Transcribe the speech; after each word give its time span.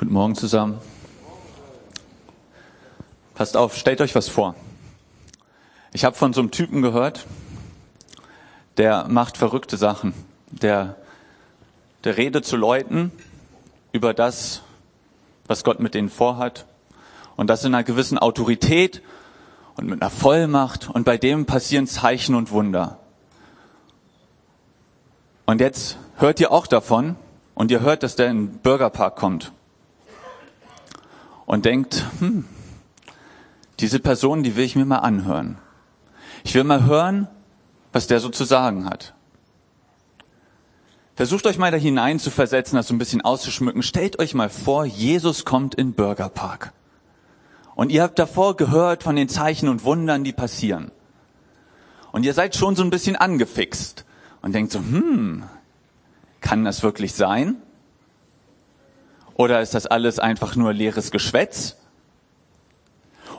Guten 0.00 0.14
Morgen 0.14 0.34
zusammen. 0.34 0.78
Passt 3.34 3.54
auf, 3.54 3.76
stellt 3.76 4.00
euch 4.00 4.14
was 4.14 4.30
vor. 4.30 4.54
Ich 5.92 6.06
habe 6.06 6.16
von 6.16 6.32
so 6.32 6.40
einem 6.40 6.50
Typen 6.50 6.80
gehört, 6.80 7.26
der 8.78 9.08
macht 9.08 9.36
verrückte 9.36 9.76
Sachen. 9.76 10.14
Der, 10.52 10.96
der 12.04 12.16
redet 12.16 12.46
zu 12.46 12.56
Leuten 12.56 13.12
über 13.92 14.14
das, 14.14 14.62
was 15.46 15.64
Gott 15.64 15.80
mit 15.80 15.92
denen 15.92 16.08
vorhat. 16.08 16.64
Und 17.36 17.48
das 17.48 17.62
in 17.64 17.74
einer 17.74 17.84
gewissen 17.84 18.16
Autorität 18.16 19.02
und 19.76 19.86
mit 19.86 20.00
einer 20.00 20.10
Vollmacht. 20.10 20.88
Und 20.88 21.04
bei 21.04 21.18
dem 21.18 21.44
passieren 21.44 21.86
Zeichen 21.86 22.34
und 22.34 22.52
Wunder. 22.52 23.00
Und 25.44 25.60
jetzt 25.60 25.98
hört 26.16 26.40
ihr 26.40 26.52
auch 26.52 26.66
davon 26.66 27.16
und 27.54 27.70
ihr 27.70 27.80
hört, 27.80 28.02
dass 28.02 28.16
der 28.16 28.30
in 28.30 28.46
den 28.46 28.58
Bürgerpark 28.60 29.16
kommt 29.16 29.52
und 31.50 31.64
denkt, 31.64 32.04
hm, 32.20 32.44
diese 33.80 33.98
Person, 33.98 34.44
die 34.44 34.54
will 34.54 34.62
ich 34.62 34.76
mir 34.76 34.84
mal 34.84 34.98
anhören. 34.98 35.58
Ich 36.44 36.54
will 36.54 36.62
mal 36.62 36.84
hören, 36.84 37.26
was 37.92 38.06
der 38.06 38.20
so 38.20 38.28
zu 38.28 38.44
sagen 38.44 38.88
hat. 38.88 39.14
Versucht 41.16 41.46
euch 41.48 41.58
mal 41.58 41.72
da 41.72 41.76
hinein 41.76 42.20
zu 42.20 42.30
versetzen, 42.30 42.76
das 42.76 42.86
so 42.86 42.94
ein 42.94 42.98
bisschen 42.98 43.22
auszuschmücken. 43.22 43.82
Stellt 43.82 44.20
euch 44.20 44.32
mal 44.32 44.48
vor, 44.48 44.84
Jesus 44.84 45.44
kommt 45.44 45.74
in 45.74 45.92
Bürgerpark. 45.92 46.72
Und 47.74 47.90
ihr 47.90 48.04
habt 48.04 48.20
davor 48.20 48.56
gehört 48.56 49.02
von 49.02 49.16
den 49.16 49.28
Zeichen 49.28 49.68
und 49.68 49.82
Wundern, 49.82 50.22
die 50.22 50.32
passieren. 50.32 50.92
Und 52.12 52.22
ihr 52.22 52.32
seid 52.32 52.54
schon 52.54 52.76
so 52.76 52.84
ein 52.84 52.90
bisschen 52.90 53.16
angefixt 53.16 54.04
und 54.40 54.54
denkt 54.54 54.70
so, 54.70 54.78
hm, 54.78 55.42
kann 56.40 56.64
das 56.64 56.84
wirklich 56.84 57.12
sein? 57.12 57.56
Oder 59.40 59.62
ist 59.62 59.72
das 59.72 59.86
alles 59.86 60.18
einfach 60.18 60.54
nur 60.54 60.74
leeres 60.74 61.10
Geschwätz? 61.10 61.78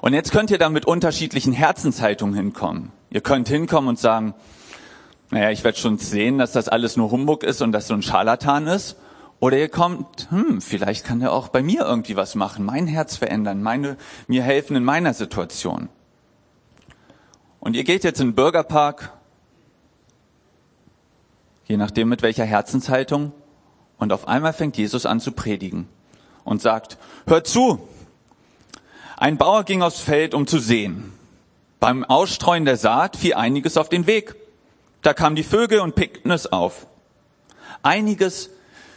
Und 0.01 0.15
jetzt 0.15 0.31
könnt 0.31 0.49
ihr 0.49 0.57
da 0.57 0.69
mit 0.69 0.85
unterschiedlichen 0.85 1.53
Herzenshaltungen 1.53 2.33
hinkommen. 2.33 2.91
Ihr 3.11 3.21
könnt 3.21 3.47
hinkommen 3.47 3.87
und 3.87 3.99
sagen, 3.99 4.33
naja, 5.29 5.51
ich 5.51 5.63
werde 5.63 5.77
schon 5.77 5.99
sehen, 5.99 6.39
dass 6.39 6.53
das 6.53 6.69
alles 6.69 6.97
nur 6.97 7.11
Humbug 7.11 7.43
ist 7.43 7.61
und 7.61 7.71
dass 7.71 7.85
so 7.85 7.93
ein 7.93 8.01
Scharlatan 8.01 8.65
ist. 8.65 8.95
Oder 9.39 9.59
ihr 9.59 9.69
kommt, 9.69 10.31
hm, 10.31 10.59
vielleicht 10.59 11.05
kann 11.05 11.19
der 11.19 11.33
auch 11.33 11.49
bei 11.49 11.61
mir 11.61 11.81
irgendwie 11.81 12.15
was 12.15 12.33
machen, 12.33 12.65
mein 12.65 12.87
Herz 12.87 13.17
verändern, 13.17 13.61
meine, 13.61 13.95
mir 14.25 14.41
helfen 14.41 14.75
in 14.75 14.83
meiner 14.83 15.13
Situation. 15.13 15.87
Und 17.59 17.75
ihr 17.75 17.83
geht 17.83 18.03
jetzt 18.03 18.19
in 18.19 18.29
den 18.29 18.35
Bürgerpark, 18.35 19.13
je 21.65 21.77
nachdem 21.77 22.09
mit 22.09 22.23
welcher 22.23 22.45
Herzenshaltung, 22.45 23.33
und 24.01 24.11
auf 24.11 24.27
einmal 24.27 24.51
fängt 24.51 24.77
Jesus 24.77 25.05
an 25.05 25.19
zu 25.19 25.31
predigen 25.31 25.87
und 26.43 26.59
sagt, 26.59 26.97
hört 27.27 27.45
zu, 27.45 27.87
ein 29.15 29.37
Bauer 29.37 29.63
ging 29.63 29.83
aufs 29.83 29.99
Feld, 29.99 30.33
um 30.33 30.47
zu 30.47 30.57
sehen. 30.57 31.13
Beim 31.79 32.03
Ausstreuen 32.03 32.65
der 32.65 32.77
Saat 32.77 33.15
fiel 33.15 33.35
einiges 33.35 33.77
auf 33.77 33.89
den 33.89 34.07
Weg. 34.07 34.35
Da 35.03 35.13
kamen 35.13 35.35
die 35.35 35.43
Vögel 35.43 35.81
und 35.81 35.93
pickten 35.93 36.31
es 36.31 36.51
auf. 36.51 36.87
Einiges 37.83 38.49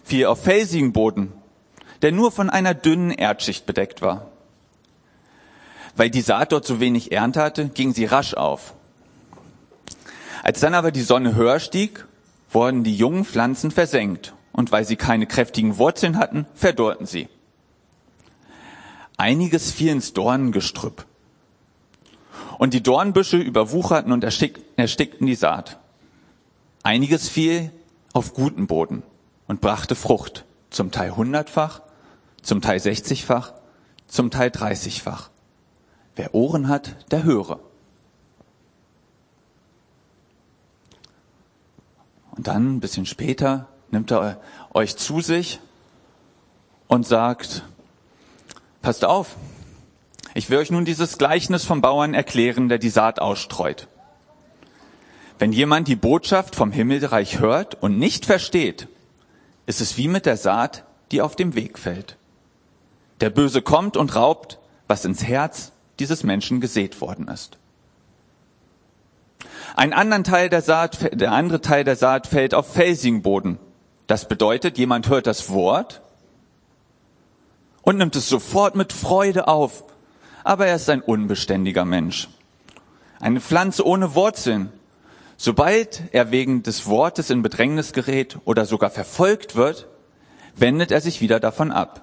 fiel 0.05 0.25
auf 0.25 0.43
felsigen 0.43 0.95
Boden, 0.95 1.35
der 2.01 2.11
nur 2.11 2.33
von 2.33 2.49
einer 2.49 2.73
dünnen 2.73 3.11
Erdschicht 3.11 3.67
bedeckt 3.67 4.01
war. 4.01 4.29
Weil 5.97 6.09
die 6.09 6.23
Saat 6.23 6.53
dort 6.53 6.65
so 6.65 6.81
wenig 6.81 7.13
Ernte 7.13 7.43
hatte, 7.43 7.69
ging 7.69 7.93
sie 7.93 8.07
rasch 8.07 8.33
auf. 8.33 8.73
Als 10.43 10.61
dann 10.61 10.73
aber 10.73 10.93
die 10.93 11.03
Sonne 11.03 11.35
höher 11.35 11.61
stieg, 11.61 12.07
wurden 12.51 12.85
die 12.85 12.97
jungen 12.97 13.27
Pflanzen 13.27 13.71
versenkt 13.71 14.33
und 14.55 14.71
weil 14.73 14.85
sie 14.85 14.97
keine 14.97 15.27
kräftigen 15.27 15.79
Wurzeln 15.79 16.17
hatten, 16.17 16.47
verdorrten 16.55 17.07
sie. 17.07 17.29
Einiges 19.17 19.73
fiel 19.73 19.91
ins 19.91 20.13
Dornengestrüpp. 20.13 21.07
Und 22.59 22.73
die 22.73 22.83
Dornbüsche 22.83 23.37
überwucherten 23.37 24.13
und 24.13 24.23
erstickten 24.23 25.27
die 25.27 25.35
Saat. 25.35 25.81
Einiges 26.85 27.29
fiel 27.29 27.73
auf 28.13 28.33
guten 28.33 28.69
Boden 28.69 29.03
und 29.49 29.61
brachte 29.61 29.97
Frucht, 29.97 30.45
zum 30.71 30.93
Teil 30.93 31.17
hundertfach, 31.17 31.83
zum 32.41 32.61
Teil 32.61 32.79
sechzigfach, 32.79 33.55
zum 34.07 34.31
Teil 34.31 34.53
dreißigfach. 34.53 35.31
Wer 36.15 36.33
Ohren 36.33 36.69
hat, 36.69 37.11
der 37.11 37.25
höre. 37.25 37.59
Und 42.31 42.47
dann, 42.47 42.77
ein 42.77 42.81
bisschen 42.81 43.07
später, 43.07 43.69
nimmt 43.95 44.13
er 44.13 44.41
euch 44.75 44.97
zu 44.97 45.21
sich 45.21 45.61
und 46.87 47.07
sagt, 47.07 47.63
passt 48.83 49.05
auf, 49.05 49.37
ich 50.35 50.51
will 50.51 50.59
euch 50.59 50.71
nun 50.71 50.85
dieses 50.85 51.17
Gleichnis 51.17 51.65
vom 51.65 51.81
Bauern 51.81 52.13
erklären, 52.13 52.69
der 52.69 52.79
die 52.79 52.91
Saat 52.91 53.21
ausstreut. 53.21 53.89
Wenn 55.39 55.53
jemand 55.53 55.89
die 55.89 55.97
Botschaft 55.97 56.55
vom 56.55 56.73
Himmelreich 56.73 57.39
hört 57.39 57.81
und 57.83 57.99
nicht 57.99 58.27
versteht, 58.27 58.89
ist 59.67 59.81
es 59.81 59.97
wie 59.97 60.09
mit 60.09 60.27
der 60.27 60.37
Saat, 60.37 60.85
die 61.11 61.23
auf 61.23 61.37
dem 61.37 61.55
Weg 61.55 61.79
fällt. 61.79 62.17
Der 63.21 63.31
Böse 63.31 63.63
kommt 63.63 63.97
und 63.97 64.15
raubt, 64.15 64.59
was 64.89 65.05
ins 65.05 65.25
Herz 65.25 65.73
dieses 65.99 66.25
Menschen 66.25 66.61
gesät 66.61 67.01
worden 67.01 67.29
ist. 67.29 67.59
Ein 69.77 69.93
anderen 69.93 70.25
Teil 70.25 70.49
der 70.49 70.63
Saat, 70.63 71.21
der 71.21 71.33
andere 71.33 71.61
Teil 71.61 71.85
der 71.85 71.97
Saat 71.97 72.27
fällt 72.27 72.55
auf 72.55 72.73
felsigen 72.73 73.23
Boden. 73.23 73.59
Das 74.07 74.29
bedeutet, 74.29 74.79
jemand 74.79 75.09
hört 75.09 75.27
das 75.27 75.51
Wort 75.51 76.03
und 77.83 77.99
nimmt 77.99 78.17
es 78.17 78.29
sofort 78.29 78.75
mit 78.75 78.93
Freude 78.93 79.49
auf. 79.49 79.85
Aber 80.43 80.67
er 80.67 80.77
ist 80.77 80.91
ein 80.91 81.01
unbeständiger 81.01 81.85
Mensch. 81.85 82.29
Eine 83.21 83.41
Pflanze 83.41 83.87
ohne 83.87 84.15
Wurzeln. 84.15 84.71
Sobald 85.37 86.03
er 86.13 86.31
wegen 86.31 86.63
des 86.63 86.87
Wortes 86.87 87.31
in 87.31 87.43
Bedrängnis 87.43 87.93
gerät 87.93 88.39
oder 88.45 88.67
sogar 88.67 88.91
verfolgt 88.91 89.57
wird, 89.57 89.89
wendet 90.55 90.91
er 90.91 91.01
sich 91.01 91.21
wieder 91.21 91.41
davon 91.41 91.73
ab. 91.73 92.03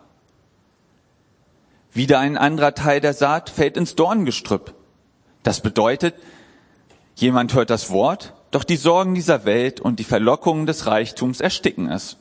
Wieder 1.94 2.20
ein 2.20 2.38
anderer 2.38 2.74
Teil 2.74 3.00
der 3.00 3.14
Saat 3.14 3.50
fällt 3.50 3.78
ins 3.78 3.96
Dorngestrüpp. 3.96 4.74
Das 5.44 5.62
bedeutet, 5.62 6.16
jemand 7.16 7.54
hört 7.54 7.70
das 7.70 7.90
Wort, 7.90 8.34
doch 8.52 8.64
die 8.64 8.76
Sorgen 8.76 9.16
dieser 9.16 9.46
Welt 9.46 9.80
und 9.80 10.00
die 10.00 10.04
Verlockungen 10.04 10.66
des 10.66 10.86
Reichtums 10.86 11.40
ersticken 11.40 11.90
es. 11.90 12.18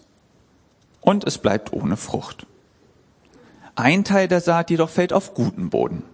Und 1.00 1.24
es 1.24 1.38
bleibt 1.38 1.72
ohne 1.72 1.96
Frucht. 1.96 2.46
Ein 3.74 4.04
Teil 4.04 4.28
der 4.28 4.40
Saat 4.40 4.70
jedoch 4.70 4.90
fällt 4.90 5.12
auf 5.12 5.34
guten 5.34 5.70
Boden. 5.70 6.04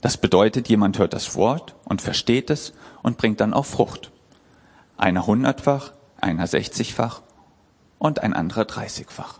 Das 0.00 0.18
bedeutet, 0.18 0.68
jemand 0.68 0.98
hört 0.98 1.14
das 1.14 1.34
Wort 1.34 1.74
und 1.84 2.02
versteht 2.02 2.50
es 2.50 2.74
und 3.02 3.16
bringt 3.16 3.40
dann 3.40 3.54
auch 3.54 3.64
Frucht. 3.64 4.10
Einer 4.98 5.26
hundertfach, 5.26 5.92
einer 6.20 6.46
sechzigfach 6.46 7.22
und 7.98 8.22
ein 8.22 8.34
anderer 8.34 8.66
dreißigfach. 8.66 9.38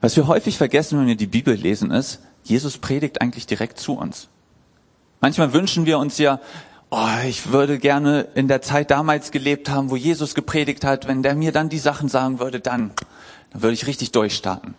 Was 0.00 0.16
wir 0.16 0.26
häufig 0.26 0.58
vergessen, 0.58 1.00
wenn 1.00 1.06
wir 1.06 1.16
die 1.16 1.26
Bibel 1.26 1.54
lesen, 1.54 1.90
ist, 1.90 2.20
Jesus 2.44 2.78
predigt 2.78 3.20
eigentlich 3.20 3.46
direkt 3.46 3.78
zu 3.78 3.94
uns. 3.94 4.28
Manchmal 5.20 5.52
wünschen 5.52 5.86
wir 5.86 5.98
uns 5.98 6.18
ja, 6.18 6.40
oh, 6.92 7.26
ich 7.26 7.50
würde 7.50 7.78
gerne 7.78 8.28
in 8.34 8.48
der 8.48 8.60
Zeit 8.60 8.90
damals 8.90 9.30
gelebt 9.30 9.70
haben, 9.70 9.90
wo 9.90 9.96
Jesus 9.96 10.34
gepredigt 10.34 10.84
hat. 10.84 11.08
Wenn 11.08 11.22
der 11.22 11.34
mir 11.34 11.50
dann 11.50 11.70
die 11.70 11.78
Sachen 11.78 12.08
sagen 12.08 12.38
würde, 12.38 12.60
dann, 12.60 12.92
dann 13.50 13.62
würde 13.62 13.72
ich 13.72 13.86
richtig 13.86 14.12
durchstarten. 14.12 14.74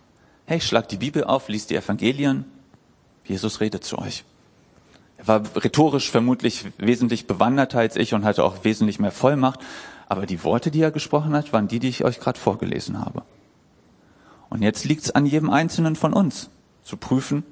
Hey, 0.46 0.60
schlag 0.60 0.88
die 0.88 0.96
Bibel 0.96 1.24
auf, 1.24 1.48
liest 1.48 1.70
die 1.70 1.76
Evangelien. 1.76 2.44
Jesus 3.24 3.60
redet 3.60 3.84
zu 3.84 3.98
euch. 3.98 4.24
Er 5.16 5.26
war 5.26 5.42
rhetorisch 5.56 6.10
vermutlich 6.10 6.66
wesentlich 6.78 7.26
bewanderter 7.26 7.80
als 7.80 7.96
ich 7.96 8.14
und 8.14 8.24
hatte 8.24 8.44
auch 8.44 8.62
wesentlich 8.62 9.00
mehr 9.00 9.12
Vollmacht. 9.12 9.60
Aber 10.06 10.26
die 10.26 10.44
Worte, 10.44 10.70
die 10.70 10.82
er 10.82 10.92
gesprochen 10.92 11.34
hat, 11.34 11.52
waren 11.52 11.66
die, 11.66 11.80
die 11.80 11.88
ich 11.88 12.04
euch 12.04 12.20
gerade 12.20 12.38
vorgelesen 12.38 13.00
habe. 13.00 13.22
Und 14.50 14.62
jetzt 14.62 14.84
liegt 14.84 15.02
es 15.02 15.10
an 15.10 15.26
jedem 15.26 15.50
Einzelnen 15.50 15.96
von 15.96 16.12
uns, 16.12 16.48
zu 16.84 16.96
prüfen, 16.96 17.42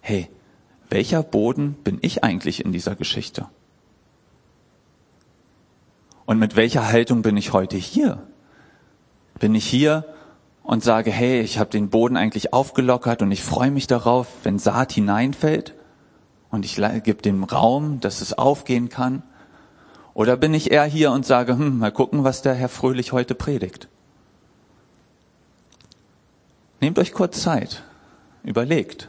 hey, 0.00 0.30
welcher 0.88 1.22
Boden 1.22 1.74
bin 1.84 1.98
ich 2.00 2.24
eigentlich 2.24 2.64
in 2.64 2.72
dieser 2.72 2.94
Geschichte? 2.94 3.48
Und 6.24 6.38
mit 6.38 6.56
welcher 6.56 6.88
Haltung 6.88 7.22
bin 7.22 7.36
ich 7.36 7.52
heute 7.52 7.76
hier? 7.76 8.22
Bin 9.38 9.54
ich 9.54 9.66
hier 9.66 10.04
und 10.62 10.84
sage, 10.84 11.10
hey, 11.10 11.40
ich 11.40 11.58
habe 11.58 11.70
den 11.70 11.90
Boden 11.90 12.16
eigentlich 12.16 12.52
aufgelockert 12.52 13.22
und 13.22 13.32
ich 13.32 13.42
freue 13.42 13.70
mich 13.70 13.86
darauf, 13.86 14.28
wenn 14.44 14.58
Saat 14.58 14.92
hineinfällt 14.92 15.74
und 16.50 16.64
ich 16.64 16.76
gebe 16.76 17.22
dem 17.22 17.44
Raum, 17.44 18.00
dass 18.00 18.20
es 18.20 18.36
aufgehen 18.38 18.88
kann? 18.88 19.22
Oder 20.14 20.36
bin 20.36 20.54
ich 20.54 20.70
eher 20.70 20.84
hier 20.84 21.10
und 21.10 21.26
sage, 21.26 21.54
hm, 21.54 21.78
mal 21.78 21.90
gucken, 21.90 22.22
was 22.22 22.42
der 22.42 22.54
Herr 22.54 22.68
Fröhlich 22.68 23.12
heute 23.12 23.34
predigt? 23.34 23.88
Nehmt 26.80 26.98
euch 26.98 27.12
kurz 27.12 27.40
Zeit, 27.40 27.82
überlegt, 28.42 29.08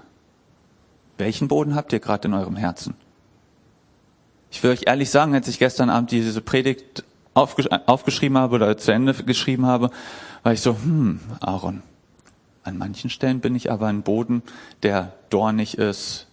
welchen 1.18 1.48
Boden 1.48 1.76
habt 1.76 1.92
ihr 1.92 2.00
gerade 2.00 2.28
in 2.28 2.34
eurem 2.34 2.56
Herzen? 2.56 2.96
Ich 4.54 4.62
will 4.62 4.70
euch 4.70 4.84
ehrlich 4.86 5.10
sagen, 5.10 5.34
als 5.34 5.48
ich 5.48 5.58
gestern 5.58 5.90
Abend 5.90 6.12
diese 6.12 6.40
Predigt 6.40 7.04
aufgesch 7.34 7.68
aufgeschrieben 7.88 8.38
habe 8.38 8.54
oder 8.54 8.78
zu 8.78 8.92
Ende 8.92 9.12
geschrieben 9.16 9.66
habe, 9.66 9.90
war 10.44 10.54
ich 10.54 10.62
so, 10.62 10.76
hm, 10.76 11.20
Aaron, 11.40 11.82
An 12.62 12.78
manchen 12.78 13.10
Stellen 13.10 13.40
bin 13.40 13.56
ich 13.56 13.72
aber 13.72 13.88
ein 13.88 14.04
Boden, 14.04 14.44
der 14.84 15.14
dornig 15.32 15.80
ist, 15.80 16.28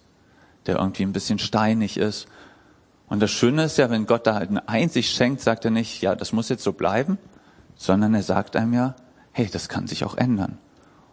der 0.67 0.77
irgendwie 0.77 1.05
ein 1.05 1.15
bisschen 1.15 1.39
steinig 1.39 1.97
ist. 1.97 2.29
Und 3.09 3.21
das 3.21 3.31
Schöne 3.31 3.65
ist 3.65 3.79
ja, 3.79 3.89
wenn 3.89 4.05
Gott 4.05 4.27
da 4.27 4.37
eine 4.37 4.69
Einsicht 4.69 5.17
schenkt, 5.17 5.41
sagt 5.41 5.65
er 5.65 5.71
nicht, 5.71 6.03
ja, 6.03 6.15
das 6.15 6.35
muss 6.35 6.51
jetzt 6.51 6.63
so 6.63 6.75
bleiben, 6.75 7.17
sondern 7.75 8.13
er 8.13 8.23
sagt 8.23 8.55
einem 8.55 8.75
ja, 8.75 8.97
hey, 9.33 9.49
das 9.51 9.71
kann 9.71 9.87
sich 9.87 10.05
auch 10.05 10.15
ändern. 10.15 10.59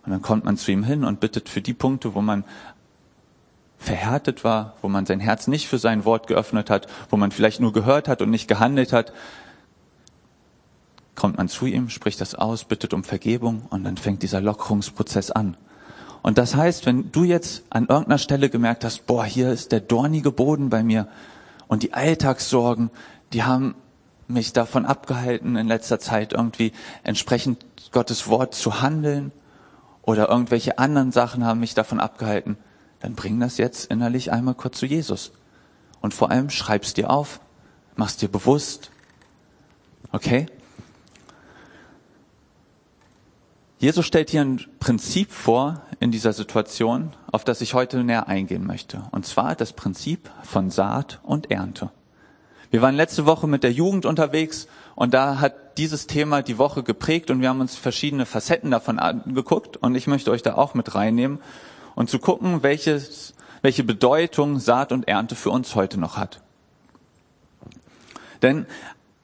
Und 0.04 0.12
dann 0.12 0.22
kommt 0.22 0.44
man 0.44 0.58
zu 0.58 0.74
ihm 0.74 0.84
hin 0.84 1.06
und 1.06 1.22
bittet 1.22 1.48
für 1.48 1.62
die 1.62 1.74
Punkte, 1.74 2.16
wo 2.16 2.22
man 2.22 2.44
verhärtet 3.78 4.44
war, 4.44 4.76
wo 4.82 4.90
man 4.90 5.06
sein 5.06 5.20
Herz 5.20 5.48
nicht 5.48 5.68
für 5.68 5.78
sein 5.78 6.06
Wort 6.06 6.28
geöffnet 6.28 6.70
hat, 6.70 6.88
wo 7.10 7.18
man 7.18 7.32
vielleicht 7.32 7.60
nur 7.60 7.74
gehört 7.74 8.08
hat 8.08 8.22
und 8.22 8.30
nicht 8.30 8.48
gehandelt 8.48 8.92
hat, 8.94 9.14
kommt 11.16 11.38
man 11.38 11.50
zu 11.50 11.66
ihm, 11.66 11.90
spricht 11.90 12.22
das 12.22 12.36
aus, 12.36 12.64
bittet 12.64 12.94
um 12.94 13.04
Vergebung 13.04 13.64
und 13.70 13.84
dann 13.84 13.98
fängt 13.98 14.24
dieser 14.24 14.42
Lockerungsprozess 14.42 15.32
an. 15.32 15.58
Und 16.22 16.38
das 16.38 16.56
heißt, 16.56 16.86
wenn 16.86 17.12
du 17.12 17.24
jetzt 17.24 17.64
an 17.70 17.88
irgendeiner 17.88 18.18
Stelle 18.18 18.50
gemerkt 18.50 18.84
hast, 18.84 19.06
boah, 19.06 19.26
hier 19.26 19.52
ist 19.52 19.72
der 19.72 19.80
dornige 19.80 20.32
Boden 20.32 20.70
bei 20.70 20.84
mir 20.84 21.08
und 21.68 21.84
die 21.84 21.94
Alltagssorgen, 21.94 22.90
die 23.34 23.44
haben 23.44 23.76
mich 24.28 24.54
davon 24.54 24.86
abgehalten, 24.86 25.56
in 25.56 25.68
letzter 25.68 26.00
Zeit 26.00 26.34
irgendwie 26.34 26.74
entsprechend 27.04 27.66
Gottes 27.92 28.28
Wort 28.28 28.54
zu 28.54 28.82
handeln 28.82 29.32
oder 30.02 30.30
irgendwelche 30.30 30.80
anderen 30.80 31.12
Sachen 31.12 31.46
haben 31.46 31.60
mich 31.60 31.74
davon 31.74 32.00
abgehalten, 32.00 32.58
dann 33.00 33.16
bring 33.16 33.40
das 33.40 33.58
jetzt 33.58 33.92
innerlich 33.92 34.32
einmal 34.32 34.56
kurz 34.56 34.80
zu 34.80 34.86
Jesus. 34.86 35.32
Und 36.02 36.14
vor 36.14 36.32
allem 36.32 36.50
schreib's 36.50 36.94
dir 36.94 37.10
auf, 37.10 37.40
mach's 37.96 38.18
dir 38.18 38.30
bewusst. 38.30 38.92
Okay? 40.12 40.48
Jesus 43.80 44.06
stellt 44.06 44.32
hier 44.32 44.42
ein 44.42 44.66
Prinzip 44.80 45.32
vor 45.32 45.82
in 46.00 46.12
dieser 46.12 46.34
Situation, 46.34 47.14
auf 47.32 47.44
das 47.44 47.62
ich 47.62 47.76
heute 47.76 48.04
näher 48.04 48.28
eingehen 48.28 48.66
möchte. 48.66 49.04
Und 49.12 49.26
zwar 49.26 49.56
das 49.56 49.74
Prinzip 49.74 50.32
von 50.44 50.72
Saat 50.72 51.20
und 51.24 51.52
Ernte. 51.52 51.92
Wir 52.72 52.82
waren 52.82 52.96
letzte 52.96 53.26
Woche 53.26 53.48
mit 53.48 53.64
der 53.64 53.72
Jugend 53.72 54.06
unterwegs 54.06 54.68
und 54.96 55.14
da 55.14 55.40
hat 55.40 55.78
dieses 55.78 56.08
Thema 56.08 56.42
die 56.42 56.58
Woche 56.58 56.84
geprägt 56.84 57.30
und 57.30 57.40
wir 57.40 57.50
haben 57.50 57.62
uns 57.62 57.76
verschiedene 57.76 58.26
Facetten 58.26 58.72
davon 58.72 59.00
angeguckt 59.00 59.78
und 59.78 59.96
ich 59.96 60.08
möchte 60.08 60.32
euch 60.32 60.42
da 60.42 60.56
auch 60.56 60.74
mit 60.74 60.96
reinnehmen 60.96 61.40
und 61.98 62.12
zu 62.12 62.20
gucken, 62.20 62.62
welches, 62.62 63.34
welche 63.64 63.84
Bedeutung 63.84 64.60
Saat 64.60 64.92
und 64.92 65.08
Ernte 65.08 65.36
für 65.36 65.50
uns 65.50 65.74
heute 65.74 66.00
noch 66.00 66.16
hat. 66.16 66.42
Denn 68.44 68.68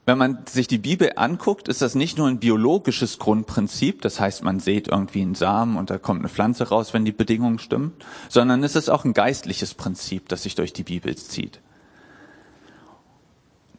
wenn 0.07 0.17
man 0.17 0.39
sich 0.47 0.67
die 0.67 0.79
Bibel 0.79 1.11
anguckt, 1.15 1.67
ist 1.67 1.83
das 1.83 1.93
nicht 1.93 2.17
nur 2.17 2.27
ein 2.27 2.39
biologisches 2.39 3.19
Grundprinzip, 3.19 4.01
das 4.01 4.19
heißt, 4.19 4.43
man 4.43 4.59
sät 4.59 4.87
irgendwie 4.87 5.21
einen 5.21 5.35
Samen 5.35 5.77
und 5.77 5.91
da 5.91 5.99
kommt 5.99 6.21
eine 6.21 6.29
Pflanze 6.29 6.69
raus, 6.69 6.95
wenn 6.95 7.05
die 7.05 7.11
Bedingungen 7.11 7.59
stimmen, 7.59 7.93
sondern 8.27 8.63
es 8.63 8.75
ist 8.75 8.89
auch 8.89 9.05
ein 9.05 9.13
geistliches 9.13 9.75
Prinzip, 9.75 10.27
das 10.27 10.41
sich 10.41 10.55
durch 10.55 10.73
die 10.73 10.83
Bibel 10.83 11.15
zieht. 11.15 11.61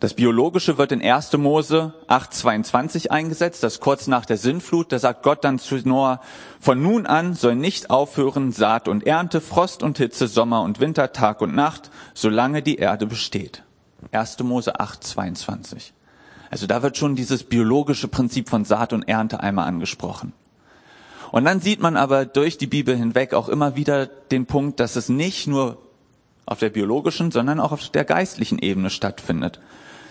Das 0.05 0.12
Biologische 0.12 0.77
wird 0.77 0.93
in 0.93 1.01
1. 1.01 1.33
Mose 1.39 1.95
8.22 2.09 3.09
eingesetzt, 3.09 3.62
das 3.62 3.81
kurz 3.81 4.06
nach 4.06 4.27
der 4.27 4.37
Sinnflut, 4.37 4.93
da 4.93 4.99
sagt 4.99 5.23
Gott 5.23 5.45
dann 5.45 5.59
zu 5.59 5.77
Noah, 5.77 6.21
von 6.61 6.83
nun 6.83 7.06
an 7.06 7.33
soll 7.33 7.56
nicht 7.56 7.89
aufhören 7.89 8.53
Saat 8.53 8.87
und 8.87 9.06
Ernte, 9.06 9.41
Frost 9.41 9.83
und 9.83 9.97
Hitze, 9.97 10.29
Sommer 10.29 10.61
und 10.61 10.79
Winter, 10.79 11.15
Tag 11.15 11.41
und 11.41 11.55
Nacht, 11.55 11.91
solange 12.12 12.61
die 12.61 12.77
Erde 12.77 13.06
besteht. 13.06 13.62
1. 14.12 14.41
Mose 14.41 14.79
8.22. 14.79 15.93
Also 16.51 16.67
da 16.67 16.83
wird 16.83 16.99
schon 16.99 17.17
dieses 17.17 17.43
biologische 17.43 18.09
Prinzip 18.09 18.51
von 18.51 18.67
Saat 18.67 18.93
und 18.93 19.09
Ernte 19.09 19.41
einmal 19.41 19.67
angesprochen. 19.67 20.35
Und 21.33 21.47
dann 21.47 21.62
sieht 21.62 21.81
man 21.81 21.97
aber 21.97 22.27
durch 22.27 22.59
die 22.59 22.67
Bibel 22.67 22.95
hinweg 22.95 23.33
auch 23.33 23.49
immer 23.49 23.75
wieder 23.75 24.05
den 24.05 24.45
Punkt, 24.45 24.81
dass 24.81 24.97
es 24.97 25.09
nicht 25.09 25.47
nur 25.47 25.79
auf 26.45 26.59
der 26.59 26.69
biologischen, 26.69 27.31
sondern 27.31 27.59
auch 27.59 27.73
auf 27.73 27.89
der 27.89 28.05
geistlichen 28.05 28.59
Ebene 28.59 28.91
stattfindet. 28.91 29.61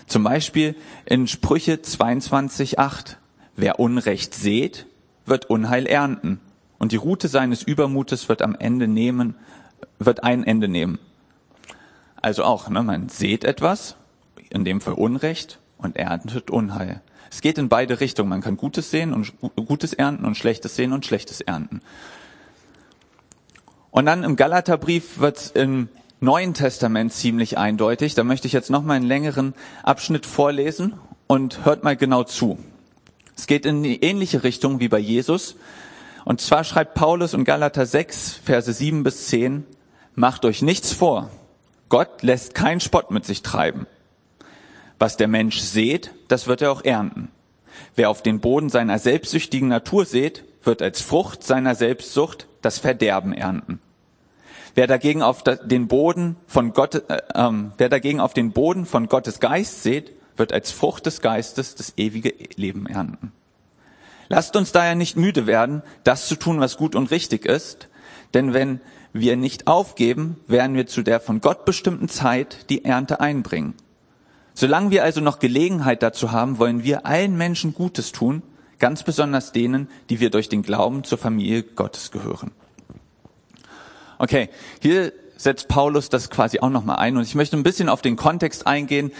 Zum 0.06 0.24
Beispiel 0.24 0.76
in 1.06 1.26
Sprüche 1.26 1.74
22.8. 1.74 3.16
Wer 3.56 3.78
Unrecht 3.80 4.34
sät, 4.34 4.86
wird 5.26 5.48
Unheil 5.50 5.86
ernten. 5.86 6.40
Und 6.78 6.92
die 6.92 6.96
Route 6.96 7.28
seines 7.28 7.62
Übermutes 7.62 8.28
wird 8.28 8.42
am 8.42 8.54
Ende 8.54 8.88
nehmen, 8.88 9.36
wird 9.98 10.24
ein 10.24 10.44
Ende 10.44 10.68
nehmen. 10.68 10.98
Also 12.20 12.44
auch, 12.44 12.68
ne, 12.68 12.82
man 12.82 13.08
sät 13.08 13.44
etwas, 13.44 13.96
in 14.50 14.64
dem 14.64 14.80
Fall 14.80 14.94
Unrecht, 14.94 15.60
und 15.78 15.96
erntet 15.96 16.50
Unheil. 16.50 17.00
Es 17.30 17.40
geht 17.40 17.58
in 17.58 17.68
beide 17.68 18.00
Richtungen. 18.00 18.28
Man 18.28 18.40
kann 18.40 18.56
Gutes 18.56 18.90
sehen 18.90 19.12
und 19.12 19.32
Gutes 19.56 19.92
ernten 19.92 20.24
und 20.24 20.36
Schlechtes 20.36 20.76
sehen 20.76 20.92
und 20.92 21.04
Schlechtes 21.04 21.40
ernten. 21.40 21.80
Und 23.90 24.06
dann 24.06 24.24
im 24.24 24.36
Galaterbrief 24.36 25.18
wird 25.18 25.52
im 25.54 25.88
Neuen 26.24 26.54
Testament 26.54 27.12
ziemlich 27.12 27.58
eindeutig. 27.58 28.14
Da 28.14 28.24
möchte 28.24 28.46
ich 28.46 28.52
jetzt 28.52 28.70
noch 28.70 28.82
mal 28.82 28.94
einen 28.94 29.06
längeren 29.06 29.54
Abschnitt 29.82 30.26
vorlesen 30.26 30.94
und 31.26 31.64
hört 31.64 31.84
mal 31.84 31.96
genau 31.96 32.24
zu. 32.24 32.58
Es 33.36 33.46
geht 33.46 33.66
in 33.66 33.82
die 33.82 34.02
ähnliche 34.02 34.42
Richtung 34.42 34.80
wie 34.80 34.88
bei 34.88 34.98
Jesus. 34.98 35.56
Und 36.24 36.40
zwar 36.40 36.64
schreibt 36.64 36.94
Paulus 36.94 37.34
in 37.34 37.44
Galater 37.44 37.84
6, 37.84 38.40
Verse 38.42 38.72
7 38.72 39.02
bis 39.02 39.26
10, 39.26 39.64
Macht 40.14 40.44
euch 40.44 40.62
nichts 40.62 40.92
vor. 40.92 41.30
Gott 41.88 42.22
lässt 42.22 42.54
keinen 42.54 42.80
Spott 42.80 43.10
mit 43.10 43.26
sich 43.26 43.42
treiben. 43.42 43.86
Was 44.98 45.16
der 45.16 45.28
Mensch 45.28 45.58
sät, 45.58 46.12
das 46.28 46.46
wird 46.46 46.62
er 46.62 46.72
auch 46.72 46.84
ernten. 46.84 47.30
Wer 47.96 48.08
auf 48.08 48.22
den 48.22 48.40
Boden 48.40 48.70
seiner 48.70 48.98
selbstsüchtigen 48.98 49.68
Natur 49.68 50.06
sät, 50.06 50.44
wird 50.62 50.80
als 50.80 51.02
Frucht 51.02 51.44
seiner 51.44 51.74
Selbstsucht 51.74 52.46
das 52.62 52.78
Verderben 52.78 53.34
ernten. 53.34 53.80
Wer 54.74 54.86
dagegen 54.86 55.22
auf 55.22 55.42
den 55.42 55.86
Boden 55.86 56.36
von 56.46 56.72
Gott, 56.72 56.96
äh, 57.08 57.18
äh, 57.34 57.52
wer 57.78 57.88
dagegen 57.88 58.20
auf 58.20 58.34
den 58.34 58.52
Boden 58.52 58.86
von 58.86 59.08
Gottes 59.08 59.38
Geist 59.40 59.82
sät, 59.82 60.12
wird 60.36 60.52
als 60.52 60.72
Frucht 60.72 61.06
des 61.06 61.20
Geistes 61.20 61.76
das 61.76 61.94
ewige 61.96 62.34
Leben 62.56 62.86
ernten. 62.86 63.32
Lasst 64.28 64.56
uns 64.56 64.72
daher 64.72 64.94
nicht 64.94 65.16
müde 65.16 65.46
werden, 65.46 65.82
das 66.02 66.26
zu 66.26 66.34
tun, 66.34 66.58
was 66.58 66.76
gut 66.76 66.96
und 66.96 67.10
richtig 67.10 67.46
ist, 67.46 67.88
denn 68.32 68.52
wenn 68.52 68.80
wir 69.12 69.36
nicht 69.36 69.68
aufgeben, 69.68 70.40
werden 70.48 70.74
wir 70.74 70.88
zu 70.88 71.02
der 71.02 71.20
von 71.20 71.40
Gott 71.40 71.64
bestimmten 71.64 72.08
Zeit 72.08 72.68
die 72.68 72.84
Ernte 72.84 73.20
einbringen. 73.20 73.74
Solange 74.54 74.90
wir 74.90 75.04
also 75.04 75.20
noch 75.20 75.38
Gelegenheit 75.38 76.02
dazu 76.02 76.32
haben, 76.32 76.58
wollen 76.58 76.82
wir 76.82 77.06
allen 77.06 77.36
Menschen 77.36 77.74
Gutes 77.74 78.10
tun, 78.10 78.42
ganz 78.80 79.04
besonders 79.04 79.52
denen, 79.52 79.88
die 80.10 80.18
wir 80.18 80.30
durch 80.30 80.48
den 80.48 80.62
Glauben 80.62 81.04
zur 81.04 81.18
Familie 81.18 81.62
Gottes 81.62 82.10
gehören. 82.10 82.50
Okay, 84.18 84.48
hier 84.80 85.12
setzt 85.36 85.68
Paulus 85.68 86.08
das 86.08 86.30
quasi 86.30 86.60
auch 86.60 86.70
nochmal 86.70 86.96
ein 86.96 87.16
und 87.16 87.22
ich 87.22 87.34
möchte 87.34 87.56
ein 87.56 87.62
bisschen 87.62 87.88
auf 87.88 88.02
den 88.02 88.16
Kontext 88.16 88.66
eingehen, 88.66 89.12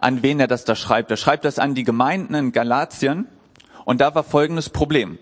an 0.00 0.22
wen 0.22 0.40
er 0.40 0.46
das 0.46 0.64
da 0.64 0.74
schreibt. 0.74 1.10
Er 1.10 1.16
schreibt 1.16 1.44
das 1.44 1.58
an 1.58 1.74
die 1.74 1.84
Gemeinden 1.84 2.34
in 2.34 2.52
Galatien 2.52 3.26
und 3.84 4.00
da 4.00 4.14
war 4.14 4.24
folgendes 4.24 4.70
Problem. 4.70 5.18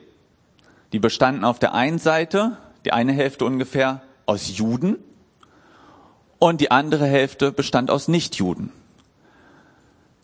Die 0.93 0.99
bestanden 0.99 1.45
auf 1.45 1.59
der 1.59 1.75
einen 1.75 1.99
Seite, 1.99 2.57
die 2.85 2.93
eine 2.93 3.13
Hälfte 3.13 3.45
ungefähr, 3.45 4.03
aus 4.27 4.57
Juden 4.57 4.97
und 6.39 6.61
die 6.61 6.71
andere 6.71 7.07
Hälfte 7.07 7.53
bestand 7.53 7.91
aus 7.91 8.09
Nichtjuden. 8.09 8.73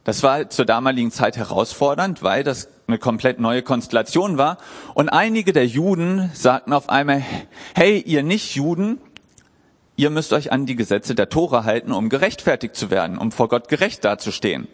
Das 0.05 0.23
war 0.23 0.51
zur 0.51 0.65
damaligen 0.65 1.13
Zeit 1.13 1.37
herausfordernd, 1.37 2.23
weil 2.23 2.43
das 2.43 2.69
eine 2.89 2.99
komplett 2.99 3.39
neue 3.39 3.63
Konstellation 3.63 4.37
war. 4.37 4.59
Und 4.95 5.09
einige 5.09 5.53
der 5.53 5.67
Juden 5.67 6.31
sagten 6.35 6.73
auf 6.73 6.89
einmal, 6.89 7.23
hey, 7.75 8.01
ihr 8.01 8.23
Nicht-Juden, 8.23 8.99
ihr 9.97 10.11
müsst 10.11 10.33
euch 10.33 10.51
an 10.51 10.67
die 10.67 10.75
Gesetze 10.75 11.15
der 11.15 11.29
Tora 11.29 11.65
halten, 11.65 11.93
um 11.93 12.09
gerechtfertigt 12.09 12.75
zu 12.75 12.91
werden, 12.91 13.17
um 13.17 13.31
vor 13.31 13.49
Gott 13.49 13.69
gerecht 13.69 14.05
dazustehen. 14.05 14.67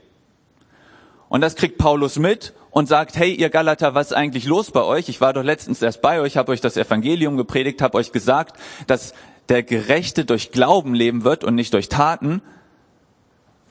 Und 1.28 1.42
das 1.42 1.56
kriegt 1.56 1.76
Paulus 1.76 2.18
mit 2.18 2.54
und 2.70 2.88
sagt, 2.88 3.16
hey, 3.16 3.35
ihr 3.35 3.50
Galater, 3.50 3.94
was 3.94 4.08
ist 4.08 4.16
eigentlich 4.16 4.47
los 4.47 4.70
bei 4.70 4.82
euch? 4.82 5.11
Ich 5.11 5.20
war 5.20 5.35
doch 5.35 5.42
letztens 5.42 5.82
erst 5.82 6.00
bei 6.00 6.20
euch, 6.20 6.38
habe 6.38 6.52
euch 6.52 6.62
das 6.62 6.78
Evangelium 6.78 7.37
gepredigt, 7.37 7.82
habe 7.82 7.99
euch 7.99 8.12
gesagt, 8.12 8.56
dass 8.87 9.12
der 9.50 9.62
Gerechte 9.62 10.25
durch 10.25 10.52
Glauben 10.52 10.94
leben 10.94 11.25
wird 11.25 11.44
und 11.44 11.54
nicht 11.54 11.75
durch 11.75 11.90
Taten. 11.90 12.40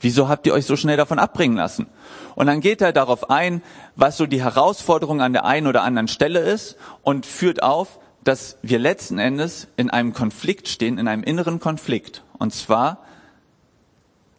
Wieso 0.00 0.28
habt 0.28 0.46
ihr 0.46 0.54
euch 0.54 0.66
so 0.66 0.76
schnell 0.76 0.96
davon 0.96 1.18
abbringen 1.18 1.56
lassen? 1.56 1.86
Und 2.34 2.46
dann 2.46 2.60
geht 2.60 2.80
er 2.80 2.92
darauf 2.92 3.30
ein, 3.30 3.62
was 3.96 4.16
so 4.16 4.26
die 4.26 4.42
Herausforderung 4.42 5.20
an 5.20 5.32
der 5.32 5.44
einen 5.44 5.66
oder 5.66 5.82
anderen 5.82 6.08
Stelle 6.08 6.40
ist 6.40 6.76
und 7.02 7.26
führt 7.26 7.62
auf, 7.62 7.98
dass 8.22 8.58
wir 8.62 8.78
letzten 8.78 9.18
Endes 9.18 9.68
in 9.76 9.90
einem 9.90 10.12
Konflikt 10.12 10.68
stehen, 10.68 10.98
in 10.98 11.08
einem 11.08 11.22
inneren 11.22 11.60
Konflikt. 11.60 12.22
Und 12.38 12.54
zwar 12.54 12.98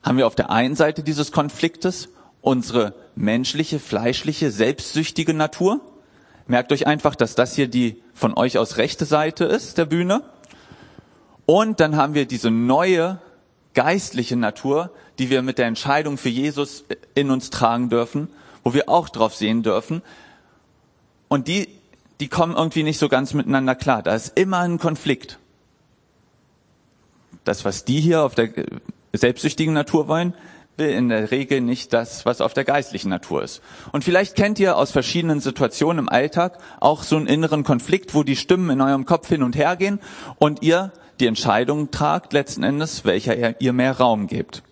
haben 0.02 0.18
wir 0.18 0.28
auf 0.28 0.36
der 0.36 0.50
einen 0.50 0.76
Seite 0.76 1.04
dieses 1.04 1.32
Konfliktes 1.32 2.10
unsere 2.42 2.94
menschliche, 3.16 3.80
fleischliche, 3.80 4.52
selbstsüchtige 4.52 5.34
Natur. 5.34 5.82
Merkt 6.48 6.72
euch 6.72 6.88
einfach, 6.88 7.16
dass 7.16 7.36
das 7.36 7.54
hier 7.54 7.68
die 7.68 8.02
von 8.14 8.34
euch 8.36 8.58
aus 8.58 8.78
rechte 8.78 9.06
Seite 9.06 9.44
ist, 9.46 9.78
der 9.78 9.86
Bühne. 9.86 10.24
Und 11.46 11.80
dann 11.80 11.98
haben 11.98 12.14
wir 12.14 12.26
diese 12.26 12.52
neue 12.52 13.20
geistliche 13.74 14.36
Natur, 14.36 14.92
die 15.20 15.30
wir 15.30 15.42
mit 15.42 15.58
der 15.58 15.68
Entscheidung 15.68 16.18
für 16.18 16.30
Jesus 16.30 16.86
in 17.16 17.32
uns 17.32 17.50
tragen 17.50 17.90
dürfen, 17.90 18.30
wo 18.64 18.74
wir 18.74 18.90
auch 18.90 19.10
drauf 19.10 19.36
sehen 19.36 19.64
dürfen. 19.64 20.02
Und 21.28 21.48
die 21.48 21.80
die 22.20 22.28
kommen 22.28 22.56
irgendwie 22.56 22.84
nicht 22.84 23.00
so 23.00 23.08
ganz 23.08 23.34
miteinander 23.34 23.76
klar. 23.76 24.04
Da 24.04 24.14
ist 24.14 24.38
immer 24.38 24.60
ein 24.60 24.78
Konflikt. 24.78 25.40
Das, 27.46 27.64
was 27.64 27.86
die 27.86 28.02
hier 28.02 28.24
auf 28.24 28.36
der 28.36 28.50
selbstsüchtigen 29.14 29.74
Natur 29.74 30.08
wollen, 30.08 30.34
will 30.76 30.90
in 30.90 31.10
der 31.10 31.32
Regel 31.32 31.62
nicht 31.62 31.94
das, 31.94 32.26
was 32.26 32.42
auf 32.42 32.54
der 32.54 32.64
geistlichen 32.64 33.10
Natur 33.10 33.44
ist. 33.44 33.62
Und 33.92 34.04
vielleicht 34.04 34.36
kennt 34.36 34.60
ihr 34.60 34.78
aus 34.78 34.92
verschiedenen 34.92 35.40
Situationen 35.40 36.00
im 36.00 36.10
Alltag 36.10 36.58
auch 36.80 37.04
so 37.04 37.16
einen 37.16 37.28
inneren 37.28 37.64
Konflikt, 37.64 38.14
wo 38.14 38.24
die 38.24 38.36
Stimmen 38.36 38.70
in 38.70 38.82
eurem 38.82 39.06
Kopf 39.06 39.28
hin 39.28 39.44
und 39.44 39.56
her 39.56 39.76
gehen 39.76 40.00
und 40.38 40.62
ihr 40.62 40.92
die 41.20 41.28
Entscheidung 41.28 41.92
tragt 41.92 42.34
letzten 42.34 42.64
Endes, 42.64 43.06
welcher 43.06 43.62
ihr 43.62 43.74
mehr 43.74 43.98
Raum 43.98 44.28
gebt. 44.28 44.64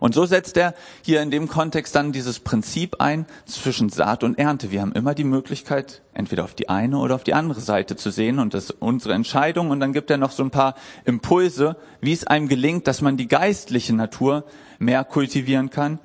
Und 0.00 0.14
so 0.14 0.26
setzt 0.26 0.56
er 0.56 0.74
hier 1.02 1.22
in 1.22 1.30
dem 1.30 1.48
Kontext 1.48 1.94
dann 1.94 2.12
dieses 2.12 2.40
Prinzip 2.40 3.00
ein 3.00 3.26
zwischen 3.46 3.88
Saat 3.88 4.24
und 4.24 4.38
Ernte. 4.38 4.70
Wir 4.70 4.80
haben 4.80 4.92
immer 4.92 5.14
die 5.14 5.24
Möglichkeit, 5.24 6.02
entweder 6.14 6.44
auf 6.44 6.54
die 6.54 6.68
eine 6.68 6.98
oder 6.98 7.14
auf 7.14 7.24
die 7.24 7.34
andere 7.34 7.60
Seite 7.60 7.96
zu 7.96 8.10
sehen 8.10 8.38
und 8.38 8.54
das 8.54 8.64
ist 8.64 8.76
unsere 8.80 9.14
Entscheidung. 9.14 9.70
Und 9.70 9.80
dann 9.80 9.92
gibt 9.92 10.10
er 10.10 10.18
noch 10.18 10.32
so 10.32 10.42
ein 10.42 10.50
paar 10.50 10.74
Impulse, 11.04 11.76
wie 12.00 12.12
es 12.12 12.26
einem 12.26 12.48
gelingt, 12.48 12.86
dass 12.86 13.00
man 13.00 13.16
die 13.16 13.28
geistliche 13.28 13.94
Natur 13.94 14.44
mehr 14.78 15.04
kultivieren 15.04 15.70
kann 15.70 15.98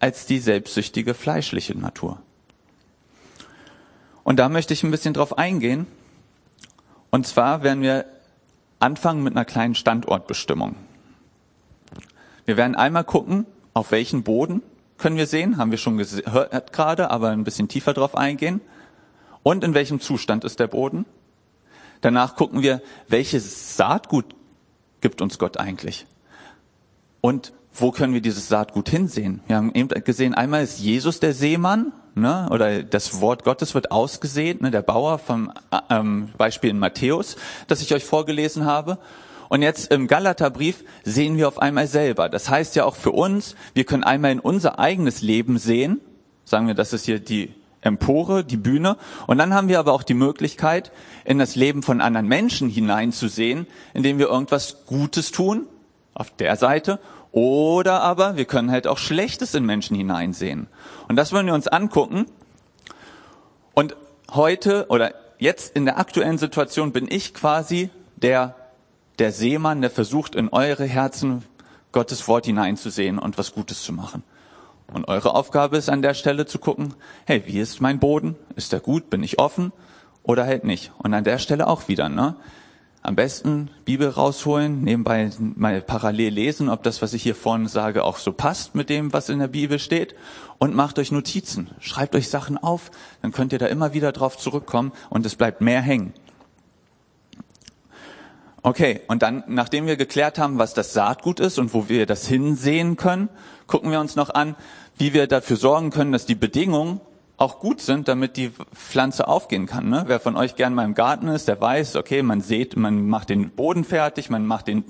als 0.00 0.26
die 0.26 0.38
selbstsüchtige 0.38 1.14
fleischliche 1.14 1.76
Natur. 1.76 2.20
Und 4.24 4.38
da 4.38 4.48
möchte 4.48 4.74
ich 4.74 4.82
ein 4.82 4.90
bisschen 4.90 5.14
drauf 5.14 5.38
eingehen. 5.38 5.86
Und 7.10 7.26
zwar 7.26 7.62
werden 7.62 7.82
wir 7.82 8.04
anfangen 8.78 9.22
mit 9.22 9.34
einer 9.34 9.44
kleinen 9.44 9.74
Standortbestimmung. 9.74 10.76
Wir 12.44 12.56
werden 12.56 12.76
einmal 12.76 13.04
gucken, 13.04 13.46
auf 13.74 13.90
welchen 13.90 14.22
Boden 14.22 14.62
können 14.96 15.16
wir 15.16 15.26
sehen, 15.26 15.58
haben 15.58 15.70
wir 15.70 15.78
schon 15.78 15.96
gehört 15.96 16.72
gerade, 16.72 17.10
aber 17.10 17.30
ein 17.30 17.44
bisschen 17.44 17.68
tiefer 17.68 17.94
drauf 17.94 18.16
eingehen. 18.16 18.60
Und 19.42 19.64
in 19.64 19.74
welchem 19.74 20.00
Zustand 20.00 20.44
ist 20.44 20.58
der 20.60 20.66
Boden? 20.66 21.06
Danach 22.00 22.36
gucken 22.36 22.62
wir, 22.62 22.82
welches 23.06 23.76
Saatgut 23.76 24.24
gibt 25.00 25.22
uns 25.22 25.38
Gott 25.38 25.56
eigentlich? 25.58 26.06
Und 27.20 27.52
wo 27.72 27.92
können 27.92 28.14
wir 28.14 28.20
dieses 28.20 28.48
Saatgut 28.48 28.88
hinsehen? 28.88 29.40
Wir 29.46 29.56
haben 29.56 29.72
eben 29.74 29.88
gesehen, 30.04 30.34
einmal 30.34 30.64
ist 30.64 30.80
Jesus 30.80 31.20
der 31.20 31.32
Seemann, 31.32 31.92
ne, 32.20 32.48
oder 32.50 32.82
das 32.82 33.20
Wort 33.20 33.44
Gottes 33.44 33.74
wird 33.74 33.90
ausgesät, 33.90 34.60
ne, 34.60 34.70
der 34.70 34.82
Bauer 34.82 35.18
vom 35.18 35.52
ähm, 35.90 36.30
Beispiel 36.36 36.70
in 36.70 36.78
Matthäus, 36.78 37.36
das 37.66 37.82
ich 37.82 37.94
euch 37.94 38.04
vorgelesen 38.04 38.64
habe. 38.64 38.98
Und 39.48 39.62
jetzt 39.62 39.90
im 39.90 40.06
Galaterbrief 40.06 40.84
sehen 41.04 41.36
wir 41.36 41.48
auf 41.48 41.58
einmal 41.58 41.86
selber. 41.86 42.28
Das 42.28 42.50
heißt 42.50 42.76
ja 42.76 42.84
auch 42.84 42.96
für 42.96 43.12
uns, 43.12 43.56
wir 43.74 43.84
können 43.84 44.04
einmal 44.04 44.32
in 44.32 44.40
unser 44.40 44.78
eigenes 44.78 45.22
Leben 45.22 45.58
sehen. 45.58 46.00
Sagen 46.44 46.66
wir, 46.66 46.74
das 46.74 46.92
ist 46.92 47.06
hier 47.06 47.18
die 47.18 47.54
Empore, 47.80 48.44
die 48.44 48.56
Bühne. 48.56 48.96
Und 49.26 49.38
dann 49.38 49.54
haben 49.54 49.68
wir 49.68 49.78
aber 49.78 49.92
auch 49.92 50.02
die 50.02 50.14
Möglichkeit, 50.14 50.92
in 51.24 51.38
das 51.38 51.56
Leben 51.56 51.82
von 51.82 52.00
anderen 52.00 52.26
Menschen 52.26 52.68
hineinzusehen, 52.68 53.66
indem 53.94 54.18
wir 54.18 54.28
irgendwas 54.28 54.84
Gutes 54.86 55.30
tun, 55.30 55.66
auf 56.14 56.30
der 56.36 56.56
Seite. 56.56 56.98
Oder 57.32 58.00
aber 58.00 58.36
wir 58.36 58.44
können 58.44 58.70
halt 58.70 58.86
auch 58.86 58.98
Schlechtes 58.98 59.54
in 59.54 59.64
Menschen 59.64 59.96
hineinsehen. 59.96 60.66
Und 61.08 61.16
das 61.16 61.32
wollen 61.32 61.46
wir 61.46 61.54
uns 61.54 61.68
angucken. 61.68 62.26
Und 63.74 63.96
heute 64.32 64.86
oder 64.88 65.14
jetzt 65.38 65.76
in 65.76 65.84
der 65.84 65.98
aktuellen 65.98 66.38
Situation 66.38 66.92
bin 66.92 67.06
ich 67.10 67.34
quasi 67.34 67.90
der 68.16 68.54
der 69.18 69.32
Seemann, 69.32 69.80
der 69.80 69.90
versucht, 69.90 70.34
in 70.34 70.48
eure 70.48 70.84
Herzen 70.84 71.44
Gottes 71.92 72.28
Wort 72.28 72.46
hineinzusehen 72.46 73.18
und 73.18 73.38
was 73.38 73.52
Gutes 73.52 73.82
zu 73.82 73.92
machen. 73.92 74.22
Und 74.92 75.08
eure 75.08 75.34
Aufgabe 75.34 75.76
ist 75.76 75.90
an 75.90 76.02
der 76.02 76.14
Stelle 76.14 76.46
zu 76.46 76.58
gucken, 76.58 76.94
hey, 77.26 77.42
wie 77.46 77.58
ist 77.58 77.80
mein 77.80 77.98
Boden? 77.98 78.36
Ist 78.56 78.72
der 78.72 78.80
gut? 78.80 79.10
Bin 79.10 79.22
ich 79.22 79.38
offen? 79.38 79.72
Oder 80.22 80.46
halt 80.46 80.64
nicht? 80.64 80.92
Und 80.98 81.12
an 81.14 81.24
der 81.24 81.38
Stelle 81.38 81.66
auch 81.66 81.88
wieder, 81.88 82.08
ne? 82.08 82.36
Am 83.02 83.14
besten 83.14 83.70
Bibel 83.84 84.08
rausholen, 84.08 84.82
nebenbei 84.82 85.30
mal 85.38 85.80
parallel 85.80 86.34
lesen, 86.34 86.68
ob 86.68 86.82
das, 86.82 87.00
was 87.00 87.14
ich 87.14 87.22
hier 87.22 87.36
vorne 87.36 87.68
sage, 87.68 88.04
auch 88.04 88.18
so 88.18 88.32
passt 88.32 88.74
mit 88.74 88.90
dem, 88.90 89.12
was 89.12 89.28
in 89.28 89.38
der 89.38 89.48
Bibel 89.48 89.78
steht. 89.78 90.14
Und 90.58 90.74
macht 90.74 90.98
euch 90.98 91.12
Notizen. 91.12 91.70
Schreibt 91.78 92.16
euch 92.16 92.28
Sachen 92.28 92.58
auf, 92.58 92.90
dann 93.22 93.30
könnt 93.30 93.52
ihr 93.52 93.60
da 93.60 93.66
immer 93.66 93.94
wieder 93.94 94.10
drauf 94.10 94.36
zurückkommen 94.36 94.92
und 95.08 95.24
es 95.24 95.36
bleibt 95.36 95.60
mehr 95.60 95.80
hängen. 95.80 96.12
Okay, 98.62 99.00
und 99.06 99.22
dann, 99.22 99.44
nachdem 99.46 99.86
wir 99.86 99.96
geklärt 99.96 100.38
haben, 100.38 100.58
was 100.58 100.74
das 100.74 100.92
Saatgut 100.92 101.38
ist 101.38 101.58
und 101.58 101.72
wo 101.72 101.88
wir 101.88 102.06
das 102.06 102.26
hinsehen 102.26 102.96
können, 102.96 103.28
gucken 103.68 103.92
wir 103.92 104.00
uns 104.00 104.16
noch 104.16 104.30
an, 104.30 104.56
wie 104.96 105.14
wir 105.14 105.28
dafür 105.28 105.56
sorgen 105.56 105.90
können, 105.90 106.10
dass 106.10 106.26
die 106.26 106.34
Bedingungen 106.34 107.00
auch 107.38 107.60
gut 107.60 107.80
sind, 107.80 108.08
damit 108.08 108.36
die 108.36 108.50
Pflanze 108.74 109.28
aufgehen 109.28 109.66
kann. 109.66 109.88
Ne? 109.88 110.04
Wer 110.06 110.18
von 110.18 110.36
euch 110.36 110.56
gern 110.56 110.74
mal 110.74 110.84
im 110.84 110.94
Garten 110.94 111.28
ist, 111.28 111.46
der 111.46 111.60
weiß, 111.60 111.94
okay, 111.96 112.22
man 112.22 112.40
sieht, 112.40 112.76
man 112.76 113.08
macht 113.08 113.30
den 113.30 113.50
Boden 113.50 113.84
fertig, 113.84 114.28
man 114.28 114.44
macht 114.44 114.66
den, 114.66 114.84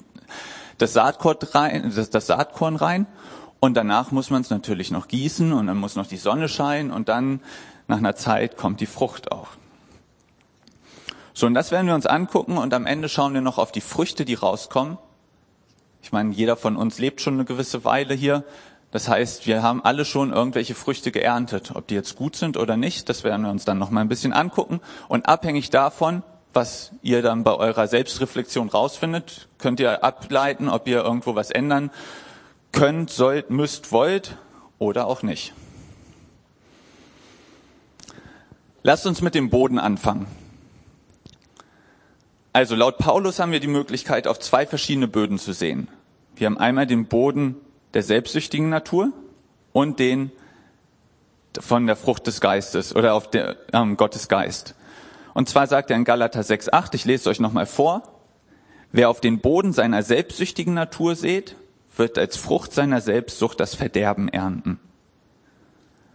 das, 0.79 0.95
Saatkorn 0.95 1.37
rein, 1.53 1.93
das, 1.95 2.09
das 2.09 2.27
Saatkorn 2.27 2.77
rein 2.77 3.07
und 3.61 3.77
danach 3.77 4.13
muss 4.13 4.31
man 4.31 4.41
es 4.41 4.49
natürlich 4.51 4.91
noch 4.91 5.09
gießen 5.09 5.53
und 5.53 5.67
dann 5.67 5.77
muss 5.77 5.95
noch 5.95 6.07
die 6.07 6.17
Sonne 6.17 6.49
scheinen 6.49 6.91
und 6.91 7.11
dann 7.11 7.41
nach 7.87 7.99
einer 7.99 8.17
Zeit 8.17 8.57
kommt 8.57 8.81
die 8.81 8.87
Frucht 8.87 9.31
auch. 9.31 9.49
So, 11.35 11.47
und 11.47 11.55
das 11.55 11.71
werden 11.71 11.87
wir 11.87 11.95
uns 11.95 12.07
angucken 12.07 12.57
und 12.57 12.73
am 12.73 12.87
Ende 12.87 13.11
schauen 13.11 13.35
wir 13.35 13.43
noch 13.43 13.59
auf 13.59 13.73
die 13.73 13.83
Früchte, 13.83 14.25
die 14.25 14.35
rauskommen. 14.35 14.97
Ich 16.03 16.13
meine, 16.13 16.33
jeder 16.33 16.57
von 16.57 16.77
uns 16.77 16.99
lebt 16.99 17.21
schon 17.21 17.35
eine 17.35 17.45
gewisse 17.45 17.85
Weile 17.85 18.15
hier. 18.15 18.45
Das 18.91 19.09
heißt, 19.09 19.47
wir 19.47 19.63
haben 19.63 19.85
alle 19.85 20.05
schon 20.05 20.33
irgendwelche 20.33 20.75
Früchte 20.75 21.13
geerntet. 21.13 21.73
Ob 21.75 21.87
die 21.89 21.95
jetzt 21.95 22.17
gut 22.17 22.37
sind 22.37 22.57
oder 22.57 22.77
nicht, 22.77 23.09
das 23.09 23.23
werden 23.23 23.43
wir 23.43 23.51
uns 23.51 23.65
dann 23.65 23.79
noch 23.79 23.91
mal 23.91 24.01
ein 24.01 24.09
bisschen 24.09 24.33
angucken. 24.33 24.81
Und 25.09 25.29
abhängig 25.29 25.69
davon, 25.71 26.23
was 26.55 26.93
ihr 27.03 27.21
dann 27.21 27.45
bei 27.45 27.55
eurer 27.55 27.87
Selbstreflexion 27.87 28.69
rausfindet, 28.69 29.49
könnt 29.59 29.79
ihr 29.81 30.03
ableiten, 30.03 30.71
ob 30.71 30.89
ihr 30.89 31.03
irgendwo 31.05 31.35
was 31.35 31.51
ändern 31.51 31.91
könnt, 32.73 33.11
sollt, 33.11 33.51
müsst, 33.51 33.93
wollt 33.93 34.39
oder 34.79 35.07
auch 35.07 35.23
nicht. 35.23 35.53
Lasst 38.83 39.07
uns 39.07 39.21
mit 39.21 39.35
dem 39.35 39.51
Boden 39.51 39.79
anfangen. 39.79 40.27
Also 42.55 42.75
laut 42.75 42.99
Paulus 42.99 43.39
haben 43.39 43.53
wir 43.53 43.61
die 43.61 43.67
Möglichkeit, 43.67 44.27
auf 44.27 44.39
zwei 44.41 44.67
verschiedene 44.67 45.09
Böden 45.09 45.39
zu 45.39 45.53
sehen. 45.53 45.89
Wir 46.37 46.47
haben 46.47 46.59
einmal 46.59 46.87
den 46.87 47.07
Boden 47.07 47.57
der 47.95 48.03
selbstsüchtigen 48.03 48.69
Natur 48.69 49.13
und 49.73 49.99
den 49.99 50.31
von 51.59 51.87
der 51.87 51.97
Frucht 51.97 52.27
des 52.27 52.41
Geistes 52.41 52.95
oder 52.95 53.15
auf 53.15 53.31
der 53.31 53.57
ähm, 53.73 53.97
Gottes 53.97 54.29
Geist. 54.29 54.75
Und 55.35 55.49
zwar 55.49 55.67
sagt 55.67 55.91
er 55.91 55.97
in 55.97 56.05
Galater 56.05 56.41
6,8, 56.41 56.95
ich 56.95 57.05
lese 57.05 57.23
es 57.23 57.27
euch 57.27 57.41
nochmal 57.41 57.67
vor, 57.67 58.03
wer 58.93 59.09
auf 59.09 59.21
den 59.21 59.41
Boden 59.41 59.73
seiner 59.73 60.03
selbstsüchtigen 60.03 60.75
Natur 60.75 61.17
sät, 61.17 61.57
wird 61.97 62.19
als 62.19 62.37
Frucht 62.37 62.73
seiner 62.73 63.01
Selbstsucht 63.01 63.59
das 63.59 63.75
Verderben 63.75 64.29
ernten. 64.29 64.79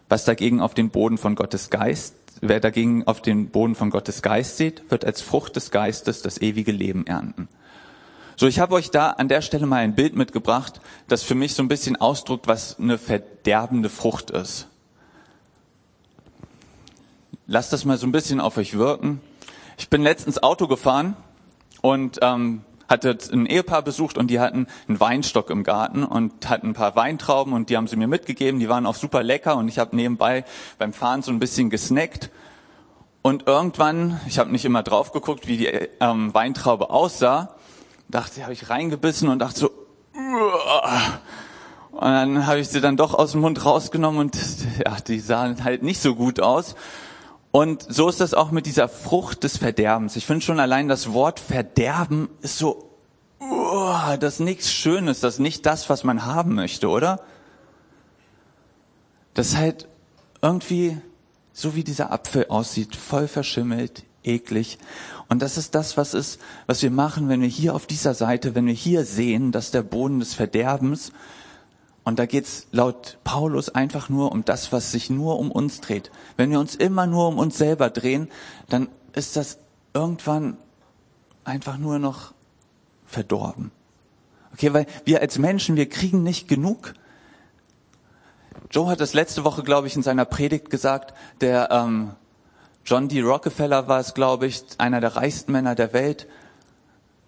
Was 0.07 0.25
dagegen 0.25 0.61
auf 0.61 0.73
den 0.73 0.89
Boden 0.89 1.17
von 1.17 1.35
Gottes 1.35 1.69
Geist 1.69 2.15
Wer 2.45 2.59
dagegen 2.59 3.07
auf 3.07 3.21
den 3.21 3.51
Boden 3.51 3.73
von 3.73 3.89
Gottes 3.89 4.21
Geist 4.21 4.57
sieht, 4.57 4.83
wird 4.91 5.05
als 5.05 5.21
Frucht 5.21 5.55
des 5.55 5.71
Geistes 5.71 6.21
das 6.21 6.41
ewige 6.41 6.73
Leben 6.73 7.07
ernten. 7.07 7.47
So, 8.35 8.47
ich 8.47 8.59
habe 8.59 8.73
euch 8.73 8.89
da 8.89 9.11
an 9.11 9.27
der 9.27 9.41
Stelle 9.41 9.67
mal 9.67 9.77
ein 9.77 9.93
Bild 9.93 10.15
mitgebracht, 10.15 10.81
das 11.07 11.21
für 11.21 11.35
mich 11.35 11.53
so 11.53 11.61
ein 11.61 11.67
bisschen 11.67 11.95
ausdrückt, 11.95 12.47
was 12.47 12.79
eine 12.79 12.97
verderbende 12.97 13.89
Frucht 13.89 14.31
ist. 14.31 14.67
Lasst 17.45 17.73
das 17.73 17.85
mal 17.85 17.97
so 17.97 18.07
ein 18.07 18.11
bisschen 18.11 18.39
auf 18.39 18.57
euch 18.57 18.75
wirken. 18.75 19.21
Ich 19.77 19.89
bin 19.89 20.01
letztens 20.01 20.41
Auto 20.41 20.67
gefahren 20.67 21.15
und 21.81 22.19
ähm, 22.21 22.61
hatte 22.87 23.17
ein 23.31 23.45
Ehepaar 23.45 23.83
besucht 23.83 24.17
und 24.17 24.27
die 24.27 24.39
hatten 24.39 24.67
einen 24.87 24.99
Weinstock 24.99 25.51
im 25.51 25.63
Garten 25.63 26.03
und 26.03 26.49
hatten 26.49 26.69
ein 26.69 26.73
paar 26.73 26.95
Weintrauben 26.95 27.53
und 27.53 27.69
die 27.69 27.77
haben 27.77 27.87
sie 27.87 27.97
mir 27.97 28.07
mitgegeben. 28.07 28.59
Die 28.59 28.69
waren 28.69 28.87
auch 28.87 28.95
super 28.95 29.21
lecker 29.21 29.57
und 29.57 29.67
ich 29.67 29.77
habe 29.77 29.95
nebenbei 29.95 30.43
beim 30.79 30.93
Fahren 30.93 31.21
so 31.21 31.31
ein 31.31 31.39
bisschen 31.39 31.69
gesnackt. 31.69 32.31
Und 33.21 33.47
irgendwann, 33.47 34.19
ich 34.27 34.39
habe 34.39 34.51
nicht 34.51 34.65
immer 34.65 34.83
drauf 34.83 35.11
geguckt, 35.11 35.47
wie 35.47 35.57
die 35.57 35.67
ähm, 35.99 36.33
Weintraube 36.33 36.89
aussah, 36.89 37.55
dachte, 38.13 38.43
habe 38.43 38.53
ich 38.53 38.69
reingebissen 38.69 39.29
und 39.29 39.39
dachte 39.39 39.59
so, 39.59 39.71
Uah. 40.15 41.19
und 41.91 42.01
dann 42.01 42.47
habe 42.47 42.59
ich 42.59 42.69
sie 42.69 42.81
dann 42.81 42.97
doch 42.97 43.13
aus 43.13 43.31
dem 43.31 43.41
Mund 43.41 43.65
rausgenommen 43.65 44.19
und 44.19 44.37
ja, 44.85 44.97
die 44.99 45.19
sahen 45.19 45.63
halt 45.63 45.83
nicht 45.83 46.01
so 46.01 46.15
gut 46.15 46.39
aus. 46.39 46.75
Und 47.51 47.85
so 47.87 48.09
ist 48.09 48.19
das 48.19 48.33
auch 48.33 48.49
mit 48.49 48.65
dieser 48.65 48.89
Frucht 48.89 49.43
des 49.43 49.57
Verderbens. 49.57 50.15
Ich 50.15 50.25
finde 50.25 50.43
schon 50.43 50.59
allein 50.59 50.87
das 50.87 51.13
Wort 51.13 51.39
Verderben 51.39 52.29
ist 52.41 52.57
so, 52.57 52.89
uh, 53.39 54.17
das 54.19 54.35
ist 54.35 54.39
nichts 54.39 54.71
Schönes, 54.71 55.19
das 55.19 55.35
ist 55.35 55.39
nicht 55.39 55.65
das, 55.65 55.89
was 55.89 56.03
man 56.03 56.25
haben 56.25 56.55
möchte, 56.55 56.89
oder? 56.89 57.21
Das 59.35 59.49
ist 59.49 59.57
halt 59.57 59.87
irgendwie 60.41 60.99
so 61.53 61.75
wie 61.75 61.83
dieser 61.83 62.11
Apfel 62.11 62.47
aussieht, 62.49 62.95
voll 62.95 63.27
verschimmelt, 63.27 64.03
eklig. 64.23 64.77
Und 65.29 65.41
das 65.41 65.57
ist 65.57 65.75
das, 65.75 65.97
was 65.97 66.13
ist, 66.13 66.39
was 66.67 66.81
wir 66.81 66.91
machen, 66.91 67.29
wenn 67.29 67.41
wir 67.41 67.47
hier 67.47 67.75
auf 67.75 67.87
dieser 67.87 68.13
Seite, 68.13 68.55
wenn 68.55 68.65
wir 68.65 68.73
hier 68.73 69.05
sehen, 69.05 69.51
dass 69.51 69.71
der 69.71 69.83
Boden 69.83 70.19
des 70.19 70.33
Verderbens 70.33 71.11
Und 72.03 72.19
da 72.19 72.25
geht's 72.25 72.67
laut 72.71 73.17
Paulus 73.23 73.69
einfach 73.69 74.09
nur 74.09 74.31
um 74.31 74.43
das, 74.43 74.71
was 74.71 74.91
sich 74.91 75.09
nur 75.09 75.39
um 75.39 75.51
uns 75.51 75.79
dreht. 75.79 76.11
Wenn 76.35 76.51
wir 76.51 76.59
uns 76.59 76.75
immer 76.75 77.07
nur 77.07 77.29
um 77.29 77.37
uns 77.37 77.57
selber 77.57 77.89
drehen, 77.89 78.29
dann 78.67 78.89
ist 79.13 79.35
das 79.37 79.57
irgendwann 79.93 80.57
einfach 81.45 81.77
nur 81.77 81.99
noch 81.99 82.33
verdorben. 83.05 83.71
Okay, 84.53 84.73
weil 84.73 84.85
wir 85.05 85.21
als 85.21 85.37
Menschen, 85.37 85.75
wir 85.75 85.87
kriegen 85.87 86.23
nicht 86.23 86.47
genug. 86.47 86.93
Joe 88.69 88.89
hat 88.89 88.99
das 88.99 89.13
letzte 89.13 89.43
Woche, 89.43 89.63
glaube 89.63 89.87
ich, 89.87 89.95
in 89.95 90.03
seiner 90.03 90.25
Predigt 90.25 90.69
gesagt, 90.69 91.13
der 91.41 91.69
ähm, 91.71 92.11
John 92.85 93.07
D. 93.07 93.21
Rockefeller 93.21 93.87
war 93.87 93.99
es, 93.99 94.13
glaube 94.13 94.45
ich, 94.45 94.63
einer 94.77 94.99
der 94.99 95.15
reichsten 95.15 95.51
Männer 95.53 95.75
der 95.75 95.93
Welt. 95.93 96.27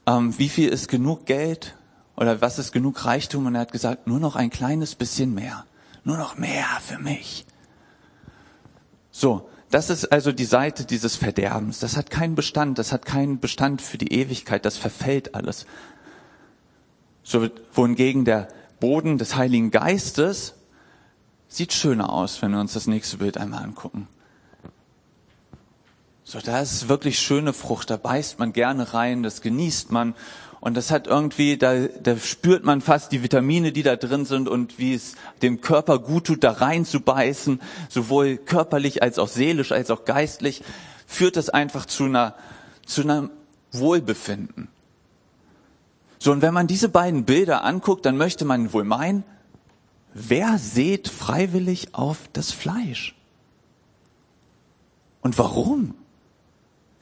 Ähm, 0.05 0.37
wie 0.37 0.49
viel 0.49 0.69
ist 0.69 0.89
genug 0.89 1.25
Geld? 1.25 1.75
Oder 2.17 2.41
was 2.41 2.59
ist 2.59 2.71
genug 2.71 3.05
Reichtum? 3.05 3.45
Und 3.45 3.55
er 3.55 3.61
hat 3.61 3.71
gesagt, 3.71 4.07
nur 4.07 4.19
noch 4.19 4.35
ein 4.35 4.49
kleines 4.49 4.95
bisschen 4.95 5.33
mehr. 5.33 5.65
Nur 6.03 6.17
noch 6.17 6.37
mehr 6.37 6.65
für 6.81 6.99
mich. 6.99 7.45
So, 9.11 9.49
das 9.71 9.89
ist 9.89 10.11
also 10.11 10.31
die 10.31 10.45
Seite 10.45 10.85
dieses 10.85 11.15
Verderbens. 11.15 11.79
Das 11.79 11.97
hat 11.97 12.09
keinen 12.09 12.35
Bestand. 12.35 12.77
Das 12.77 12.91
hat 12.91 13.05
keinen 13.05 13.39
Bestand 13.39 13.81
für 13.81 13.97
die 13.97 14.13
Ewigkeit. 14.13 14.65
Das 14.65 14.77
verfällt 14.77 15.35
alles. 15.35 15.65
So, 17.23 17.49
wohingegen 17.73 18.25
der 18.25 18.49
Boden 18.79 19.17
des 19.17 19.35
Heiligen 19.35 19.71
Geistes 19.71 20.53
sieht 21.47 21.73
schöner 21.73 22.11
aus, 22.11 22.41
wenn 22.41 22.51
wir 22.51 22.59
uns 22.59 22.73
das 22.73 22.87
nächste 22.87 23.17
Bild 23.17 23.37
einmal 23.37 23.63
angucken. 23.63 24.07
So, 26.27 26.39
da 26.39 26.59
ist 26.59 26.89
wirklich 26.89 27.19
schöne 27.19 27.53
Frucht, 27.53 27.91
da 27.91 27.97
beißt 27.97 28.39
man 28.39 28.51
gerne 28.51 28.95
rein, 28.95 29.21
das 29.21 29.41
genießt 29.41 29.91
man 29.91 30.15
und 30.59 30.75
das 30.75 30.89
hat 30.89 31.05
irgendwie, 31.05 31.55
da, 31.55 31.85
da 31.85 32.17
spürt 32.17 32.63
man 32.63 32.81
fast 32.81 33.11
die 33.11 33.21
Vitamine, 33.21 33.71
die 33.71 33.83
da 33.83 33.95
drin 33.95 34.25
sind 34.25 34.49
und 34.49 34.79
wie 34.79 34.95
es 34.95 35.13
dem 35.43 35.61
Körper 35.61 35.99
gut 35.99 36.25
tut, 36.25 36.43
da 36.43 36.53
rein 36.53 36.83
zu 36.83 36.99
beißen, 36.99 37.61
sowohl 37.89 38.37
körperlich 38.37 39.03
als 39.03 39.19
auch 39.19 39.27
seelisch 39.27 39.71
als 39.71 39.91
auch 39.91 40.03
geistlich, 40.03 40.63
führt 41.05 41.35
das 41.35 41.49
einfach 41.49 41.85
zu 41.85 42.05
einer, 42.05 42.33
zu 42.87 43.03
einem 43.03 43.29
Wohlbefinden. 43.71 44.69
So, 46.17 46.31
und 46.31 46.41
wenn 46.41 46.55
man 46.55 46.65
diese 46.65 46.89
beiden 46.89 47.25
Bilder 47.25 47.63
anguckt, 47.63 48.03
dann 48.03 48.17
möchte 48.17 48.45
man 48.45 48.73
wohl 48.73 48.83
meinen, 48.83 49.23
wer 50.15 50.57
sät 50.57 51.07
freiwillig 51.07 51.89
auf 51.93 52.17
das 52.33 52.51
Fleisch? 52.51 53.13
Und 55.21 55.37
warum? 55.37 55.93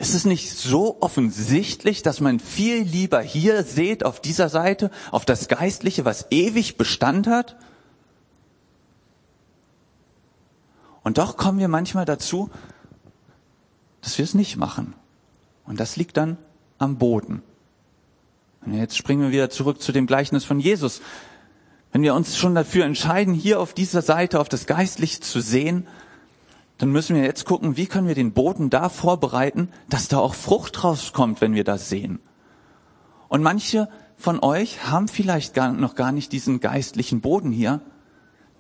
Ist 0.04 0.16
es 0.16 0.26
nicht 0.26 0.50
so 0.50 0.98
offensichtlich, 1.00 2.02
dass 2.02 2.20
man 2.20 2.42
viel 2.42 2.82
lieber 2.82 3.22
hier 3.22 3.64
seht, 3.64 4.04
auf 4.04 4.20
dieser 4.20 4.50
Seite, 4.50 4.92
auf 5.12 5.24
das 5.24 5.48
Geistliche, 5.48 6.04
was 6.04 6.28
ewig 6.30 6.76
Bestand 6.76 7.26
hat? 7.26 7.56
Und 11.04 11.20
doch 11.20 11.38
kommen 11.38 11.58
wir 11.58 11.70
manchmal 11.70 12.04
dazu, 12.04 12.50
dass 14.02 14.18
wir 14.18 14.26
es 14.26 14.34
nicht 14.34 14.58
machen. 14.58 14.94
Und 15.66 15.80
das 15.80 15.96
liegt 15.96 16.18
dann 16.18 16.38
am 16.80 16.98
Boden. 16.98 17.42
Und 18.66 18.74
jetzt 18.74 18.98
springen 18.98 19.22
wir 19.22 19.32
wieder 19.32 19.50
zurück 19.50 19.82
zu 19.82 19.94
dem 19.94 20.06
Gleichnis 20.06 20.44
von 20.44 20.60
Jesus. 20.60 21.02
Wenn 21.94 22.02
wir 22.02 22.14
uns 22.14 22.36
schon 22.36 22.56
dafür 22.56 22.84
entscheiden, 22.84 23.34
hier 23.34 23.62
auf 23.62 23.74
dieser 23.74 24.02
Seite 24.02 24.42
auf 24.42 24.50
das 24.50 24.66
Geistliche 24.66 25.22
zu 25.22 25.40
sehen, 25.40 25.88
dann 26.78 26.92
müssen 26.92 27.16
wir 27.16 27.24
jetzt 27.24 27.46
gucken, 27.46 27.78
wie 27.78 27.86
können 27.86 28.08
wir 28.08 28.16
den 28.16 28.34
Boden 28.34 28.70
da 28.70 28.90
vorbereiten, 28.90 29.70
dass 29.90 30.08
da 30.08 30.18
auch 30.18 30.34
Frucht 30.34 30.84
rauskommt, 30.84 31.42
wenn 31.42 31.54
wir 31.54 31.64
das 31.64 31.90
sehen. 31.90 32.20
Und 33.30 33.44
manche 33.44 33.90
von 34.18 34.40
euch 34.42 34.86
haben 34.86 35.08
vielleicht 35.08 35.54
gar, 35.54 35.72
noch 35.72 35.96
gar 35.96 36.12
nicht 36.12 36.32
diesen 36.32 36.60
geistlichen 36.60 37.22
Boden 37.22 37.52
hier, 37.52 37.82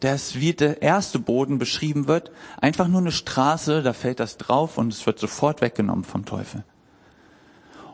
der 0.01 0.15
ist 0.15 0.39
wie 0.39 0.53
der 0.53 0.82
erste 0.82 1.20
Boden 1.20 1.60
beschrieben 1.60 2.08
wird, 2.08 2.32
einfach 2.60 2.88
nur 2.88 3.01
eine 3.01 3.12
Straße, 3.12 3.82
da 3.82 3.93
fällt 3.93 4.20
das 4.20 4.38
drauf 4.38 4.77
und 4.77 4.91
es 4.91 5.05
wird 5.05 5.20
sofort 5.20 5.62
weggenommen 5.62 6.03
vom 6.03 6.25
Teufel. 6.25 6.63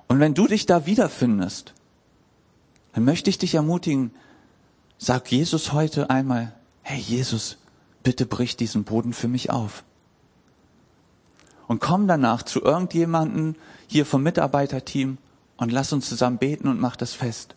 Und 0.08 0.20
wenn 0.20 0.34
du 0.34 0.48
dich 0.48 0.66
da 0.66 0.86
wiederfindest, 0.86 1.76
dann 2.94 3.06
möchte 3.06 3.30
ich 3.30 3.38
dich 3.38 3.54
ermutigen, 3.54 4.12
sag 4.98 5.32
Jesus 5.32 5.72
heute 5.72 6.10
einmal, 6.10 6.54
hey 6.82 7.00
Jesus, 7.00 7.58
bitte 8.02 8.26
brich 8.26 8.58
diesen 8.58 8.84
Boden 8.84 9.14
für 9.14 9.28
mich 9.28 9.52
auf 9.52 9.84
und 11.70 11.80
komm 11.80 12.08
danach 12.08 12.42
zu 12.42 12.64
irgendjemanden 12.64 13.56
hier 13.86 14.04
vom 14.04 14.24
Mitarbeiterteam 14.24 15.20
und 15.56 15.72
lass 15.72 15.94
uns 15.94 16.10
zusammen 16.10 16.40
beten 16.40 16.68
und 16.68 16.82
mach 16.82 16.96
das 16.96 17.14
fest. 17.14 17.56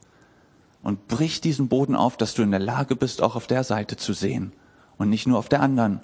Und 0.82 1.08
brich 1.08 1.40
diesen 1.40 1.68
Boden 1.68 1.96
auf, 1.96 2.18
dass 2.18 2.34
du 2.34 2.42
in 2.42 2.50
der 2.50 2.60
Lage 2.60 2.94
bist, 2.94 3.22
auch 3.22 3.36
auf 3.36 3.46
der 3.46 3.64
Seite 3.64 3.96
zu 3.96 4.12
sehen 4.12 4.52
und 4.98 5.08
nicht 5.08 5.26
nur 5.26 5.38
auf 5.38 5.48
der 5.48 5.62
anderen. 5.62 6.00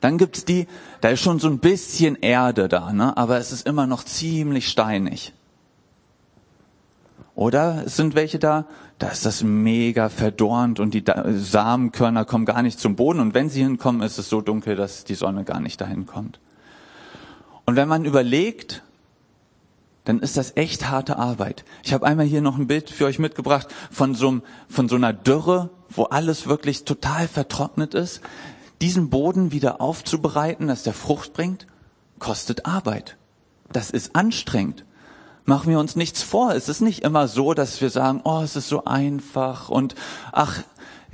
Dann 0.00 0.18
gibt's 0.18 0.44
die, 0.44 0.68
da 1.00 1.08
ist 1.08 1.20
schon 1.20 1.40
so 1.40 1.48
ein 1.48 1.58
bisschen 1.58 2.14
Erde 2.14 2.68
da, 2.68 2.92
ne? 2.92 3.16
aber 3.16 3.38
es 3.38 3.50
ist 3.50 3.66
immer 3.66 3.88
noch 3.88 4.04
ziemlich 4.04 4.68
steinig. 4.68 5.32
Oder 7.34 7.82
es 7.86 7.96
sind 7.96 8.14
welche 8.14 8.38
da, 8.38 8.66
da 9.02 9.08
ist 9.08 9.26
das 9.26 9.42
mega 9.42 10.08
verdornt 10.08 10.78
und 10.78 10.94
die 10.94 11.02
Samenkörner 11.04 12.24
kommen 12.24 12.44
gar 12.44 12.62
nicht 12.62 12.78
zum 12.78 12.94
Boden 12.94 13.18
und 13.18 13.34
wenn 13.34 13.50
sie 13.50 13.60
hinkommen, 13.60 14.00
ist 14.00 14.16
es 14.16 14.28
so 14.28 14.40
dunkel, 14.40 14.76
dass 14.76 15.02
die 15.02 15.16
Sonne 15.16 15.42
gar 15.42 15.58
nicht 15.58 15.80
dahin 15.80 16.06
kommt. 16.06 16.38
Und 17.66 17.74
wenn 17.74 17.88
man 17.88 18.04
überlegt, 18.04 18.84
dann 20.04 20.20
ist 20.20 20.36
das 20.36 20.56
echt 20.56 20.88
harte 20.88 21.16
Arbeit. 21.16 21.64
Ich 21.82 21.92
habe 21.92 22.06
einmal 22.06 22.26
hier 22.26 22.42
noch 22.42 22.56
ein 22.56 22.68
Bild 22.68 22.90
für 22.90 23.06
euch 23.06 23.18
mitgebracht 23.18 23.66
von 23.90 24.14
so, 24.14 24.40
von 24.68 24.88
so 24.88 24.94
einer 24.94 25.12
Dürre, 25.12 25.70
wo 25.88 26.04
alles 26.04 26.46
wirklich 26.46 26.84
total 26.84 27.26
vertrocknet 27.26 27.94
ist. 27.94 28.20
Diesen 28.80 29.10
Boden 29.10 29.50
wieder 29.50 29.80
aufzubereiten, 29.80 30.68
dass 30.68 30.84
der 30.84 30.94
Frucht 30.94 31.32
bringt, 31.32 31.66
kostet 32.20 32.66
Arbeit. 32.66 33.16
Das 33.72 33.90
ist 33.90 34.14
anstrengend 34.14 34.84
machen 35.44 35.70
wir 35.70 35.78
uns 35.78 35.96
nichts 35.96 36.22
vor. 36.22 36.54
Es 36.54 36.68
ist 36.68 36.80
nicht 36.80 37.02
immer 37.02 37.28
so, 37.28 37.54
dass 37.54 37.80
wir 37.80 37.90
sagen, 37.90 38.20
oh, 38.24 38.40
es 38.42 38.56
ist 38.56 38.68
so 38.68 38.84
einfach 38.84 39.68
und 39.68 39.94
ach, 40.32 40.62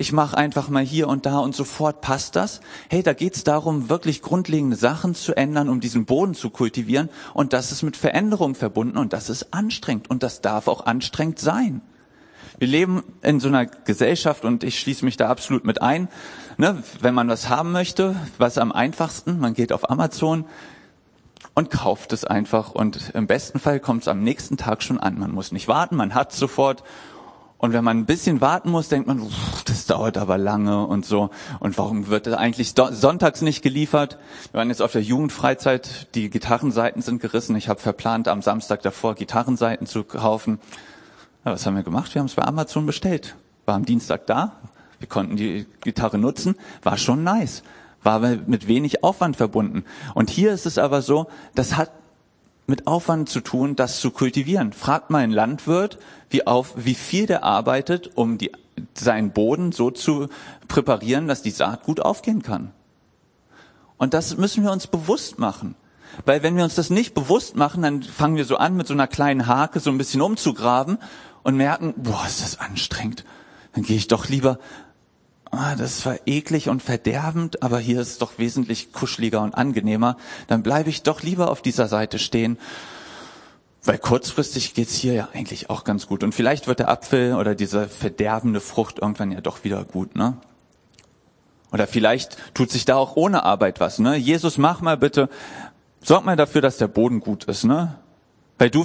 ich 0.01 0.13
mache 0.13 0.39
einfach 0.39 0.69
mal 0.69 0.85
hier 0.85 1.09
und 1.09 1.27
da 1.27 1.41
und 1.41 1.57
sofort 1.57 2.01
passt 2.01 2.37
das. 2.37 2.61
Hey, 2.89 3.03
da 3.03 3.15
geht's 3.15 3.43
darum, 3.43 3.89
wirklich 3.89 4.23
grundlegende 4.23 4.77
Sachen 4.77 5.17
zu 5.17 5.37
ändern, 5.37 5.69
um 5.69 5.81
diesen 5.81 6.05
Boden 6.05 6.35
zu 6.35 6.51
kultivieren. 6.51 7.09
Und 7.35 7.53
das 7.53 7.73
ist 7.73 7.83
mit 7.83 7.97
Veränderung 7.97 8.55
verbunden 8.55 8.97
und 8.97 9.13
das 9.13 9.29
ist 9.29 9.53
anstrengend 9.53 10.09
und 10.09 10.23
das 10.23 10.41
darf 10.41 10.69
auch 10.69 10.87
anstrengend 10.87 11.41
sein. 11.41 11.83
Wir 12.59 12.69
leben 12.69 13.03
in 13.23 13.41
so 13.41 13.49
einer 13.49 13.67
Gesellschaft 13.67 14.45
und 14.45 14.63
ich 14.63 14.79
schließe 14.79 15.05
mich 15.05 15.17
da 15.17 15.29
absolut 15.29 15.65
mit 15.65 15.83
ein. 15.83 16.09
Ne, 16.59 16.83
wenn 17.01 17.15
man 17.15 17.29
was 17.29 17.49
haben 17.49 17.73
möchte, 17.73 18.15
was 18.39 18.57
am 18.57 18.71
einfachsten, 18.71 19.41
man 19.41 19.55
geht 19.55 19.73
auf 19.73 19.91
Amazon, 19.91 20.45
und 21.59 21.71
kauft 21.71 22.13
es 22.13 22.25
einfach 22.25 22.71
und 22.71 23.11
im 23.15 23.27
besten 23.27 23.59
Fall 23.59 23.81
kommt 23.81 24.03
es 24.03 24.09
am 24.09 24.23
nächsten 24.23 24.57
Tag 24.57 24.81
schon 24.81 25.01
an. 25.01 25.19
Man 25.19 25.33
muss 25.33 25.51
nicht 25.51 25.67
warten, 25.67 25.97
man 25.97 26.15
hat 26.15 26.33
sofort 26.33 26.85
und 27.57 27.73
wenn 27.73 27.83
man 27.83 27.99
ein 27.99 28.07
bisschen 28.07 28.41
warten 28.41 28.71
muss, 28.71 28.89
denkt 28.89 29.09
man, 29.09 29.29
das 29.65 29.87
dauert 29.87 30.19
aber 30.19 30.39
lange 30.39 30.87
und 30.87 31.05
so. 31.05 31.31
Und 31.59 31.77
warum 31.77 32.07
wird 32.07 32.29
das 32.29 32.35
eigentlich 32.35 32.75
sonntags 32.77 33.43
nicht 33.43 33.63
geliefert? 33.63 34.19
Wir 34.53 34.59
waren 34.59 34.69
jetzt 34.69 34.81
auf 34.81 34.93
der 34.93 35.03
Jugendfreizeit, 35.03 36.15
die 36.15 36.31
Gitarrenseiten 36.31 37.03
sind 37.03 37.21
gerissen. 37.21 37.57
Ich 37.57 37.69
habe 37.69 37.81
verplant, 37.81 38.29
am 38.29 38.41
Samstag 38.41 38.83
davor 38.83 39.17
Gitarrenseiten 39.17 39.89
zu 39.89 40.05
kaufen. 40.05 40.61
Ja, 41.45 41.51
was 41.51 41.67
haben 41.67 41.75
wir 41.75 41.83
gemacht? 41.83 42.15
Wir 42.15 42.21
haben 42.21 42.27
es 42.27 42.35
bei 42.35 42.45
Amazon 42.45 42.87
bestellt. 42.87 43.35
War 43.67 43.75
am 43.75 43.85
Dienstag 43.85 44.29
da. 44.29 44.53
Wir 45.01 45.09
konnten 45.09 45.37
die 45.37 45.67
Gitarre 45.81 46.19
nutzen. 46.19 46.55
War 46.85 46.97
schon 46.97 47.25
nice 47.25 47.65
war 48.03 48.21
mit 48.21 48.69
wenig 48.69 49.03
Aufwand 49.05 49.37
verbunden. 49.37 49.85
Und 50.15 50.31
hier 50.31 50.53
ist 50.53 50.67
es 50.67 50.79
aber 50.79 51.03
so, 51.03 51.27
das 51.55 51.77
hat 51.77 51.91
mit 52.67 52.87
Aufwand 52.87 53.29
zu 53.29 53.41
tun, 53.41 53.77
das 53.77 53.99
zu 53.99 54.11
kultivieren. 54.11 54.73
Fragt 54.73 55.11
mal 55.11 55.19
einen 55.19 55.33
Landwirt, 55.33 55.99
wie, 56.29 56.47
auf, 56.47 56.75
wie 56.77 56.95
viel 56.95 57.27
der 57.27 57.43
arbeitet, 57.43 58.11
um 58.15 58.37
die, 58.37 58.53
seinen 58.95 59.31
Boden 59.31 59.73
so 59.73 59.91
zu 59.91 60.29
präparieren, 60.69 61.29
dass 61.29 61.43
die 61.43 61.51
Saat 61.51 61.83
gut 61.85 62.01
aufgehen 62.01 62.43
kann. 62.43 62.73
Und 63.97 64.15
das 64.15 64.37
müssen 64.37 64.63
wir 64.65 64.71
uns 64.71 64.87
bewusst 64.87 65.39
machen. 65.39 65.75
Weil 66.25 66.43
wenn 66.43 66.57
wir 66.57 66.65
uns 66.65 66.75
das 66.75 66.91
nicht 66.91 67.15
bewusst 67.15 67.57
machen, 67.57 67.83
dann 67.83 68.03
fangen 68.03 68.37
wir 68.37 68.45
so 68.45 68.57
an, 68.57 68.77
mit 68.77 68.87
so 68.87 68.95
einer 68.95 69.07
kleinen 69.07 69.47
Hake 69.47 69.81
so 69.81 69.91
ein 69.91 69.99
bisschen 69.99 70.21
umzugraben 70.21 70.99
und 71.43 71.57
merken, 71.57 71.95
boah, 71.97 72.25
ist 72.27 72.43
das 72.43 72.61
anstrengend. 72.61 73.25
Dann 73.73 73.85
gehe 73.85 73.97
ich 73.97 74.09
doch 74.09 74.29
lieber 74.29 74.59
ah, 75.51 75.75
das 75.77 76.05
war 76.07 76.17
eklig 76.27 76.69
und 76.69 76.83
verderbend, 76.83 77.63
aber 77.63 77.79
hier 77.79 78.01
ist 78.01 78.09
es 78.09 78.19
doch 78.19 78.39
wesentlich 78.39 78.93
kuscheliger 78.93 79.43
und 79.43 79.55
angenehmer, 79.55 80.17
dann 80.47 80.63
bleibe 80.63 80.91
ich 80.91 81.03
doch 81.03 81.23
lieber 81.23 81.51
auf 81.51 81.63
dieser 81.63 81.89
Seite 81.89 82.19
stehen, 82.19 82.59
weil 83.85 83.99
kurzfristig 83.99 84.75
geht's 84.75 84.95
hier 84.95 85.15
ja 85.15 85.29
eigentlich 85.33 85.71
auch 85.71 85.85
ganz 85.85 86.07
gut. 86.07 86.23
Und 86.23 86.35
vielleicht 86.35 86.67
wird 86.67 86.81
der 86.81 86.89
Apfel 86.89 87.35
oder 87.35 87.55
diese 87.55 87.89
verderbende 87.89 88.61
Frucht 88.61 88.99
irgendwann 88.99 89.33
ja 89.33 89.41
doch 89.41 89.65
wieder 89.65 89.85
gut, 89.85 90.17
ne? 90.17 90.37
Oder 91.71 91.87
vielleicht 91.87 92.39
tut 92.55 92.71
sich 92.71 92.87
da 92.87 92.97
auch 92.97 93.17
ohne 93.17 93.45
Arbeit 93.45 93.81
was, 93.81 93.99
ne? 93.99 94.17
Jesus, 94.17 94.59
mach 94.59 94.81
mal 94.81 94.97
bitte, 94.97 95.29
sorg 96.03 96.25
mal 96.25 96.37
dafür, 96.37 96.61
dass 96.61 96.79
der 96.79 96.89
Boden 96.89 97.21
gut 97.21 97.45
ist, 97.45 97.65
ne? 97.65 97.99
Weil 98.59 98.71
du 98.71 98.85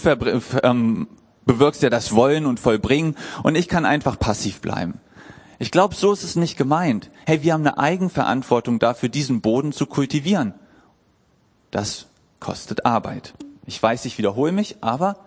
ähm, 0.63 1.07
bewirkst 1.45 1.81
ja 1.81 1.89
das 1.89 2.13
Wollen 2.13 2.45
und 2.45 2.59
Vollbringen 2.59 3.15
und 3.41 3.55
ich 3.55 3.67
kann 3.67 3.85
einfach 3.85 4.19
passiv 4.19 4.61
bleiben. 4.61 4.99
Ich 5.59 5.71
glaube, 5.71 5.95
so 5.95 6.11
ist 6.11 6.23
es 6.23 6.35
nicht 6.35 6.57
gemeint. 6.57 7.09
Hey, 7.25 7.43
wir 7.43 7.53
haben 7.53 7.61
eine 7.61 7.77
Eigenverantwortung 7.77 8.79
dafür, 8.79 9.09
diesen 9.09 9.41
Boden 9.41 9.71
zu 9.71 9.85
kultivieren. 9.85 10.53
Das 11.71 12.07
kostet 12.39 12.85
Arbeit. 12.85 13.33
Ich 13.65 13.81
weiß, 13.81 14.05
ich 14.05 14.17
wiederhole 14.17 14.51
mich, 14.51 14.77
aber 14.81 15.17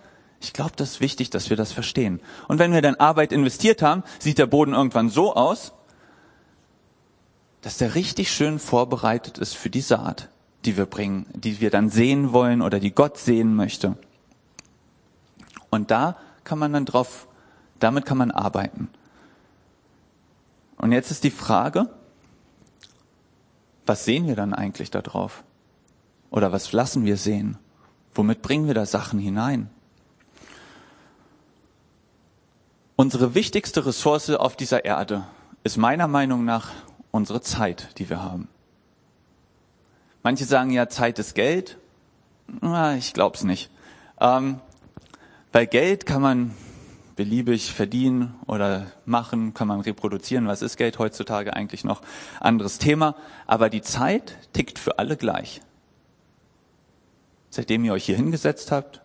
ich 0.40 0.52
glaube, 0.52 0.72
das 0.76 0.92
ist 0.92 1.00
wichtig, 1.00 1.30
dass 1.30 1.50
wir 1.50 1.56
das 1.56 1.72
verstehen. 1.72 2.20
Und 2.48 2.58
wenn 2.58 2.72
wir 2.72 2.82
dann 2.82 2.96
Arbeit 2.96 3.32
investiert 3.32 3.82
haben, 3.82 4.02
sieht 4.18 4.38
der 4.38 4.46
Boden 4.46 4.74
irgendwann 4.74 5.08
so 5.08 5.34
aus, 5.34 5.72
dass 7.62 7.78
der 7.78 7.94
richtig 7.94 8.30
schön 8.30 8.58
vorbereitet 8.58 9.38
ist 9.38 9.56
für 9.56 9.70
die 9.70 9.80
Saat, 9.80 10.28
die 10.64 10.76
wir 10.76 10.86
bringen, 10.86 11.26
die 11.34 11.60
wir 11.60 11.70
dann 11.70 11.90
sehen 11.90 12.32
wollen 12.32 12.62
oder 12.62 12.78
die 12.78 12.92
Gott 12.92 13.18
sehen 13.18 13.56
möchte. 13.56 13.96
Und 15.70 15.90
da 15.90 16.16
kann 16.44 16.58
man 16.58 16.72
dann 16.72 16.84
drauf, 16.84 17.26
damit 17.80 18.06
kann 18.06 18.18
man 18.18 18.30
arbeiten. 18.30 18.88
Und 20.76 20.92
jetzt 20.92 21.10
ist 21.10 21.24
die 21.24 21.30
Frage, 21.30 21.88
was 23.86 24.04
sehen 24.04 24.26
wir 24.26 24.36
dann 24.36 24.52
eigentlich 24.52 24.90
da 24.90 25.00
drauf? 25.00 25.44
Oder 26.30 26.52
was 26.52 26.72
lassen 26.72 27.04
wir 27.04 27.16
sehen? 27.16 27.58
Womit 28.14 28.42
bringen 28.42 28.66
wir 28.66 28.74
da 28.74 28.84
Sachen 28.86 29.18
hinein? 29.18 29.70
Unsere 32.96 33.34
wichtigste 33.34 33.84
Ressource 33.84 34.30
auf 34.30 34.56
dieser 34.56 34.84
Erde 34.84 35.26
ist 35.64 35.76
meiner 35.76 36.08
Meinung 36.08 36.44
nach 36.44 36.70
unsere 37.10 37.40
Zeit, 37.40 37.98
die 37.98 38.08
wir 38.08 38.22
haben. 38.22 38.48
Manche 40.22 40.44
sagen 40.44 40.70
ja, 40.70 40.88
Zeit 40.88 41.18
ist 41.18 41.34
Geld. 41.34 41.78
Na, 42.60 42.96
ich 42.96 43.12
glaube 43.14 43.36
es 43.36 43.44
nicht. 43.44 43.70
Ähm, 44.20 44.60
weil 45.52 45.66
Geld 45.66 46.06
kann 46.06 46.22
man 46.22 46.54
beliebig 47.16 47.72
verdienen 47.72 48.34
oder 48.46 48.86
machen, 49.06 49.54
kann 49.54 49.66
man 49.66 49.80
reproduzieren. 49.80 50.46
Was 50.46 50.62
ist 50.62 50.76
Geld 50.76 50.98
heutzutage 50.98 51.54
eigentlich 51.54 51.82
noch? 51.82 52.02
Anderes 52.40 52.78
Thema. 52.78 53.16
Aber 53.46 53.70
die 53.70 53.82
Zeit 53.82 54.36
tickt 54.52 54.78
für 54.78 54.98
alle 54.98 55.16
gleich. 55.16 55.62
Seitdem 57.50 57.84
ihr 57.84 57.94
euch 57.94 58.04
hier 58.04 58.16
hingesetzt 58.16 58.70
habt, 58.70 59.00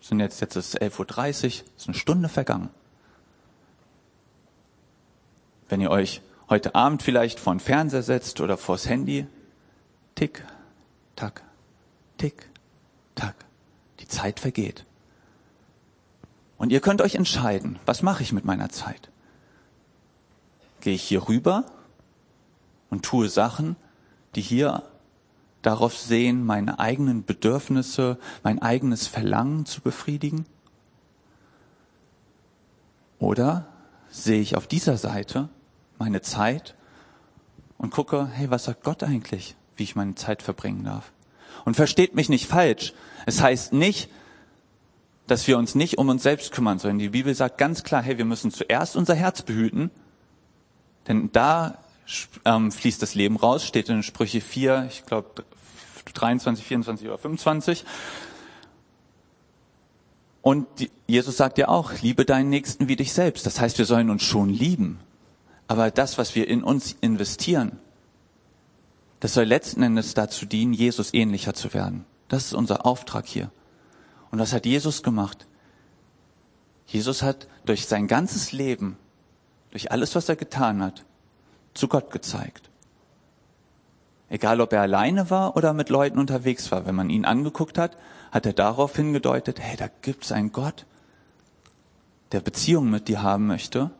sind 0.00 0.20
jetzt, 0.20 0.40
jetzt 0.40 0.54
ist 0.54 0.80
11.30 0.80 1.44
Uhr, 1.44 1.66
ist 1.76 1.88
eine 1.88 1.96
Stunde 1.96 2.28
vergangen. 2.28 2.70
Wenn 5.68 5.80
ihr 5.80 5.90
euch 5.90 6.22
heute 6.48 6.74
Abend 6.74 7.02
vielleicht 7.02 7.40
vor 7.40 7.54
den 7.54 7.60
Fernseher 7.60 8.02
setzt 8.02 8.40
oder 8.40 8.56
vors 8.56 8.88
Handy, 8.88 9.26
tick, 10.14 10.44
tack, 11.16 11.42
tick, 12.18 12.48
tack, 13.14 13.34
die 13.98 14.06
Zeit 14.06 14.38
vergeht. 14.38 14.84
Und 16.64 16.70
ihr 16.70 16.80
könnt 16.80 17.02
euch 17.02 17.14
entscheiden, 17.14 17.78
was 17.84 18.00
mache 18.00 18.22
ich 18.22 18.32
mit 18.32 18.46
meiner 18.46 18.70
Zeit? 18.70 19.10
Gehe 20.80 20.94
ich 20.94 21.02
hier 21.02 21.28
rüber 21.28 21.66
und 22.88 23.04
tue 23.04 23.28
Sachen, 23.28 23.76
die 24.34 24.40
hier 24.40 24.82
darauf 25.60 25.94
sehen, 25.94 26.46
meine 26.46 26.78
eigenen 26.78 27.22
Bedürfnisse, 27.22 28.16
mein 28.42 28.62
eigenes 28.62 29.06
Verlangen 29.06 29.66
zu 29.66 29.82
befriedigen? 29.82 30.46
Oder 33.18 33.66
sehe 34.08 34.40
ich 34.40 34.56
auf 34.56 34.66
dieser 34.66 34.96
Seite 34.96 35.50
meine 35.98 36.22
Zeit 36.22 36.76
und 37.76 37.90
gucke, 37.90 38.26
hey, 38.32 38.50
was 38.50 38.64
sagt 38.64 38.84
Gott 38.84 39.02
eigentlich, 39.02 39.54
wie 39.76 39.82
ich 39.82 39.96
meine 39.96 40.14
Zeit 40.14 40.40
verbringen 40.40 40.84
darf? 40.84 41.12
Und 41.66 41.74
versteht 41.74 42.14
mich 42.14 42.30
nicht 42.30 42.46
falsch. 42.46 42.94
Es 43.26 43.42
heißt 43.42 43.74
nicht, 43.74 44.08
dass 45.26 45.46
wir 45.46 45.58
uns 45.58 45.74
nicht 45.74 45.98
um 45.98 46.08
uns 46.08 46.22
selbst 46.22 46.52
kümmern 46.52 46.78
sollen. 46.78 46.98
Die 46.98 47.08
Bibel 47.08 47.34
sagt 47.34 47.58
ganz 47.58 47.82
klar, 47.82 48.02
hey, 48.02 48.18
wir 48.18 48.24
müssen 48.24 48.50
zuerst 48.50 48.96
unser 48.96 49.14
Herz 49.14 49.42
behüten, 49.42 49.90
denn 51.08 51.30
da 51.32 51.78
ähm, 52.44 52.70
fließt 52.70 53.00
das 53.00 53.14
Leben 53.14 53.36
raus, 53.36 53.64
steht 53.64 53.88
in 53.88 54.02
Sprüche 54.02 54.40
4, 54.40 54.86
ich 54.90 55.06
glaube 55.06 55.44
23, 56.12 56.64
24 56.64 57.08
oder 57.08 57.18
25. 57.18 57.84
Und 60.42 60.66
Jesus 61.06 61.38
sagt 61.38 61.56
ja 61.56 61.68
auch, 61.68 61.92
liebe 62.02 62.26
deinen 62.26 62.50
Nächsten 62.50 62.88
wie 62.88 62.96
dich 62.96 63.14
selbst. 63.14 63.46
Das 63.46 63.60
heißt, 63.60 63.78
wir 63.78 63.86
sollen 63.86 64.10
uns 64.10 64.22
schon 64.22 64.50
lieben. 64.50 65.00
Aber 65.68 65.90
das, 65.90 66.18
was 66.18 66.34
wir 66.34 66.48
in 66.48 66.62
uns 66.62 66.96
investieren, 67.00 67.78
das 69.20 69.32
soll 69.32 69.44
letzten 69.44 69.82
Endes 69.82 70.12
dazu 70.12 70.44
dienen, 70.44 70.74
Jesus 70.74 71.14
ähnlicher 71.14 71.54
zu 71.54 71.72
werden. 71.72 72.04
Das 72.28 72.44
ist 72.44 72.52
unser 72.52 72.84
Auftrag 72.84 73.24
hier. 73.26 73.50
Und 74.34 74.40
was 74.40 74.52
hat 74.52 74.66
Jesus 74.66 75.04
gemacht? 75.04 75.46
Jesus 76.88 77.22
hat 77.22 77.46
durch 77.66 77.86
sein 77.86 78.08
ganzes 78.08 78.50
Leben, 78.50 78.96
durch 79.70 79.92
alles, 79.92 80.16
was 80.16 80.28
er 80.28 80.34
getan 80.34 80.82
hat, 80.82 81.04
zu 81.72 81.86
Gott 81.86 82.10
gezeigt. 82.10 82.68
Egal, 84.28 84.60
ob 84.60 84.72
er 84.72 84.80
alleine 84.80 85.30
war 85.30 85.56
oder 85.56 85.72
mit 85.72 85.88
Leuten 85.88 86.18
unterwegs 86.18 86.72
war. 86.72 86.84
Wenn 86.84 86.96
man 86.96 87.10
ihn 87.10 87.24
angeguckt 87.24 87.78
hat, 87.78 87.96
hat 88.32 88.44
er 88.44 88.54
darauf 88.54 88.96
hingedeutet, 88.96 89.60
hey, 89.60 89.76
da 89.76 89.88
gibt's 90.02 90.32
einen 90.32 90.50
Gott, 90.50 90.84
der 92.32 92.40
Beziehungen 92.40 92.90
mit 92.90 93.06
dir 93.06 93.22
haben 93.22 93.46
möchte. 93.46 93.92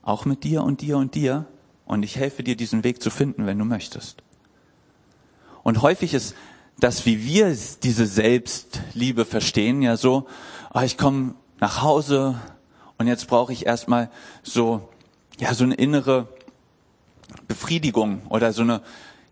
Auch 0.00 0.24
mit 0.24 0.44
dir 0.44 0.62
und 0.62 0.80
dir 0.80 0.96
und 0.96 1.14
dir. 1.14 1.44
Und 1.84 2.04
ich 2.04 2.16
helfe 2.16 2.42
dir, 2.42 2.56
diesen 2.56 2.84
Weg 2.84 3.02
zu 3.02 3.10
finden, 3.10 3.44
wenn 3.44 3.58
du 3.58 3.66
möchtest. 3.66 4.22
Und 5.62 5.82
häufig 5.82 6.14
ist 6.14 6.34
das, 6.78 7.06
wie 7.06 7.24
wir 7.24 7.56
diese 7.82 8.06
Selbstliebe 8.06 9.24
verstehen, 9.24 9.82
ja 9.82 9.96
so, 9.96 10.26
ah, 10.70 10.84
ich 10.84 10.96
komme 10.96 11.34
nach 11.60 11.82
Hause 11.82 12.40
und 12.98 13.06
jetzt 13.06 13.26
brauche 13.26 13.52
ich 13.52 13.66
erstmal 13.66 14.10
so, 14.42 14.88
ja, 15.38 15.54
so 15.54 15.64
eine 15.64 15.74
innere 15.74 16.28
Befriedigung 17.46 18.22
oder 18.28 18.52
so 18.52 18.62
eine, 18.62 18.80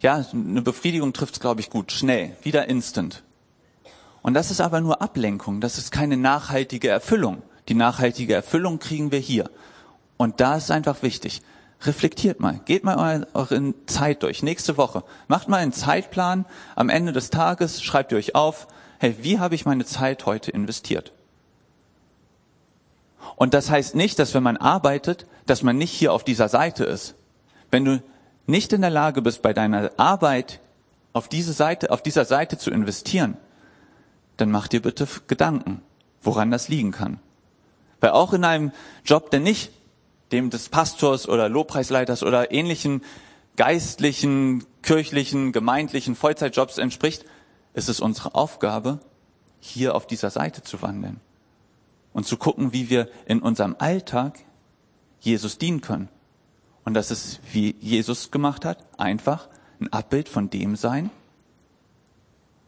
ja, 0.01 0.25
eine 0.33 0.63
Befriedigung 0.63 1.13
trifft 1.13 1.35
es, 1.35 1.41
glaube 1.41 1.61
ich, 1.61 1.71
gut, 1.71 1.93
schnell, 1.93 2.37
wieder 2.43 2.69
instant. 2.69 3.23
Und 4.23 4.35
das 4.35 4.51
ist 4.51 4.61
aber 4.61 4.81
nur 4.81 5.01
Ablenkung, 5.01 5.61
das 5.61 5.79
ist 5.79 5.93
keine 5.93 6.17
nachhaltige 6.17 6.89
Erfüllung. 6.89 7.43
Die 7.69 7.75
nachhaltige 7.75 8.35
Erfüllung 8.35 8.79
kriegen 8.79 9.11
wir 9.11 9.19
hier. 9.19 9.51
Und 10.17 10.41
da 10.41 10.57
ist 10.57 10.71
einfach 10.71 11.03
wichtig. 11.03 11.43
Reflektiert 11.83 12.41
mal, 12.41 12.61
geht 12.65 12.85
mal 12.85 13.27
eure 13.35 13.75
Zeit 13.87 14.23
durch. 14.23 14.43
Nächste 14.43 14.77
Woche 14.77 15.05
macht 15.29 15.49
mal 15.49 15.59
einen 15.59 15.73
Zeitplan. 15.73 16.47
Am 16.75 16.89
Ende 16.89 17.13
des 17.13 17.31
Tages 17.31 17.83
schreibt 17.83 18.13
ihr 18.13 18.19
euch 18.19 18.35
auf, 18.35 18.67
hey, 18.99 19.15
wie 19.21 19.39
habe 19.39 19.55
ich 19.55 19.67
meine 19.67 19.85
Zeit 19.85 20.25
heute 20.27 20.51
investiert? 20.51 21.13
Und 23.37 23.53
das 23.53 23.71
heißt 23.71 23.95
nicht, 23.95 24.19
dass 24.19 24.33
wenn 24.35 24.43
man 24.43 24.57
arbeitet, 24.57 25.27
dass 25.45 25.63
man 25.63 25.77
nicht 25.77 25.93
hier 25.93 26.13
auf 26.13 26.25
dieser 26.25 26.49
Seite 26.49 26.85
ist. 26.85 27.15
Wenn 27.71 27.85
du 27.85 28.03
nicht 28.47 28.73
in 28.73 28.81
der 28.81 28.91
Lage 28.91 29.23
bist, 29.23 29.43
bei 29.43 29.53
deiner 29.53 29.91
Arbeit 29.99 30.61
auf 31.13 31.29
diese 31.29 31.53
Seite, 31.53 31.91
auf 31.91 32.03
dieser 32.03 32.25
Seite 32.25 32.57
zu 32.59 32.71
investieren, 32.71 33.37
dann 34.37 34.51
mach 34.51 34.69
dir 34.69 34.81
bitte 34.81 35.07
Gedanken, 35.27 35.83
woran 36.23 36.51
das 36.51 36.69
liegen 36.69 36.93
kann. 36.93 37.19
Weil 38.01 38.11
auch 38.11 38.33
in 38.33 38.45
einem 38.45 38.73
Job, 39.05 39.31
der 39.31 39.41
nicht 39.41 39.73
dem 40.33 40.51
des 40.51 40.69
Pastors 40.69 41.29
oder 41.29 41.49
Lobpreisleiters 41.49 42.23
oder 42.23 42.53
ähnlichen 42.53 43.03
geistlichen, 43.57 44.65
kirchlichen, 44.83 45.53
gemeindlichen 45.53 46.15
Vollzeitjobs 46.15 46.79
entspricht, 46.79 47.25
ist 47.75 47.89
es 47.89 48.01
unsere 48.01 48.35
Aufgabe, 48.35 49.01
hier 49.61 49.95
auf 49.95 50.07
dieser 50.07 50.31
Seite 50.31 50.63
zu 50.63 50.83
wandeln 50.83 51.21
und 52.13 52.27
zu 52.27 52.37
gucken, 52.37 52.73
wie 52.73 52.89
wir 52.89 53.09
in 53.27 53.41
unserem 53.41 53.75
Alltag 53.79 54.39
Jesus 55.21 55.59
dienen 55.59 55.81
können. 55.81 56.09
Und 56.85 56.95
das 56.95 57.11
ist, 57.11 57.41
wie 57.53 57.75
Jesus 57.81 58.31
gemacht 58.31 58.65
hat, 58.65 58.79
einfach 58.99 59.49
ein 59.81 59.93
Abbild 59.93 60.29
von 60.29 60.51
dem 60.51 60.77
sein, 60.77 61.11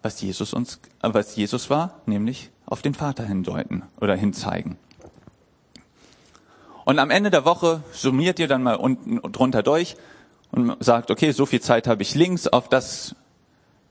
was 0.02 0.20
Jesus 0.20 0.52
uns, 0.52 0.80
äh, 1.02 1.10
was 1.12 1.36
Jesus 1.36 1.70
war, 1.70 2.00
nämlich 2.06 2.50
auf 2.66 2.82
den 2.82 2.94
Vater 2.94 3.24
hindeuten 3.24 3.84
oder 4.00 4.16
hinzeigen. 4.16 4.76
Und 6.88 6.98
am 7.00 7.10
Ende 7.10 7.28
der 7.28 7.44
Woche 7.44 7.82
summiert 7.92 8.38
ihr 8.38 8.48
dann 8.48 8.62
mal 8.62 8.76
unten 8.76 9.20
drunter 9.30 9.62
durch 9.62 9.94
und 10.52 10.82
sagt, 10.82 11.10
okay, 11.10 11.32
so 11.32 11.44
viel 11.44 11.60
Zeit 11.60 11.86
habe 11.86 12.00
ich 12.00 12.14
links 12.14 12.46
auf 12.48 12.70
das 12.70 13.14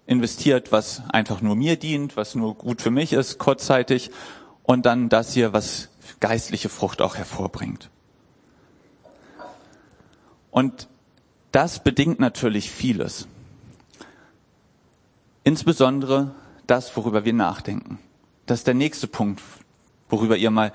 investiert, 0.07 0.71
was 0.71 1.03
einfach 1.10 1.41
nur 1.41 1.55
mir 1.55 1.75
dient, 1.75 2.17
was 2.17 2.33
nur 2.33 2.55
gut 2.55 2.81
für 2.81 2.89
mich 2.89 3.13
ist, 3.13 3.38
kurzzeitig, 3.38 4.10
und 4.63 4.88
dann 4.88 5.10
das 5.10 5.33
hier, 5.33 5.53
was 5.53 5.89
geistliche 6.21 6.69
Frucht 6.69 7.03
auch 7.03 7.17
hervorbringt. 7.17 7.91
Und 10.49 10.88
das 11.51 11.83
bedingt 11.83 12.19
natürlich 12.19 12.71
vieles. 12.71 13.27
Insbesondere 15.43 16.31
das, 16.65 16.97
worüber 16.97 17.25
wir 17.25 17.33
nachdenken. 17.33 17.99
Das 18.47 18.62
ist 18.62 18.65
der 18.65 18.73
nächste 18.73 19.05
Punkt, 19.05 19.39
worüber 20.10 20.36
ihr 20.36 20.49
mal 20.49 20.73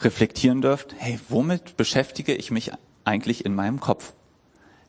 reflektieren 0.00 0.60
dürft, 0.60 0.94
hey, 0.98 1.18
womit 1.28 1.76
beschäftige 1.76 2.34
ich 2.34 2.50
mich 2.50 2.72
eigentlich 3.04 3.44
in 3.44 3.54
meinem 3.54 3.80
Kopf? 3.80 4.12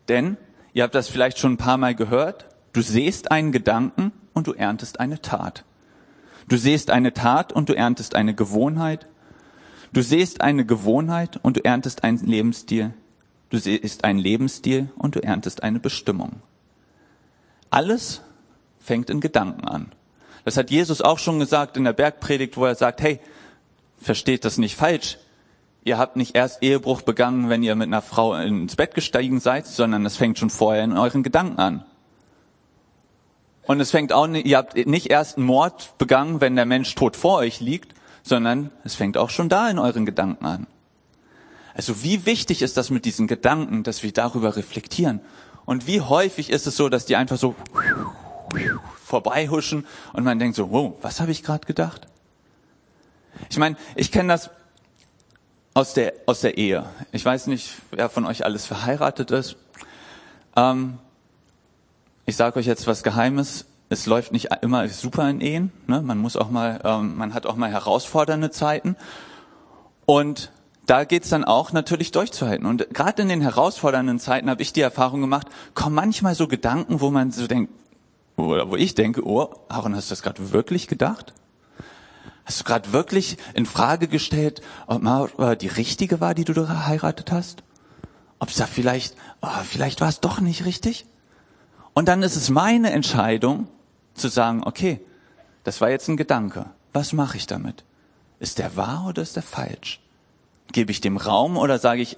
Denn, 0.10 0.38
ihr 0.74 0.84
habt 0.84 0.96
das 0.96 1.08
vielleicht 1.08 1.39
schon 1.39 1.54
ein 1.54 1.58
paar 1.58 1.78
Mal 1.78 1.96
gehört, 1.96 2.48
du 2.74 2.82
siehst 2.82 3.32
einen 3.32 3.52
Gedanken 3.52 4.12
und 4.34 4.48
du 4.48 4.54
erntest 4.54 5.00
eine 5.00 5.22
Tat. 5.22 5.63
Du 6.48 6.58
siehst 6.58 6.91
eine 6.91 7.13
Tat 7.13 7.52
und 7.52 7.70
du 7.70 7.74
erntest 7.74 8.15
eine 8.15 8.34
Gewohnheit. 8.34 9.08
Du 9.91 10.02
siehst 10.02 10.41
eine 10.41 10.65
Gewohnheit 10.65 11.39
und 11.41 11.58
du 11.58 11.65
erntest 11.65 12.04
einen 12.04 12.20
Lebensstil. 12.20 12.93
Du 13.50 13.58
siehst 13.58 14.04
einen 14.04 14.20
Lebensstil 14.20 14.89
und 14.98 15.15
du 15.15 15.24
erntest 15.24 15.63
eine 15.63 15.80
Bestimmung. 15.80 16.41
Alles 17.70 18.22
fängt 18.80 19.10
in 19.10 19.20
Gedanken 19.20 19.67
an. 19.67 19.91
Das 20.46 20.56
hat 20.56 20.72
Jesus 20.72 21.02
auch 21.02 21.20
schon 21.20 21.39
gesagt 21.39 21.76
in 21.76 21.84
der 21.84 21.93
Bergpredigt, 21.93 22.56
wo 22.56 22.65
er 22.65 22.76
sagt, 22.76 23.02
hey, 23.02 23.20
versteht 23.98 24.46
das 24.46 24.58
nicht 24.58 24.76
falsch. 24.76 25.18
Ihr 25.84 25.98
habt 25.98 26.16
nicht 26.16 26.36
erst 26.36 26.64
Ehebruch 26.64 27.02
begangen, 27.02 27.50
wenn 27.50 27.64
ihr 27.64 27.76
mit 27.76 27.88
einer 27.88 28.02
Frau 28.02 28.36
ins 28.36 28.76
Bett 28.76 28.94
gestiegen 28.94 29.40
seid, 29.40 29.66
sondern 29.68 30.06
es 30.06 30.18
fängt 30.18 30.38
schon 30.38 30.50
vorher 30.50 30.84
in 30.84 30.98
euren 30.98 31.24
Gedanken 31.24 31.60
an. 31.60 31.86
Und 33.64 33.80
es 33.80 33.92
fängt 33.92 34.14
auch 34.14 34.28
ihr 34.28 34.58
habt 34.58 34.76
nicht 34.88 35.08
erst 35.08 35.38
einen 35.38 35.46
Mord 35.46 35.98
begangen, 35.98 36.42
wenn 36.42 36.56
der 36.56 36.66
Mensch 36.66 36.96
tot 36.96 37.16
vor 37.16 37.38
euch 37.38 37.60
liegt, 37.60 37.94
sondern 38.24 38.72
es 38.84 38.96
fängt 38.96 39.18
auch 39.18 39.30
schon 39.30 39.50
da 39.50 39.70
in 39.70 39.80
euren 39.80 40.06
Gedanken 40.06 40.46
an. 40.46 40.68
Also 41.74 42.04
wie 42.04 42.26
wichtig 42.26 42.62
ist 42.62 42.76
das 42.78 42.90
mit 42.90 43.06
diesen 43.06 43.28
Gedanken, 43.28 43.84
dass 43.84 44.04
wir 44.04 44.12
darüber 44.12 44.56
reflektieren? 44.56 45.22
Und 45.66 45.86
wie 45.86 46.02
häufig 46.02 46.50
ist 46.50 46.66
es 46.66 46.78
so, 46.78 46.90
dass 46.90 47.06
die 47.06 47.16
einfach 47.16 47.38
so 47.38 47.56
vorbeihuschen 49.06 49.86
und 50.14 50.24
man 50.24 50.40
denkt 50.40 50.56
so, 50.56 50.72
wow, 50.72 50.94
was 51.02 51.20
habe 51.20 51.32
ich 51.32 51.44
gerade 51.44 51.66
gedacht? 51.66 52.08
Ich 53.50 53.58
meine, 53.58 53.76
ich 53.95 54.12
kenne 54.12 54.30
das 54.30 54.50
aus 55.73 55.93
der, 55.93 56.13
aus 56.26 56.41
der 56.41 56.58
Ehe. 56.58 56.86
Ich 57.12 57.23
weiß 57.23 57.47
nicht, 57.47 57.73
wer 57.91 58.10
von 58.10 58.26
euch 58.26 58.43
alles 58.43 58.65
verheiratet 58.65 59.32
ist. 59.32 59.58
Ähm, 60.56 60.97
ich 62.26 62.36
sage 62.36 62.60
euch 62.60 62.65
jetzt 62.65 62.88
was 62.88 63.04
Geheimes. 63.04 63.65
Es 63.89 64.06
läuft 64.06 64.32
nicht 64.32 64.50
immer 64.62 64.88
super 64.89 65.30
in 65.30 65.39
Ehen. 65.39 65.71
Ne? 65.86 66.02
Man 66.02 66.17
muss 66.17 66.36
auch 66.36 66.50
mal, 66.50 66.82
ähm, 66.84 67.15
man 67.15 67.34
hat 67.34 67.45
auch 67.45 67.56
mal 67.56 67.69
herausfordernde 67.69 68.52
Zeiten. 68.52 68.95
Und 70.06 70.52
da 70.88 71.04
geht's 71.04 71.30
dann 71.30 71.43
auch 71.43 71.73
natürlich 71.73 72.12
durchzuhalten. 72.12 72.65
Und 72.65 72.89
gerade 72.93 73.21
in 73.21 73.30
den 73.30 73.41
herausfordernden 73.41 74.19
Zeiten 74.19 74.50
habe 74.50 74.62
ich 74.62 74.73
die 74.73 74.82
Erfahrung 74.82 75.21
gemacht, 75.21 75.47
kommen 75.73 75.95
manchmal 75.95 76.34
so 76.34 76.47
Gedanken, 76.47 77.02
wo 77.02 77.12
man 77.12 77.32
so 77.32 77.45
denkt, 77.45 77.71
oder 78.36 78.69
wo 78.69 78.76
ich 78.76 78.95
denke, 78.95 79.26
oh, 79.26 79.50
Aaron, 79.67 79.95
hast 79.95 80.10
du 80.10 80.13
das 80.13 80.21
gerade 80.21 80.52
wirklich 80.52 80.88
gedacht? 80.88 81.34
Hast 82.48 82.62
du 82.62 82.64
gerade 82.64 82.94
wirklich 82.94 83.36
in 83.56 83.66
Frage 83.66 84.08
gestellt, 84.08 84.62
ob 84.88 85.02
mal 85.02 85.58
die 85.58 85.68
richtige 85.68 86.22
war, 86.22 86.34
die 86.34 86.46
du 86.46 86.54
geheiratet 86.54 87.30
hast? 87.30 87.62
Ob 88.40 88.48
es 88.48 88.56
da 88.56 88.66
vielleicht, 88.66 89.18
oh, 89.42 89.50
vielleicht 89.66 90.00
war 90.00 90.08
es 90.08 90.22
doch 90.22 90.40
nicht 90.40 90.64
richtig? 90.64 91.06
Und 91.94 92.08
dann 92.08 92.24
ist 92.24 92.38
es 92.38 92.50
meine 92.50 92.92
Entscheidung 92.92 93.68
zu 94.14 94.30
sagen, 94.30 94.64
okay, 94.64 95.02
das 95.66 95.82
war 95.82 95.90
jetzt 95.90 96.08
ein 96.08 96.16
Gedanke. 96.16 96.68
Was 96.94 97.12
mache 97.12 97.36
ich 97.36 97.48
damit? 97.48 97.84
Ist 98.40 98.60
der 98.60 98.78
wahr 98.78 99.08
oder 99.10 99.24
ist 99.24 99.36
der 99.36 99.44
falsch? 99.44 100.00
Gebe 100.72 100.92
ich 100.92 101.02
dem 101.02 101.18
Raum 101.18 101.58
oder 101.58 101.80
sage 101.80 102.02
ich, 102.02 102.16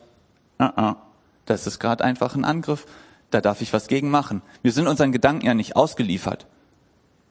uh 0.60 0.65
-uh, 0.65 0.96
das 1.48 1.65
ist 1.65 1.80
gerade 1.80 2.04
einfach 2.04 2.36
ein 2.36 2.46
Angriff, 2.46 2.86
da 3.32 3.42
darf 3.42 3.62
ich 3.62 3.74
was 3.74 3.88
gegen 3.88 4.12
machen. 4.12 4.44
Wir 4.62 4.74
sind 4.74 4.88
unseren 4.88 5.12
Gedanken 5.12 5.48
ja 5.48 5.56
nicht 5.56 5.76
ausgeliefert. 5.76 6.46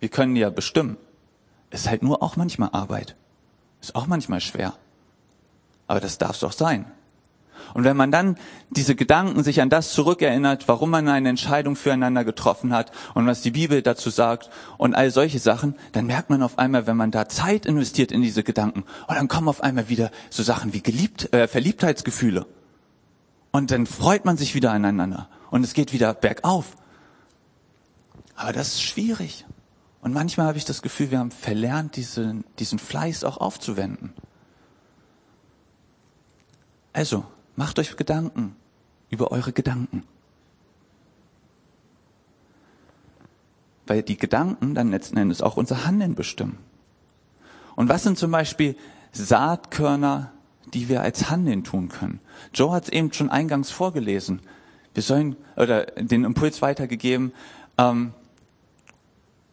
Wir 0.01 0.09
können 0.09 0.35
die 0.35 0.41
ja 0.41 0.51
bestimmen. 0.51 0.97
Ist 1.71 1.89
halt 1.89 2.03
nur 2.03 2.23
auch 2.23 2.37
manchmal 2.37 2.71
Arbeit. 2.73 3.17
Ist 3.81 3.95
auch 3.95 4.07
manchmal 4.07 4.41
schwer. 4.41 4.75
Aber 5.87 6.01
das 6.01 6.19
darf 6.19 6.33
es 6.33 6.41
doch 6.41 6.53
sein. 6.53 6.87
Und 7.75 7.85
wenn 7.85 7.97
man 7.97 8.11
dann 8.11 8.37
diese 8.71 8.95
Gedanken 8.95 9.43
sich 9.43 9.61
an 9.61 9.71
das 9.71 9.93
zurückerinnert, 9.93 10.69
warum 10.69 10.91
man 10.91 11.09
eine 11.09 11.29
Entscheidung 11.29 11.77
füreinander 11.77 12.25
getroffen 12.25 12.73
hat 12.73 12.93
und 13.15 13.27
was 13.27 13.43
die 13.43 13.51
Bibel 13.51 13.83
dazu 13.83 14.11
sagt 14.11 14.51
und 14.79 14.95
all 14.95 15.11
solche 15.11 15.39
Sachen, 15.39 15.75
dann 15.93 16.07
merkt 16.07 16.31
man 16.31 16.43
auf 16.43 16.59
einmal, 16.59 16.87
wenn 16.87 16.97
man 16.97 17.11
da 17.11 17.29
Zeit 17.29 17.67
investiert 17.67 18.13
in 18.13 18.23
diese 18.23 18.43
Gedanken, 18.43 18.85
und 19.07 19.17
dann 19.17 19.29
kommen 19.29 19.49
auf 19.49 19.63
einmal 19.63 19.89
wieder 19.89 20.11
so 20.31 20.43
Sachen 20.43 20.73
wie 20.73 20.83
geliebt, 20.83 21.33
äh, 21.35 21.47
Verliebtheitsgefühle. 21.47 22.47
Und 23.51 23.71
dann 23.71 23.87
freut 23.87 24.25
man 24.25 24.37
sich 24.37 24.55
wieder 24.55 24.73
aneinander 24.73 25.29
und 25.51 25.65
es 25.65 25.75
geht 25.75 25.93
wieder 25.93 26.15
bergauf. 26.15 26.77
Aber 28.37 28.53
das 28.53 28.69
ist 28.69 28.83
schwierig. 28.83 29.45
Und 30.01 30.15
manchmal 30.15 30.47
habe 30.47 30.59
ich 30.59 30.65
das 30.65 30.83
Gefühl, 30.83 31.11
wir 31.11 31.19
haben 31.19 31.31
verlernt, 31.31 31.97
diesen, 31.97 32.45
diesen 32.59 32.79
Fleiß 32.79 33.25
auch 33.25 33.39
aufzuwenden. 33.39 34.13
Also, 36.93 37.25
macht 37.57 37.79
euch 37.79 37.97
Gedanken 37.97 38.57
über 39.11 39.33
eure 39.33 39.53
Gedanken. 39.53 40.05
Weil 43.87 44.03
die 44.03 44.17
Gedanken 44.17 44.75
dann 44.75 44.91
letzten 44.91 45.17
Endes 45.17 45.43
auch 45.43 45.57
unser 45.57 45.85
Handeln 45.85 46.15
bestimmen. 46.15 46.59
Und 47.75 47.89
was 47.89 48.03
sind 48.03 48.19
zum 48.19 48.31
Beispiel 48.31 48.77
Saatkörner, 49.13 50.33
die 50.75 50.89
wir 50.89 51.01
als 51.01 51.31
Handeln 51.31 51.65
tun 51.65 51.89
können? 51.89 52.21
Joe 52.53 52.73
hat 52.73 52.85
es 52.85 52.89
eben 52.91 53.13
schon 53.13 53.31
eingangs 53.31 53.71
vorgelesen. 53.71 54.43
Wir 54.95 55.03
sollen, 55.03 55.37
oder 55.57 55.87
den 55.87 56.25
Impuls 56.25 56.61
weitergegeben, 56.61 57.33
ähm, 57.79 58.13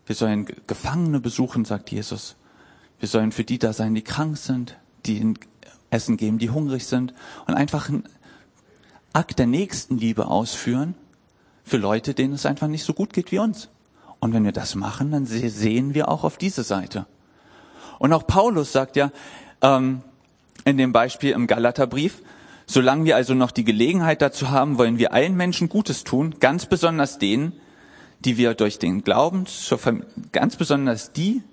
wir 0.06 0.16
sollen 0.16 0.46
Gefangene 0.68 1.20
besuchen, 1.20 1.66
sagt 1.66 1.92
Jesus. 1.92 2.36
Wir 3.00 3.08
sollen 3.08 3.32
für 3.32 3.44
die 3.44 3.60
da 3.60 3.74
sein, 3.74 3.96
die 3.96 4.04
krank 4.04 4.38
sind, 4.38 4.78
die 5.06 5.18
ihnen 5.18 5.40
Essen 5.90 6.18
geben, 6.18 6.38
die 6.38 6.50
hungrig 6.50 6.86
sind 6.86 7.14
und 7.48 7.54
einfach 7.54 7.90
einen 7.90 8.04
Akt 9.14 9.40
der 9.40 9.48
Nächstenliebe 9.48 10.28
ausführen 10.28 10.96
für 11.64 11.78
Leute, 11.78 12.14
denen 12.14 12.34
es 12.34 12.46
einfach 12.46 12.68
nicht 12.68 12.84
so 12.84 12.94
gut 12.94 13.14
geht 13.14 13.32
wie 13.32 13.40
uns. 13.40 13.70
Und 14.20 14.34
wenn 14.34 14.44
wir 14.44 14.52
das 14.52 14.76
machen, 14.76 15.12
dann 15.12 15.26
sehen 15.26 15.94
wir 15.94 16.10
auch 16.10 16.24
auf 16.24 16.38
diese 16.38 16.64
Seite. 16.64 17.06
Und 18.00 18.14
auch 18.14 18.28
Paulus 18.28 18.72
sagt 18.72 18.96
ja 18.96 19.12
ähm, 19.62 20.02
in 20.64 20.78
dem 20.78 20.92
Beispiel 20.92 21.32
im 21.32 21.48
Galaterbrief, 21.48 22.22
solange 22.66 23.06
wir 23.06 23.16
also 23.16 23.34
noch 23.34 23.52
die 23.52 23.64
Gelegenheit 23.64 24.22
dazu 24.22 24.50
haben, 24.50 24.78
wollen 24.78 24.98
wir 24.98 25.14
allen 25.14 25.36
Menschen 25.36 25.70
Gutes 25.70 26.04
tun, 26.04 26.36
ganz 26.40 26.66
besonders 26.66 27.20
denen, 27.20 27.54
die 28.26 28.38
wir 28.38 28.56
durch 28.56 28.80
den 28.80 29.04
Glauben 29.04 29.46
zur 29.46 29.78
Familie, 29.78 30.08
ganz 30.32 30.56
besonders 30.56 31.14
die, 31.14 31.44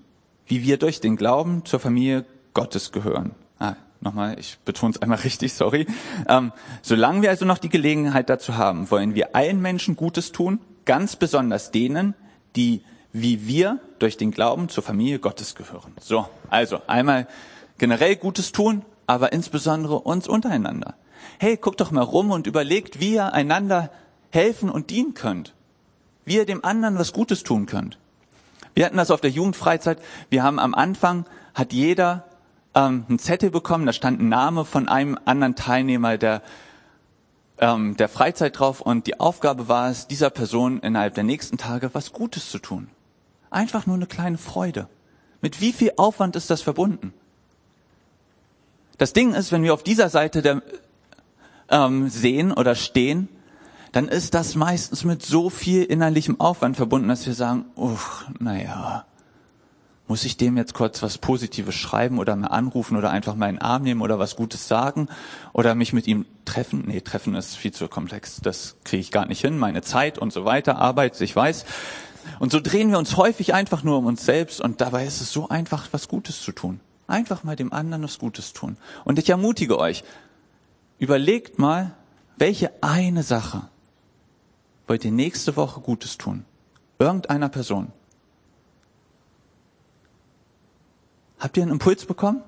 wie 0.46 0.62
wir 0.62 0.78
durch 0.78 1.00
den 1.00 1.16
Glauben 1.16 1.64
zur 1.66 1.80
Familie 1.80 2.24
Gottes 2.54 2.92
gehören. 2.92 3.32
Ah, 3.58 3.74
nochmal, 4.00 4.38
ich 4.38 4.58
betone 4.64 4.92
es 4.94 5.02
einmal 5.02 5.18
richtig, 5.24 5.52
sorry. 5.52 5.86
Ähm, 6.28 6.52
solange 6.80 7.22
wir 7.22 7.30
also 7.30 7.44
noch 7.44 7.58
die 7.58 7.68
Gelegenheit 7.68 8.30
dazu 8.30 8.56
haben, 8.56 8.90
wollen 8.90 9.14
wir 9.14 9.36
allen 9.36 9.60
Menschen 9.60 9.96
Gutes 9.96 10.32
tun, 10.32 10.60
ganz 10.86 11.14
besonders 11.16 11.70
denen, 11.70 12.14
die 12.56 12.82
wie 13.14 13.46
wir 13.46 13.78
durch 13.98 14.16
den 14.16 14.30
Glauben 14.30 14.70
zur 14.70 14.82
Familie 14.82 15.18
Gottes 15.18 15.54
gehören. 15.54 15.92
So, 16.00 16.26
also 16.48 16.80
einmal 16.86 17.28
generell 17.76 18.16
Gutes 18.16 18.52
tun, 18.52 18.86
aber 19.06 19.34
insbesondere 19.34 19.98
uns 19.98 20.26
untereinander. 20.26 20.94
Hey, 21.38 21.58
guckt 21.58 21.82
doch 21.82 21.90
mal 21.90 22.00
rum 22.00 22.30
und 22.30 22.46
überlegt, 22.46 23.00
wie 23.00 23.14
ihr 23.14 23.34
einander 23.34 23.90
helfen 24.30 24.70
und 24.70 24.88
dienen 24.88 25.12
könnt 25.12 25.52
wie 26.24 26.36
ihr 26.36 26.46
dem 26.46 26.64
anderen 26.64 26.98
was 26.98 27.12
Gutes 27.12 27.42
tun 27.42 27.66
könnt. 27.66 27.98
Wir 28.74 28.86
hatten 28.86 28.96
das 28.96 29.10
auf 29.10 29.20
der 29.20 29.30
Jugendfreizeit. 29.30 29.98
Wir 30.30 30.42
haben 30.42 30.58
am 30.58 30.74
Anfang, 30.74 31.26
hat 31.54 31.72
jeder 31.72 32.24
ähm, 32.74 33.04
einen 33.08 33.18
Zettel 33.18 33.50
bekommen, 33.50 33.86
da 33.86 33.92
stand 33.92 34.20
ein 34.20 34.28
Name 34.28 34.64
von 34.64 34.88
einem 34.88 35.18
anderen 35.24 35.54
Teilnehmer 35.54 36.16
der, 36.16 36.42
ähm, 37.58 37.96
der 37.96 38.08
Freizeit 38.08 38.58
drauf 38.58 38.80
und 38.80 39.06
die 39.06 39.20
Aufgabe 39.20 39.68
war 39.68 39.90
es, 39.90 40.06
dieser 40.06 40.30
Person 40.30 40.80
innerhalb 40.80 41.14
der 41.14 41.24
nächsten 41.24 41.58
Tage 41.58 41.90
was 41.92 42.12
Gutes 42.12 42.50
zu 42.50 42.58
tun. 42.58 42.88
Einfach 43.50 43.86
nur 43.86 43.96
eine 43.96 44.06
kleine 44.06 44.38
Freude. 44.38 44.88
Mit 45.42 45.60
wie 45.60 45.72
viel 45.72 45.92
Aufwand 45.96 46.36
ist 46.36 46.48
das 46.50 46.62
verbunden? 46.62 47.12
Das 48.96 49.12
Ding 49.12 49.34
ist, 49.34 49.52
wenn 49.52 49.62
wir 49.62 49.74
auf 49.74 49.82
dieser 49.82 50.08
Seite 50.08 50.40
der, 50.40 50.62
ähm, 51.68 52.08
sehen 52.08 52.52
oder 52.52 52.74
stehen, 52.74 53.28
dann 53.92 54.08
ist 54.08 54.34
das 54.34 54.54
meistens 54.54 55.04
mit 55.04 55.22
so 55.22 55.50
viel 55.50 55.84
innerlichem 55.84 56.40
Aufwand 56.40 56.76
verbunden, 56.76 57.08
dass 57.08 57.26
wir 57.26 57.34
sagen, 57.34 57.66
uff, 57.76 58.26
naja, 58.38 59.04
muss 60.08 60.24
ich 60.24 60.36
dem 60.36 60.56
jetzt 60.56 60.74
kurz 60.74 61.02
was 61.02 61.18
Positives 61.18 61.74
schreiben 61.74 62.18
oder 62.18 62.34
mal 62.34 62.48
anrufen 62.48 62.96
oder 62.96 63.10
einfach 63.10 63.34
mal 63.34 63.48
in 63.48 63.56
den 63.56 63.62
Arm 63.62 63.82
nehmen 63.82 64.00
oder 64.00 64.18
was 64.18 64.34
Gutes 64.34 64.66
sagen 64.66 65.08
oder 65.52 65.74
mich 65.74 65.92
mit 65.92 66.06
ihm 66.06 66.26
treffen? 66.44 66.84
Nee, 66.86 67.02
treffen 67.02 67.34
ist 67.34 67.56
viel 67.56 67.72
zu 67.72 67.86
komplex. 67.88 68.40
Das 68.42 68.76
kriege 68.84 69.00
ich 69.00 69.10
gar 69.10 69.26
nicht 69.26 69.40
hin. 69.40 69.58
Meine 69.58 69.82
Zeit 69.82 70.18
und 70.18 70.32
so 70.32 70.44
weiter, 70.44 70.76
Arbeit, 70.78 71.20
ich 71.20 71.36
weiß. 71.36 71.64
Und 72.38 72.52
so 72.52 72.60
drehen 72.60 72.90
wir 72.90 72.98
uns 72.98 73.16
häufig 73.16 73.54
einfach 73.54 73.84
nur 73.84 73.98
um 73.98 74.06
uns 74.06 74.24
selbst 74.24 74.60
und 74.60 74.80
dabei 74.80 75.06
ist 75.06 75.20
es 75.20 75.32
so 75.32 75.48
einfach, 75.48 75.88
was 75.92 76.08
Gutes 76.08 76.42
zu 76.42 76.52
tun. 76.52 76.80
Einfach 77.06 77.44
mal 77.44 77.56
dem 77.56 77.72
anderen 77.72 78.02
was 78.02 78.18
Gutes 78.18 78.52
tun. 78.52 78.76
Und 79.04 79.18
ich 79.18 79.28
ermutige 79.28 79.78
euch, 79.78 80.02
überlegt 80.98 81.58
mal, 81.58 81.94
welche 82.36 82.70
eine 82.82 83.22
Sache 83.22 83.68
wollt 84.92 85.06
ihr 85.06 85.10
nächste 85.10 85.56
Woche 85.56 85.80
Gutes 85.80 86.18
tun? 86.18 86.44
Irgendeiner 86.98 87.48
Person. 87.48 87.94
Habt 91.38 91.56
ihr 91.56 91.62
einen 91.62 91.72
Impuls 91.72 92.04
bekommen? 92.04 92.42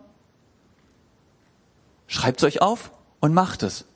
Schreibt 2.06 2.40
es 2.40 2.44
euch 2.44 2.60
auf 2.60 2.92
und 3.20 3.32
macht 3.32 3.62
es. 3.62 3.86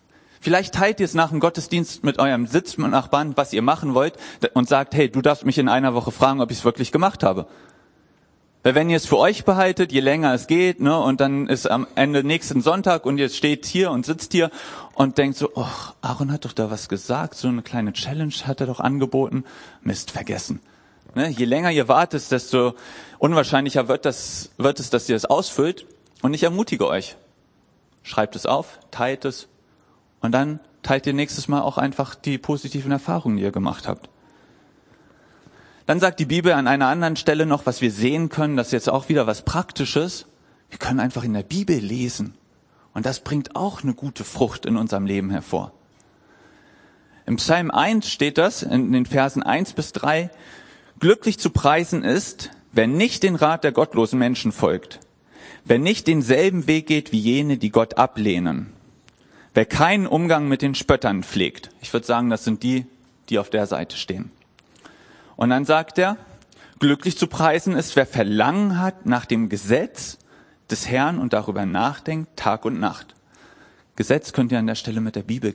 Vielleicht 0.40 0.72
teilt 0.72 0.98
ihr 0.98 1.04
es 1.04 1.12
nach 1.12 1.28
dem 1.28 1.40
Gottesdienst 1.40 2.04
mit 2.04 2.18
eurem 2.18 2.46
Sitznachbarn, 2.46 3.36
was 3.36 3.52
ihr 3.52 3.60
machen 3.60 3.92
wollt, 3.92 4.14
und 4.54 4.66
sagt, 4.66 4.94
hey, 4.94 5.10
du 5.10 5.20
darfst 5.20 5.44
mich 5.44 5.58
in 5.58 5.68
einer 5.68 5.92
Woche 5.92 6.10
fragen, 6.10 6.40
ob 6.40 6.50
ich 6.50 6.60
es 6.60 6.64
wirklich 6.64 6.90
gemacht 6.90 7.22
habe. 7.22 7.48
Weil 8.62 8.74
wenn 8.74 8.90
ihr 8.90 8.96
es 8.96 9.06
für 9.06 9.18
euch 9.18 9.44
behaltet, 9.44 9.92
je 9.92 10.00
länger 10.00 10.34
es 10.34 10.46
geht, 10.46 10.80
ne, 10.80 10.98
und 10.98 11.20
dann 11.20 11.46
ist 11.46 11.70
am 11.70 11.86
Ende 11.94 12.24
nächsten 12.24 12.60
Sonntag 12.60 13.06
und 13.06 13.18
ihr 13.18 13.28
steht 13.28 13.66
hier 13.66 13.90
und 13.90 14.04
sitzt 14.04 14.32
hier 14.32 14.50
und 14.94 15.16
denkt 15.16 15.38
so, 15.38 15.50
oh, 15.54 15.66
Aaron 16.02 16.32
hat 16.32 16.44
doch 16.44 16.52
da 16.52 16.70
was 16.70 16.88
gesagt, 16.88 17.34
so 17.34 17.48
eine 17.48 17.62
kleine 17.62 17.92
Challenge 17.92 18.34
hat 18.44 18.60
er 18.60 18.66
doch 18.66 18.80
angeboten. 18.80 19.44
Mist, 19.82 20.10
vergessen. 20.10 20.60
Ne, 21.14 21.28
je 21.28 21.44
länger 21.44 21.70
ihr 21.70 21.88
wartet, 21.88 22.30
desto 22.30 22.74
unwahrscheinlicher 23.18 23.88
wird, 23.88 24.04
das, 24.04 24.50
wird 24.58 24.80
es, 24.80 24.90
dass 24.90 25.08
ihr 25.08 25.16
es 25.16 25.24
ausfüllt. 25.24 25.86
Und 26.20 26.34
ich 26.34 26.42
ermutige 26.42 26.86
euch. 26.88 27.16
Schreibt 28.02 28.34
es 28.34 28.44
auf, 28.44 28.80
teilt 28.90 29.24
es 29.24 29.48
und 30.20 30.32
dann 30.32 30.60
teilt 30.82 31.06
ihr 31.06 31.12
nächstes 31.12 31.46
Mal 31.46 31.60
auch 31.60 31.78
einfach 31.78 32.14
die 32.14 32.38
positiven 32.38 32.90
Erfahrungen, 32.90 33.36
die 33.36 33.42
ihr 33.42 33.52
gemacht 33.52 33.86
habt. 33.86 34.08
Dann 35.88 36.00
sagt 36.00 36.20
die 36.20 36.26
Bibel 36.26 36.52
an 36.52 36.66
einer 36.66 36.88
anderen 36.88 37.16
Stelle 37.16 37.46
noch, 37.46 37.64
was 37.64 37.80
wir 37.80 37.90
sehen 37.90 38.28
können, 38.28 38.58
das 38.58 38.66
ist 38.66 38.72
jetzt 38.74 38.90
auch 38.90 39.08
wieder 39.08 39.26
was 39.26 39.40
Praktisches. 39.40 40.26
Wir 40.68 40.78
können 40.78 41.00
einfach 41.00 41.24
in 41.24 41.32
der 41.32 41.42
Bibel 41.42 41.78
lesen. 41.78 42.34
Und 42.92 43.06
das 43.06 43.20
bringt 43.20 43.56
auch 43.56 43.82
eine 43.82 43.94
gute 43.94 44.22
Frucht 44.22 44.66
in 44.66 44.76
unserem 44.76 45.06
Leben 45.06 45.30
hervor. 45.30 45.72
Im 47.24 47.36
Psalm 47.36 47.70
1 47.70 48.10
steht 48.10 48.36
das, 48.36 48.62
in 48.62 48.92
den 48.92 49.06
Versen 49.06 49.42
1 49.42 49.72
bis 49.72 49.92
3, 49.92 50.28
glücklich 51.00 51.38
zu 51.38 51.48
preisen 51.48 52.04
ist, 52.04 52.50
wer 52.70 52.86
nicht 52.86 53.22
den 53.22 53.34
Rat 53.34 53.64
der 53.64 53.72
gottlosen 53.72 54.18
Menschen 54.18 54.52
folgt, 54.52 55.00
wer 55.64 55.78
nicht 55.78 56.06
denselben 56.06 56.66
Weg 56.66 56.86
geht 56.86 57.12
wie 57.12 57.18
jene, 57.18 57.56
die 57.56 57.70
Gott 57.70 57.96
ablehnen, 57.96 58.74
wer 59.54 59.64
keinen 59.64 60.06
Umgang 60.06 60.48
mit 60.48 60.60
den 60.60 60.74
Spöttern 60.74 61.22
pflegt. 61.22 61.70
Ich 61.80 61.94
würde 61.94 62.06
sagen, 62.06 62.28
das 62.28 62.44
sind 62.44 62.62
die, 62.62 62.84
die 63.30 63.38
auf 63.38 63.48
der 63.48 63.66
Seite 63.66 63.96
stehen. 63.96 64.32
Und 65.38 65.50
dann 65.50 65.64
sagt 65.64 65.98
er, 65.98 66.16
glücklich 66.80 67.16
zu 67.16 67.28
preisen 67.28 67.76
ist, 67.76 67.94
wer 67.94 68.06
Verlangen 68.06 68.80
hat 68.80 69.06
nach 69.06 69.24
dem 69.24 69.48
Gesetz 69.48 70.18
des 70.68 70.88
Herrn 70.88 71.20
und 71.20 71.32
darüber 71.32 71.64
nachdenkt, 71.64 72.36
Tag 72.36 72.64
und 72.64 72.80
Nacht. 72.80 73.14
Gesetz 73.94 74.32
könnt 74.32 74.50
ihr 74.50 74.58
an 74.58 74.66
der 74.66 74.74
Stelle 74.74 75.00
mit 75.00 75.14
der 75.14 75.22
Bibel 75.22 75.54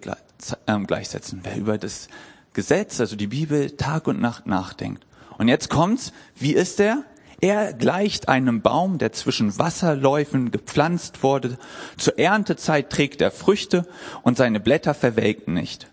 ähm, 0.67 0.87
gleichsetzen. 0.87 1.41
Wer 1.43 1.57
über 1.57 1.77
das 1.77 2.07
Gesetz, 2.53 3.01
also 3.01 3.17
die 3.17 3.27
Bibel, 3.27 3.71
Tag 3.71 4.07
und 4.07 4.21
Nacht 4.21 4.47
nachdenkt. 4.47 5.05
Und 5.37 5.49
jetzt 5.49 5.69
kommt's, 5.69 6.13
wie 6.33 6.53
ist 6.53 6.79
er? 6.79 7.03
Er 7.41 7.73
gleicht 7.73 8.29
einem 8.29 8.61
Baum, 8.61 8.99
der 8.99 9.11
zwischen 9.11 9.59
Wasserläufen 9.59 10.49
gepflanzt 10.51 11.23
wurde. 11.23 11.57
Zur 11.97 12.17
Erntezeit 12.17 12.89
trägt 12.89 13.19
er 13.19 13.31
Früchte 13.31 13.85
und 14.21 14.37
seine 14.37 14.61
Blätter 14.61 14.93
verwelken 14.93 15.53
nicht. 15.53 15.89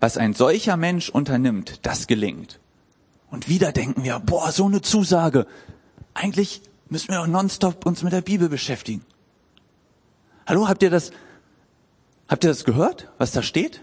Was 0.00 0.16
ein 0.16 0.34
solcher 0.34 0.76
Mensch 0.76 1.08
unternimmt, 1.08 1.86
das 1.86 2.08
gelingt. 2.08 2.58
Und 3.30 3.48
wieder 3.48 3.72
denken 3.72 4.04
wir, 4.04 4.18
boah, 4.18 4.52
so 4.52 4.66
eine 4.66 4.82
Zusage. 4.82 5.46
Eigentlich 6.14 6.62
müssen 6.88 7.08
wir 7.08 7.18
doch 7.18 7.26
nonstop 7.26 7.84
uns 7.86 8.02
mit 8.02 8.12
der 8.12 8.22
Bibel 8.22 8.48
beschäftigen. 8.48 9.04
Hallo, 10.46 10.68
habt 10.68 10.82
ihr 10.82 10.90
das, 10.90 11.10
habt 12.26 12.44
ihr 12.44 12.50
das 12.50 12.64
gehört, 12.64 13.08
was 13.18 13.32
da 13.32 13.42
steht? 13.42 13.82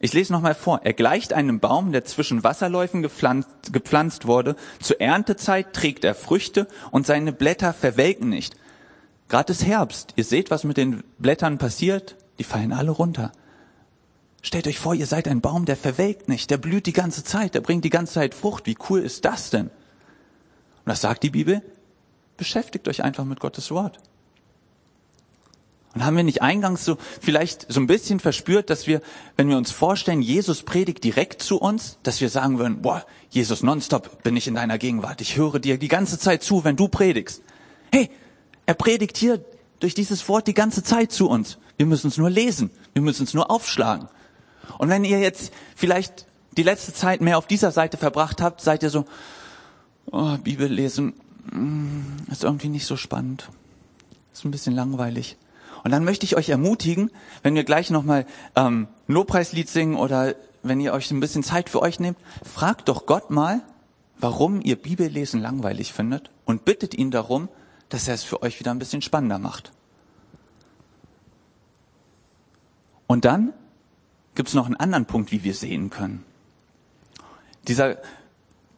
Ich 0.00 0.12
lese 0.12 0.34
nochmal 0.34 0.54
vor. 0.54 0.80
Er 0.84 0.92
gleicht 0.92 1.32
einem 1.32 1.60
Baum, 1.60 1.92
der 1.92 2.04
zwischen 2.04 2.44
Wasserläufen 2.44 3.00
gepflanzt, 3.00 3.72
gepflanzt 3.72 4.26
wurde. 4.26 4.54
Zur 4.80 5.00
Erntezeit 5.00 5.72
trägt 5.72 6.04
er 6.04 6.14
Früchte 6.14 6.68
und 6.90 7.06
seine 7.06 7.32
Blätter 7.32 7.72
verwelken 7.72 8.28
nicht. 8.28 8.54
Gerade 9.28 9.52
ist 9.52 9.64
Herbst. 9.64 10.12
Ihr 10.16 10.24
seht, 10.24 10.50
was 10.50 10.64
mit 10.64 10.76
den 10.76 11.02
Blättern 11.18 11.56
passiert. 11.56 12.16
Die 12.38 12.44
fallen 12.44 12.72
alle 12.72 12.90
runter. 12.90 13.32
Stellt 14.44 14.66
euch 14.66 14.78
vor, 14.78 14.94
ihr 14.94 15.06
seid 15.06 15.26
ein 15.26 15.40
Baum, 15.40 15.64
der 15.64 15.74
verwelkt 15.74 16.28
nicht, 16.28 16.50
der 16.50 16.58
blüht 16.58 16.84
die 16.84 16.92
ganze 16.92 17.24
Zeit, 17.24 17.54
der 17.54 17.62
bringt 17.62 17.82
die 17.82 17.90
ganze 17.90 18.12
Zeit 18.12 18.34
Frucht. 18.34 18.66
Wie 18.66 18.76
cool 18.90 19.00
ist 19.00 19.24
das 19.24 19.48
denn? 19.48 19.68
Und 19.68 19.72
was 20.84 21.00
sagt 21.00 21.22
die 21.22 21.30
Bibel? 21.30 21.62
Beschäftigt 22.36 22.86
euch 22.86 23.02
einfach 23.02 23.24
mit 23.24 23.40
Gottes 23.40 23.70
Wort. 23.70 23.98
Und 25.94 26.04
haben 26.04 26.14
wir 26.14 26.24
nicht 26.24 26.42
eingangs 26.42 26.84
so 26.84 26.98
vielleicht 27.22 27.72
so 27.72 27.80
ein 27.80 27.86
bisschen 27.86 28.20
verspürt, 28.20 28.68
dass 28.68 28.86
wir, 28.86 29.00
wenn 29.38 29.48
wir 29.48 29.56
uns 29.56 29.70
vorstellen, 29.70 30.20
Jesus 30.20 30.62
predigt 30.62 31.02
direkt 31.04 31.40
zu 31.42 31.58
uns, 31.58 31.96
dass 32.02 32.20
wir 32.20 32.28
sagen 32.28 32.58
würden, 32.58 32.82
boah, 32.82 33.06
Jesus, 33.30 33.62
nonstop 33.62 34.22
bin 34.24 34.36
ich 34.36 34.46
in 34.46 34.56
deiner 34.56 34.76
Gegenwart. 34.76 35.22
Ich 35.22 35.38
höre 35.38 35.58
dir 35.58 35.78
die 35.78 35.88
ganze 35.88 36.18
Zeit 36.18 36.42
zu, 36.42 36.64
wenn 36.64 36.76
du 36.76 36.88
predigst. 36.88 37.42
Hey, 37.90 38.10
er 38.66 38.74
predigt 38.74 39.16
hier 39.16 39.42
durch 39.80 39.94
dieses 39.94 40.28
Wort 40.28 40.48
die 40.48 40.54
ganze 40.54 40.82
Zeit 40.82 41.12
zu 41.12 41.30
uns. 41.30 41.56
Wir 41.78 41.86
müssen 41.86 42.08
es 42.08 42.18
nur 42.18 42.28
lesen. 42.28 42.70
Wir 42.92 43.00
müssen 43.00 43.24
es 43.24 43.32
nur 43.32 43.50
aufschlagen. 43.50 44.08
Und 44.78 44.88
wenn 44.88 45.04
ihr 45.04 45.18
jetzt 45.18 45.52
vielleicht 45.76 46.26
die 46.56 46.62
letzte 46.62 46.92
Zeit 46.92 47.20
mehr 47.20 47.38
auf 47.38 47.46
dieser 47.46 47.70
Seite 47.70 47.96
verbracht 47.96 48.40
habt, 48.40 48.60
seid 48.60 48.82
ihr 48.82 48.90
so, 48.90 49.04
oh, 50.10 50.36
Bibel 50.38 50.68
lesen 50.68 51.14
mm, 51.52 52.30
ist 52.30 52.44
irgendwie 52.44 52.68
nicht 52.68 52.86
so 52.86 52.96
spannend. 52.96 53.48
Ist 54.32 54.44
ein 54.44 54.50
bisschen 54.50 54.74
langweilig. 54.74 55.36
Und 55.82 55.90
dann 55.90 56.04
möchte 56.04 56.24
ich 56.24 56.36
euch 56.36 56.48
ermutigen, 56.48 57.10
wenn 57.42 57.54
wir 57.54 57.64
gleich 57.64 57.90
nochmal 57.90 58.26
ähm, 58.56 58.88
Lobpreislied 59.06 59.68
singen 59.68 59.96
oder 59.96 60.34
wenn 60.62 60.80
ihr 60.80 60.94
euch 60.94 61.10
ein 61.10 61.20
bisschen 61.20 61.42
Zeit 61.42 61.68
für 61.68 61.82
euch 61.82 62.00
nehmt, 62.00 62.16
fragt 62.42 62.88
doch 62.88 63.04
Gott 63.04 63.30
mal, 63.30 63.60
warum 64.18 64.62
ihr 64.62 64.76
Bibellesen 64.76 65.40
langweilig 65.40 65.92
findet 65.92 66.30
und 66.46 66.64
bittet 66.64 66.94
ihn 66.94 67.10
darum, 67.10 67.48
dass 67.90 68.08
er 68.08 68.14
es 68.14 68.22
für 68.22 68.42
euch 68.42 68.58
wieder 68.60 68.70
ein 68.70 68.78
bisschen 68.78 69.02
spannender 69.02 69.38
macht. 69.38 69.72
Und 73.06 73.26
dann 73.26 73.52
gibt 74.34 74.48
es 74.48 74.54
noch 74.54 74.66
einen 74.66 74.76
anderen 74.76 75.06
Punkt, 75.06 75.32
wie 75.32 75.44
wir 75.44 75.54
sehen 75.54 75.90
können. 75.90 76.24
Dieser 77.68 77.98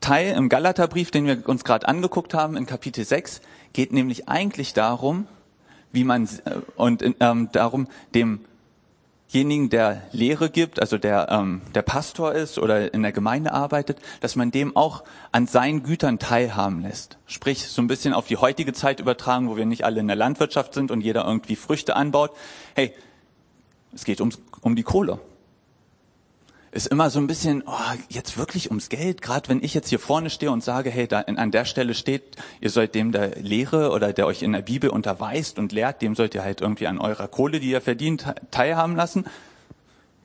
Teil 0.01 0.35
im 0.37 0.49
Galaterbrief, 0.49 1.11
den 1.11 1.27
wir 1.27 1.49
uns 1.49 1.65
gerade 1.65 1.89
angeguckt 1.89 2.35
haben, 2.35 2.57
in 2.57 2.67
Kapitel 2.67 3.05
6, 3.05 3.41
geht 3.73 3.93
nämlich 3.93 4.29
eigentlich 4.29 4.75
darum, 4.75 5.27
wie 5.93 6.05
man 6.05 6.27
äh, 6.45 6.61
und 6.77 7.03
ähm, 7.21 7.49
darum, 7.53 7.89
demjenigen, 8.15 9.71
der 9.71 10.03
Lehre 10.13 10.51
gibt, 10.51 10.81
also 10.81 10.99
der 10.99 11.29
ähm, 11.31 11.63
der 11.75 11.83
Pastor 11.83 12.35
ist 12.35 12.59
oder 12.59 12.93
in 12.93 13.03
der 13.03 13.13
Gemeinde 13.13 13.53
arbeitet, 13.53 13.99
dass 14.21 14.37
man 14.37 14.51
dem 14.51 14.77
auch 14.77 15.03
an 15.33 15.47
seinen 15.47 15.83
Gütern 15.83 16.19
teilhaben 16.19 16.83
lässt. 16.83 17.19
Sprich, 17.27 17.67
so 17.67 17.83
ein 17.83 17.89
bisschen 17.89 18.13
auf 18.13 18.27
die 18.27 18.37
heutige 18.37 18.73
Zeit 18.75 19.01
übertragen, 19.01 19.49
wo 19.49 19.57
wir 19.57 19.67
nicht 19.67 19.85
alle 19.85 20.01
in 20.01 20.07
der 20.07 20.17
Landwirtschaft 20.17 20.75
sind 20.75 20.91
und 20.91 21.01
jeder 21.01 21.25
irgendwie 21.25 21.57
Früchte 21.57 21.97
anbaut. 21.97 22.31
Hey, 22.75 22.93
es 23.95 24.05
geht 24.05 24.21
ums, 24.21 24.39
um 24.61 24.77
die 24.77 24.85
Kohle 24.85 25.19
ist 26.77 26.89
immer 26.89 27.09
so 27.09 27.19
ein 27.19 27.27
bisschen, 27.27 27.65
oh, 27.67 27.73
jetzt 28.11 28.37
wirklich 28.37 28.69
ums 28.71 28.91
Geld, 28.91 29.23
gerade 29.23 29.49
wenn 29.49 29.65
ich 29.65 29.73
jetzt 29.73 29.89
hier 29.89 29.99
vorne 29.99 30.29
stehe 30.29 30.53
und 30.53 30.63
sage, 30.63 30.91
hey, 30.91 31.09
da 31.09 31.21
an 31.21 31.51
der 31.51 31.65
Stelle 31.65 31.95
steht, 31.95 32.37
ihr 32.61 32.69
sollt 32.69 32.95
dem 32.95 33.13
der 33.13 33.37
Lehre 33.37 33.91
oder 33.91 34.13
der 34.13 34.27
euch 34.27 34.43
in 34.43 34.53
der 34.53 34.61
Bibel 34.61 34.91
unterweist 34.91 35.59
und 35.59 35.73
lehrt, 35.73 36.03
dem 36.03 36.15
sollt 36.15 36.35
ihr 36.35 36.45
halt 36.45 36.61
irgendwie 36.61 36.87
an 36.87 36.99
eurer 36.99 37.29
Kohle, 37.29 37.61
die 37.61 37.71
ihr 37.71 37.81
verdient, 37.81 38.27
teilhaben 38.51 38.95
lassen. 38.95 39.25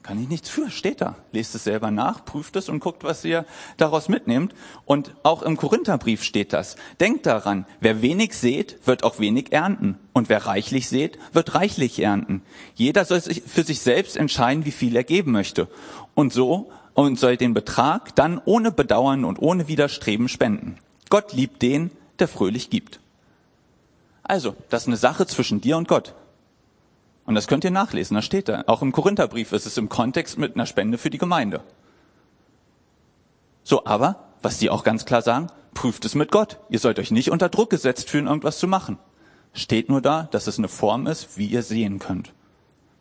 Kann 0.03 0.21
ich 0.21 0.29
nichts 0.29 0.49
für, 0.49 0.71
steht 0.71 0.99
da. 1.01 1.15
Lest 1.31 1.53
es 1.53 1.63
selber 1.63 1.91
nach, 1.91 2.25
prüft 2.25 2.55
es 2.55 2.69
und 2.69 2.79
guckt, 2.79 3.03
was 3.03 3.23
ihr 3.23 3.45
daraus 3.77 4.09
mitnehmt. 4.09 4.55
Und 4.85 5.13
auch 5.21 5.43
im 5.43 5.57
Korintherbrief 5.57 6.23
steht 6.23 6.53
das. 6.53 6.75
Denkt 6.99 7.27
daran, 7.27 7.65
wer 7.81 8.01
wenig 8.01 8.35
sät, 8.35 8.79
wird 8.85 9.03
auch 9.03 9.19
wenig 9.19 9.51
ernten. 9.51 9.99
Und 10.11 10.27
wer 10.27 10.47
reichlich 10.47 10.89
sät, 10.89 11.19
wird 11.33 11.53
reichlich 11.53 11.99
ernten. 11.99 12.41
Jeder 12.73 13.05
soll 13.05 13.21
sich 13.21 13.43
für 13.45 13.63
sich 13.63 13.81
selbst 13.81 14.17
entscheiden, 14.17 14.65
wie 14.65 14.71
viel 14.71 14.95
er 14.95 15.03
geben 15.03 15.31
möchte. 15.31 15.67
Und 16.15 16.33
so, 16.33 16.71
und 16.95 17.19
soll 17.19 17.37
den 17.37 17.53
Betrag 17.53 18.15
dann 18.15 18.41
ohne 18.43 18.71
Bedauern 18.71 19.23
und 19.23 19.39
ohne 19.39 19.67
Widerstreben 19.67 20.27
spenden. 20.27 20.77
Gott 21.09 21.33
liebt 21.33 21.61
den, 21.61 21.91
der 22.19 22.27
fröhlich 22.27 22.69
gibt. 22.69 22.99
Also, 24.23 24.55
das 24.69 24.83
ist 24.83 24.87
eine 24.87 24.97
Sache 24.97 25.27
zwischen 25.27 25.61
dir 25.61 25.77
und 25.77 25.87
Gott. 25.87 26.15
Und 27.25 27.35
das 27.35 27.47
könnt 27.47 27.63
ihr 27.63 27.71
nachlesen, 27.71 28.15
da 28.15 28.21
steht 28.21 28.49
da. 28.49 28.63
Auch 28.67 28.81
im 28.81 28.91
Korintherbrief 28.91 29.51
ist 29.51 29.65
es 29.65 29.77
im 29.77 29.89
Kontext 29.89 30.37
mit 30.37 30.55
einer 30.55 30.65
Spende 30.65 30.97
für 30.97 31.09
die 31.09 31.17
Gemeinde. 31.17 31.61
So, 33.63 33.85
aber, 33.85 34.27
was 34.41 34.57
die 34.57 34.69
auch 34.69 34.83
ganz 34.83 35.05
klar 35.05 35.21
sagen, 35.21 35.47
prüft 35.73 36.03
es 36.05 36.15
mit 36.15 36.31
Gott. 36.31 36.57
Ihr 36.69 36.79
sollt 36.79 36.99
euch 36.99 37.11
nicht 37.11 37.31
unter 37.31 37.49
Druck 37.49 37.69
gesetzt 37.69 38.09
fühlen, 38.09 38.27
irgendwas 38.27 38.59
zu 38.59 38.67
machen. 38.67 38.97
Steht 39.53 39.89
nur 39.89 40.01
da, 40.01 40.23
dass 40.31 40.47
es 40.47 40.57
eine 40.57 40.67
Form 40.67 41.07
ist, 41.07 41.37
wie 41.37 41.45
ihr 41.45 41.63
sehen 41.63 41.99
könnt. 41.99 42.33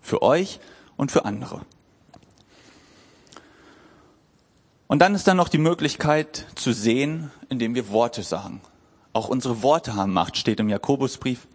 Für 0.01 0.23
euch 0.23 0.61
und 0.97 1.11
für 1.11 1.25
andere. 1.25 1.63
Und 4.87 4.99
dann 5.01 5.15
ist 5.15 5.29
da 5.29 5.35
noch 5.35 5.49
die 5.49 5.59
Möglichkeit 5.59 6.47
zu 6.57 6.73
sehen, 6.73 7.31
indem 7.49 7.75
wir 7.75 7.91
Worte 7.91 8.23
sagen. 8.23 8.61
Auch 9.13 9.29
unsere 9.29 9.63
Worte 9.63 9.95
haben 9.95 10.13
Macht, 10.13 10.37
steht 10.37 10.61
im 10.61 10.69
Jakobusbrief 10.69 11.47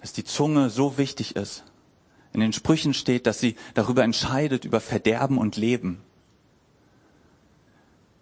dass 0.00 0.12
die 0.12 0.24
Zunge 0.24 0.70
so 0.70 0.98
wichtig 0.98 1.36
ist. 1.36 1.64
In 2.32 2.40
den 2.40 2.52
Sprüchen 2.52 2.94
steht, 2.94 3.26
dass 3.26 3.40
sie 3.40 3.56
darüber 3.74 4.04
entscheidet, 4.04 4.64
über 4.64 4.80
Verderben 4.80 5.38
und 5.38 5.56
Leben. 5.56 6.00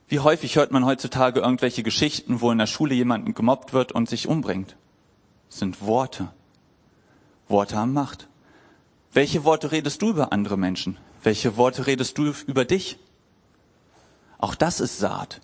Wie 0.09 0.20
häufig 0.20 0.57
hört 0.57 0.70
man 0.70 0.87
heutzutage 0.87 1.41
irgendwelche 1.41 1.83
Geschichten, 1.83 2.41
wo 2.41 2.51
in 2.51 2.59
der 2.59 2.66
Schule 2.66 2.95
jemand 2.95 3.37
gemobbt 3.37 3.74
wird 3.74 3.93
und 3.93 4.09
sich 4.09 4.26
umbringt? 4.26 4.76
Das 5.51 5.59
sind 5.59 5.83
Worte. 5.83 6.33
Worte 7.47 7.76
haben 7.76 7.93
Macht. 7.93 8.29
Welche 9.12 9.45
Worte 9.45 9.70
redest 9.70 10.01
du 10.01 10.11
über 10.11 10.33
andere 10.33 10.57
Menschen? 10.57 10.97
Welche 11.22 11.57
Worte 11.57 11.87
redest 11.87 12.16
du 12.16 12.33
über 12.47 12.64
dich? 12.64 12.99
Auch 14.39 14.55
das 14.55 14.81
ist 14.81 14.99
Saat. 14.99 15.41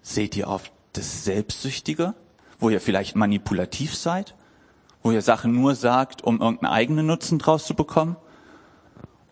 Seht 0.00 0.36
ihr 0.36 0.48
auf 0.48 0.70
das 0.94 1.24
Selbstsüchtige, 1.24 2.14
wo 2.58 2.70
ihr 2.70 2.80
vielleicht 2.80 3.14
manipulativ 3.16 3.94
seid, 3.94 4.34
wo 5.02 5.10
ihr 5.10 5.22
Sachen 5.22 5.52
nur 5.52 5.74
sagt, 5.74 6.22
um 6.22 6.40
irgendeinen 6.40 6.72
eigenen 6.72 7.06
Nutzen 7.06 7.38
draus 7.38 7.66
zu 7.66 7.74
bekommen? 7.74 8.16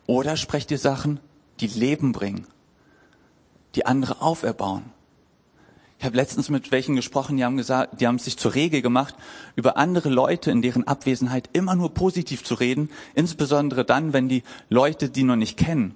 Oder 0.06 0.36
sprecht 0.36 0.70
ihr 0.70 0.78
Sachen, 0.78 1.20
die 1.60 1.66
Leben 1.66 2.12
bringen, 2.12 2.46
die 3.74 3.86
andere 3.86 4.22
auferbauen? 4.22 4.84
Ich 5.98 6.04
habe 6.04 6.16
letztens 6.16 6.50
mit 6.50 6.72
welchen 6.72 6.94
gesprochen, 6.94 7.36
die 7.36 7.44
haben 7.44 7.56
gesagt, 7.56 8.00
die 8.00 8.06
haben 8.06 8.18
sich 8.18 8.36
zur 8.36 8.54
Regel 8.54 8.82
gemacht, 8.82 9.14
über 9.54 9.78
andere 9.78 10.10
Leute 10.10 10.50
in 10.50 10.60
deren 10.60 10.86
Abwesenheit 10.86 11.48
immer 11.54 11.74
nur 11.74 11.94
positiv 11.94 12.44
zu 12.44 12.54
reden, 12.54 12.90
insbesondere 13.14 13.84
dann, 13.84 14.12
wenn 14.12 14.28
die 14.28 14.42
Leute 14.68 15.08
die 15.08 15.22
noch 15.22 15.36
nicht 15.36 15.56
kennen. 15.56 15.94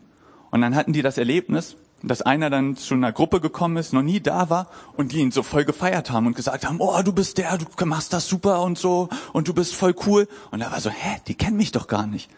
Und 0.51 0.63
dann 0.63 0.75
hatten 0.75 0.95
die 0.95 1.03
das 1.03 1.19
Erlebnis, 1.19 1.77
dass 2.03 2.23
einer 2.23 2.51
dann 2.51 2.77
zu 2.77 2.95
einer 2.95 3.13
Gruppe 3.13 3.41
gekommen 3.41 3.77
ist, 3.77 3.93
noch 3.93 4.03
nie 4.03 4.21
da 4.21 4.49
war 4.49 4.69
und 4.97 5.13
die 5.13 5.19
ihn 5.19 5.33
so 5.33 5.43
voll 5.43 5.65
gefeiert 5.65 6.11
haben 6.11 6.27
und 6.27 6.37
gesagt 6.37 6.67
haben, 6.67 6.81
oh, 6.81 7.03
du 7.03 7.13
bist 7.13 7.39
der, 7.39 7.59
du 7.59 7.87
machst 7.87 8.13
das 8.13 8.27
super 8.27 8.63
und 8.63 8.79
so 8.79 9.09
und 9.33 9.49
du 9.49 9.55
bist 9.55 9.75
voll 9.75 9.95
cool. 10.07 10.27
Und 10.51 10.61
er 10.61 10.73
war 10.73 10.81
so, 10.81 10.91
hä, 10.91 11.21
die 11.27 11.35
kennen 11.35 11.57
mich 11.57 11.73
doch 11.73 11.89
gar 11.89 12.07
nicht. 12.07 12.31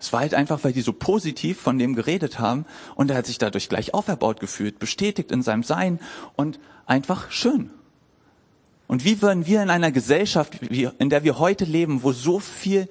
Es 0.00 0.12
war 0.12 0.20
halt 0.20 0.34
einfach, 0.34 0.64
weil 0.64 0.72
die 0.72 0.82
so 0.82 0.92
positiv 0.92 1.60
von 1.60 1.78
dem 1.78 1.94
geredet 1.94 2.38
haben 2.38 2.66
und 2.94 3.10
er 3.10 3.16
hat 3.16 3.26
sich 3.26 3.38
dadurch 3.38 3.68
gleich 3.68 3.94
auferbaut 3.94 4.40
gefühlt, 4.40 4.78
bestätigt 4.78 5.30
in 5.30 5.42
seinem 5.42 5.62
Sein 5.62 6.00
und 6.36 6.58
einfach 6.86 7.30
schön. 7.30 7.70
Und 8.86 9.04
wie 9.04 9.22
würden 9.22 9.46
wir 9.46 9.62
in 9.62 9.70
einer 9.70 9.92
Gesellschaft, 9.92 10.60
in 10.62 11.08
der 11.08 11.24
wir 11.24 11.38
heute 11.38 11.64
leben, 11.64 12.02
wo 12.02 12.12
so 12.12 12.38
viel 12.38 12.88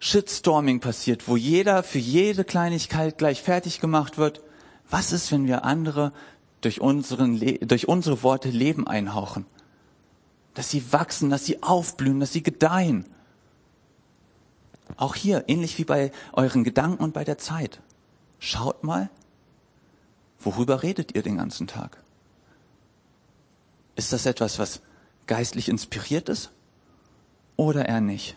Shitstorming 0.00 0.80
passiert, 0.80 1.28
wo 1.28 1.36
jeder 1.36 1.82
für 1.82 1.98
jede 1.98 2.44
Kleinigkeit 2.44 3.18
gleich 3.18 3.40
fertig 3.42 3.80
gemacht 3.80 4.18
wird, 4.18 4.40
was 4.88 5.12
ist, 5.12 5.32
wenn 5.32 5.46
wir 5.46 5.64
andere 5.64 6.12
durch, 6.60 6.80
unseren, 6.80 7.40
durch 7.66 7.88
unsere 7.88 8.22
Worte 8.22 8.50
Leben 8.50 8.86
einhauchen? 8.86 9.46
Dass 10.54 10.70
sie 10.70 10.92
wachsen, 10.92 11.30
dass 11.30 11.44
sie 11.44 11.62
aufblühen, 11.62 12.20
dass 12.20 12.32
sie 12.32 12.42
gedeihen. 12.42 13.04
Auch 14.96 15.14
hier, 15.14 15.44
ähnlich 15.48 15.78
wie 15.78 15.84
bei 15.84 16.12
euren 16.32 16.64
Gedanken 16.64 17.02
und 17.02 17.12
bei 17.12 17.24
der 17.24 17.38
Zeit. 17.38 17.80
Schaut 18.38 18.84
mal, 18.84 19.10
worüber 20.38 20.82
redet 20.82 21.14
ihr 21.14 21.22
den 21.22 21.36
ganzen 21.36 21.66
Tag? 21.66 21.98
Ist 23.96 24.12
das 24.12 24.26
etwas, 24.26 24.58
was 24.58 24.80
geistlich 25.26 25.68
inspiriert 25.68 26.28
ist? 26.28 26.50
Oder 27.56 27.88
eher 27.88 28.00
nicht? 28.00 28.36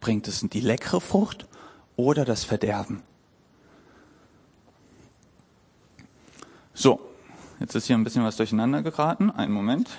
Bringt 0.00 0.28
es 0.28 0.40
die 0.40 0.60
leckere 0.60 1.00
Frucht 1.00 1.46
oder 1.96 2.24
das 2.24 2.44
Verderben? 2.44 3.02
So, 6.80 7.00
jetzt 7.58 7.74
ist 7.74 7.88
hier 7.88 7.96
ein 7.96 8.04
bisschen 8.04 8.22
was 8.22 8.36
durcheinander 8.36 8.82
geraten. 8.82 9.32
Einen 9.32 9.52
Moment. 9.52 9.98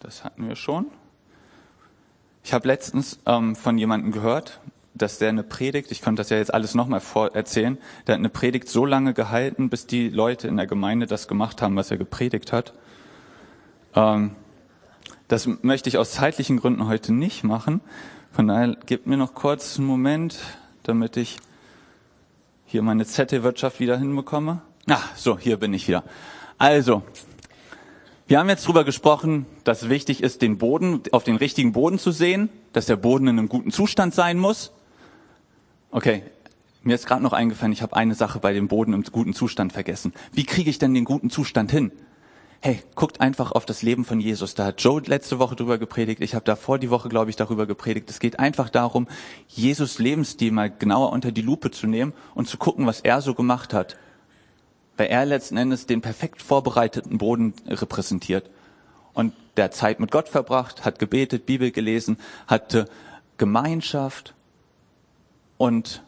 Das 0.00 0.24
hatten 0.24 0.48
wir 0.48 0.56
schon. 0.56 0.86
Ich 2.42 2.54
habe 2.54 2.66
letztens 2.66 3.18
ähm, 3.26 3.54
von 3.54 3.76
jemandem 3.76 4.12
gehört, 4.12 4.60
dass 4.94 5.18
der 5.18 5.28
eine 5.28 5.42
Predigt, 5.42 5.92
ich 5.92 6.00
könnte 6.00 6.20
das 6.20 6.30
ja 6.30 6.38
jetzt 6.38 6.54
alles 6.54 6.74
nochmal 6.74 7.02
erzählen, 7.34 7.76
der 8.06 8.14
hat 8.14 8.20
eine 8.20 8.30
Predigt 8.30 8.70
so 8.70 8.86
lange 8.86 9.12
gehalten, 9.12 9.68
bis 9.68 9.86
die 9.86 10.08
Leute 10.08 10.48
in 10.48 10.56
der 10.56 10.66
Gemeinde 10.66 11.06
das 11.06 11.28
gemacht 11.28 11.60
haben, 11.60 11.76
was 11.76 11.90
er 11.90 11.98
gepredigt 11.98 12.50
hat. 12.50 12.72
Ähm, 13.94 14.36
das 15.28 15.46
möchte 15.60 15.90
ich 15.90 15.98
aus 15.98 16.12
zeitlichen 16.12 16.56
Gründen 16.56 16.86
heute 16.86 17.12
nicht 17.12 17.44
machen. 17.44 17.82
Von 18.32 18.48
daher 18.48 18.74
gebt 18.86 19.06
mir 19.06 19.18
noch 19.18 19.34
kurz 19.34 19.76
einen 19.76 19.86
Moment, 19.86 20.38
damit 20.82 21.18
ich 21.18 21.40
hier 22.66 22.82
meine 22.82 23.06
Zettelwirtschaft 23.06 23.80
wieder 23.80 23.98
hinbekomme. 23.98 24.62
Ah, 24.88 25.00
so, 25.16 25.38
hier 25.38 25.56
bin 25.56 25.72
ich 25.74 25.88
wieder. 25.88 26.04
Also, 26.58 27.02
wir 28.26 28.38
haben 28.38 28.48
jetzt 28.48 28.66
drüber 28.66 28.84
gesprochen, 28.84 29.46
dass 29.64 29.88
wichtig 29.88 30.22
ist, 30.22 30.42
den 30.42 30.58
Boden 30.58 31.02
auf 31.12 31.24
den 31.24 31.36
richtigen 31.36 31.72
Boden 31.72 31.98
zu 31.98 32.10
sehen, 32.10 32.48
dass 32.72 32.86
der 32.86 32.96
Boden 32.96 33.28
in 33.28 33.38
einem 33.38 33.48
guten 33.48 33.70
Zustand 33.70 34.14
sein 34.14 34.38
muss. 34.38 34.72
Okay, 35.90 36.22
mir 36.82 36.94
ist 36.94 37.06
gerade 37.06 37.22
noch 37.22 37.32
eingefallen, 37.32 37.72
ich 37.72 37.82
habe 37.82 37.96
eine 37.96 38.14
Sache 38.14 38.38
bei 38.38 38.52
dem 38.52 38.68
Boden 38.68 38.92
im 38.92 39.02
guten 39.04 39.34
Zustand 39.34 39.72
vergessen. 39.72 40.12
Wie 40.32 40.44
kriege 40.44 40.70
ich 40.70 40.78
denn 40.78 40.94
den 40.94 41.04
guten 41.04 41.30
Zustand 41.30 41.70
hin? 41.70 41.92
Hey, 42.60 42.82
guckt 42.94 43.20
einfach 43.20 43.52
auf 43.52 43.66
das 43.66 43.82
Leben 43.82 44.04
von 44.04 44.20
Jesus. 44.20 44.54
Da 44.54 44.66
hat 44.66 44.80
Joe 44.80 45.02
letzte 45.04 45.38
Woche 45.38 45.54
drüber 45.54 45.78
gepredigt. 45.78 46.22
Ich 46.22 46.34
habe 46.34 46.44
davor 46.44 46.78
die 46.78 46.90
Woche, 46.90 47.08
glaube 47.08 47.30
ich, 47.30 47.36
darüber 47.36 47.66
gepredigt. 47.66 48.08
Es 48.08 48.20
geht 48.20 48.38
einfach 48.38 48.70
darum, 48.70 49.06
Jesus 49.48 49.98
Lebensstil 49.98 50.50
mal 50.50 50.70
genauer 50.70 51.12
unter 51.12 51.30
die 51.30 51.42
Lupe 51.42 51.70
zu 51.70 51.86
nehmen 51.86 52.14
und 52.34 52.48
zu 52.48 52.56
gucken, 52.56 52.86
was 52.86 53.00
er 53.00 53.20
so 53.20 53.34
gemacht 53.34 53.74
hat. 53.74 53.96
Weil 54.96 55.08
er 55.08 55.26
letzten 55.26 55.56
Endes 55.56 55.86
den 55.86 56.00
perfekt 56.00 56.40
vorbereiteten 56.40 57.18
Boden 57.18 57.54
repräsentiert. 57.66 58.48
Und 59.12 59.34
der 59.56 59.70
Zeit 59.70 60.00
mit 60.00 60.10
Gott 60.10 60.28
verbracht, 60.28 60.84
hat 60.84 60.98
gebetet, 60.98 61.46
Bibel 61.46 61.70
gelesen, 61.70 62.16
hatte 62.46 62.86
Gemeinschaft, 63.36 64.34
und 65.56 66.02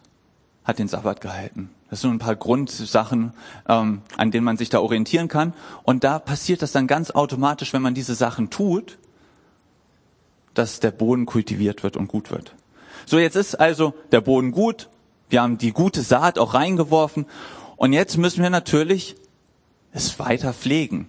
hat 0.65 0.79
den 0.79 0.89
Sabbat 0.89 1.21
gehalten. 1.21 1.71
Das 1.91 2.01
sind 2.01 2.11
ein 2.11 2.19
paar 2.19 2.37
Grundsachen, 2.37 3.33
ähm, 3.69 4.03
an 4.17 4.31
denen 4.31 4.45
man 4.45 4.57
sich 4.57 4.71
da 4.71 4.81
orientieren 4.81 5.29
kann. 5.29 5.55
Und 5.85 6.03
da 6.03 6.19
passiert 6.19 6.63
das 6.63 6.73
dann 6.73 6.87
ganz 6.87 7.11
automatisch, 7.13 7.73
wenn 7.73 7.83
man 7.83 7.95
diese 7.95 8.15
Sachen 8.15 8.51
tut, 8.51 8.99
dass 10.55 10.81
der 10.81 10.91
Boden 10.91 11.27
kultiviert 11.27 11.83
wird 11.83 11.97
und 11.97 12.09
gut 12.09 12.31
wird. 12.31 12.55
So, 13.05 13.19
jetzt 13.19 13.37
ist 13.37 13.55
also 13.55 13.95
der 14.11 14.21
Boden 14.21 14.51
gut. 14.51 14.89
Wir 15.29 15.43
haben 15.43 15.59
die 15.59 15.73
gute 15.73 16.03
Saat 16.03 16.39
auch 16.39 16.55
reingeworfen. 16.55 17.27
Und 17.77 17.93
jetzt 17.93 18.17
müssen 18.17 18.43
wir 18.43 18.51
natürlich 18.51 19.17
es 19.93 20.19
weiter 20.19 20.53
pflegen. 20.53 21.09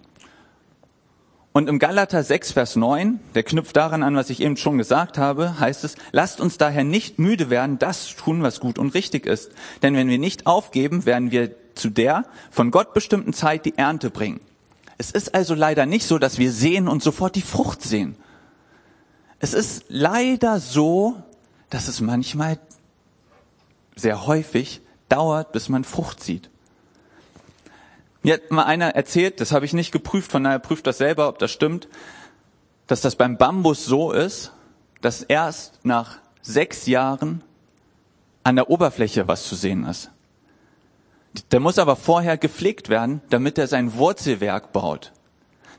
Und 1.58 1.70
im 1.70 1.80
Galater 1.80 2.22
6, 2.22 2.52
Vers 2.52 2.76
9, 2.76 3.20
der 3.34 3.42
knüpft 3.42 3.76
daran 3.76 4.04
an, 4.04 4.16
was 4.16 4.30
ich 4.30 4.42
eben 4.42 4.58
schon 4.58 4.78
gesagt 4.78 5.18
habe, 5.18 5.60
heißt 5.60 5.86
es, 5.86 5.96
lasst 6.12 6.40
uns 6.40 6.60
daher 6.60 6.84
nicht 6.84 7.18
müde 7.18 7.50
werden, 7.50 7.80
das 7.80 8.16
tun, 8.16 8.44
was 8.44 8.60
gut 8.60 8.78
und 8.78 8.94
richtig 8.94 9.26
ist. 9.26 9.50
Denn 9.82 9.96
wenn 9.96 10.08
wir 10.08 10.20
nicht 10.20 10.46
aufgeben, 10.46 11.08
werden 11.08 11.32
wir 11.32 11.56
zu 11.74 11.90
der 11.90 12.26
von 12.52 12.70
Gott 12.70 12.94
bestimmten 12.94 13.34
Zeit 13.34 13.66
die 13.66 13.76
Ernte 13.76 14.12
bringen. 14.12 14.40
Es 15.00 15.10
ist 15.10 15.34
also 15.34 15.56
leider 15.56 15.88
nicht 15.88 16.06
so, 16.06 16.20
dass 16.20 16.38
wir 16.38 16.52
sehen 16.52 16.88
und 16.88 17.02
sofort 17.02 17.36
die 17.36 17.42
Frucht 17.42 17.82
sehen. 17.82 18.18
Es 19.40 19.56
ist 19.56 19.86
leider 19.88 20.60
so, 20.60 21.24
dass 21.72 21.88
es 21.88 22.02
manchmal 22.02 22.60
sehr 23.96 24.28
häufig 24.28 24.82
dauert, 25.10 25.54
bis 25.54 25.70
man 25.70 25.86
Frucht 25.86 26.22
sieht. 26.22 26.52
Mir 28.24 28.36
hat 28.36 28.52
mal 28.52 28.64
einer 28.64 28.96
erzählt, 28.96 29.40
das 29.40 29.52
habe 29.52 29.66
ich 29.66 29.74
nicht 29.74 29.92
geprüft, 29.92 30.32
von 30.32 30.44
daher 30.44 30.60
prüft 30.60 30.88
das 30.88 30.98
selber, 30.98 31.28
ob 31.28 31.40
das 31.40 31.52
stimmt, 31.52 31.88
dass 32.88 33.02
das 33.02 33.16
beim 33.16 33.38
Bambus 33.38 33.86
so 33.86 34.12
ist, 34.12 34.54
dass 35.02 35.22
erst 35.24 35.80
nach 35.84 36.18
sechs 36.42 36.88
Jahren 36.88 37.44
an 38.44 38.56
der 38.56 38.70
Oberfläche 38.70 39.28
was 39.28 39.48
zu 39.48 39.56
sehen 39.56 39.86
ist. 39.86 40.10
Der 41.52 41.60
muss 41.60 41.78
aber 41.78 41.96
vorher 41.96 42.38
gepflegt 42.38 42.90
werden, 42.90 43.22
damit 43.30 43.58
er 43.58 43.68
sein 43.68 43.94
Wurzelwerk 43.94 44.72
baut. 44.72 45.12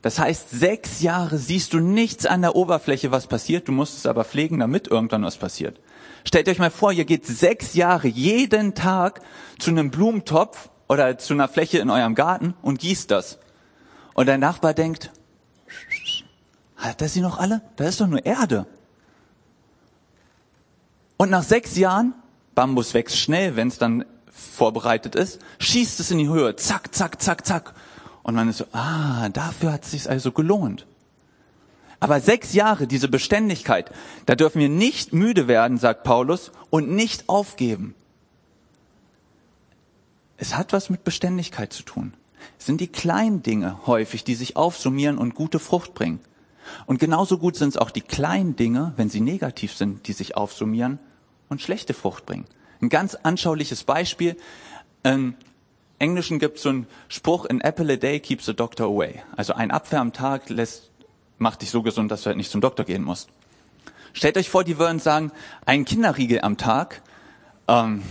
Das 0.02 0.18
heißt, 0.18 0.50
sechs 0.50 1.00
Jahre 1.00 1.38
siehst 1.38 1.72
du 1.72 1.80
nichts 1.80 2.24
an 2.26 2.42
der 2.42 2.54
Oberfläche, 2.54 3.10
was 3.10 3.26
passiert, 3.26 3.66
du 3.66 3.72
musst 3.72 3.96
es 3.98 4.06
aber 4.06 4.24
pflegen, 4.24 4.60
damit 4.60 4.86
irgendwann 4.86 5.24
was 5.24 5.36
passiert. 5.36 5.80
Stellt 6.24 6.48
euch 6.48 6.58
mal 6.58 6.70
vor, 6.70 6.92
ihr 6.92 7.04
geht 7.04 7.26
sechs 7.26 7.74
Jahre 7.74 8.06
jeden 8.06 8.74
Tag 8.74 9.22
zu 9.58 9.70
einem 9.70 9.90
Blumentopf 9.90 10.70
oder 10.88 11.18
zu 11.18 11.34
einer 11.34 11.48
Fläche 11.48 11.78
in 11.78 11.90
eurem 11.90 12.14
Garten 12.14 12.54
und 12.62 12.78
gießt 12.78 13.10
das. 13.10 13.38
Und 14.14 14.26
dein 14.26 14.40
Nachbar 14.40 14.74
denkt, 14.74 15.10
hat 16.76 17.02
er 17.02 17.08
sie 17.08 17.20
noch 17.20 17.38
alle? 17.38 17.60
Da 17.76 17.84
ist 17.84 18.00
doch 18.00 18.06
nur 18.06 18.24
Erde. 18.24 18.66
Und 21.16 21.30
nach 21.30 21.42
sechs 21.42 21.76
Jahren, 21.76 22.14
Bambus 22.54 22.94
wächst 22.94 23.18
schnell, 23.18 23.56
wenn 23.56 23.68
es 23.68 23.78
dann 23.78 24.04
vorbereitet 24.30 25.14
ist, 25.14 25.40
schießt 25.58 26.00
es 26.00 26.10
in 26.10 26.18
die 26.18 26.28
Höhe, 26.28 26.56
zack, 26.56 26.94
zack, 26.94 27.20
zack, 27.20 27.44
zack. 27.44 27.74
Und 28.22 28.34
man 28.34 28.48
ist 28.48 28.58
so, 28.58 28.66
ah, 28.72 29.28
dafür 29.30 29.72
hat 29.72 29.84
es 29.84 29.90
sich 29.90 30.08
also 30.08 30.32
gelohnt. 30.32 30.86
Aber 32.00 32.20
sechs 32.20 32.52
Jahre, 32.52 32.86
diese 32.86 33.08
Beständigkeit, 33.08 33.90
da 34.26 34.36
dürfen 34.36 34.60
wir 34.60 34.68
nicht 34.68 35.12
müde 35.12 35.48
werden, 35.48 35.78
sagt 35.78 36.04
Paulus, 36.04 36.52
und 36.70 36.90
nicht 36.90 37.28
aufgeben. 37.28 37.94
Es 40.38 40.56
hat 40.56 40.72
was 40.72 40.88
mit 40.88 41.04
Beständigkeit 41.04 41.72
zu 41.72 41.82
tun. 41.82 42.14
Es 42.58 42.66
sind 42.66 42.80
die 42.80 42.88
kleinen 42.88 43.42
Dinge 43.42 43.86
häufig, 43.86 44.24
die 44.24 44.36
sich 44.36 44.56
aufsummieren 44.56 45.18
und 45.18 45.34
gute 45.34 45.58
Frucht 45.58 45.94
bringen. 45.94 46.20
Und 46.86 47.00
genauso 47.00 47.38
gut 47.38 47.56
sind 47.56 47.70
es 47.70 47.76
auch 47.76 47.90
die 47.90 48.00
kleinen 48.02 48.54
Dinge, 48.54 48.92
wenn 48.96 49.10
sie 49.10 49.20
negativ 49.20 49.74
sind, 49.74 50.06
die 50.06 50.12
sich 50.12 50.36
aufsummieren 50.36 50.98
und 51.48 51.60
schlechte 51.60 51.92
Frucht 51.92 52.24
bringen. 52.24 52.46
Ein 52.80 52.88
ganz 52.88 53.16
anschauliches 53.16 53.82
Beispiel. 53.82 54.36
Im 55.02 55.34
Englischen 55.98 56.38
gibt 56.38 56.58
es 56.58 56.62
so 56.62 56.68
einen 56.68 56.86
Spruch, 57.08 57.46
an 57.46 57.60
apple 57.60 57.92
a 57.92 57.96
day 57.96 58.20
keeps 58.20 58.46
the 58.46 58.54
doctor 58.54 58.86
away. 58.86 59.22
Also 59.36 59.54
ein 59.54 59.72
Apfel 59.72 59.98
am 59.98 60.12
Tag 60.12 60.48
lässt, 60.50 60.90
macht 61.38 61.62
dich 61.62 61.70
so 61.70 61.82
gesund, 61.82 62.12
dass 62.12 62.22
du 62.22 62.26
halt 62.26 62.36
nicht 62.36 62.50
zum 62.50 62.60
Doktor 62.60 62.84
gehen 62.84 63.02
musst. 63.02 63.28
Stellt 64.12 64.36
euch 64.36 64.48
vor, 64.48 64.62
die 64.62 64.78
würden 64.78 65.00
sagen, 65.00 65.32
ein 65.66 65.84
Kinderriegel 65.84 66.40
am 66.42 66.56
Tag 66.56 67.02
ähm, 67.66 68.02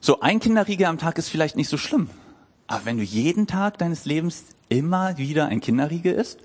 so 0.00 0.20
ein 0.20 0.40
Kinderriegel 0.40 0.86
am 0.86 0.98
Tag 0.98 1.18
ist 1.18 1.28
vielleicht 1.28 1.56
nicht 1.56 1.68
so 1.68 1.76
schlimm. 1.76 2.08
Aber 2.66 2.84
wenn 2.84 2.98
du 2.98 3.02
jeden 3.02 3.46
Tag 3.46 3.78
deines 3.78 4.04
Lebens 4.04 4.44
immer 4.68 5.18
wieder 5.18 5.46
ein 5.46 5.60
Kinderriegel 5.60 6.14
isst, 6.14 6.38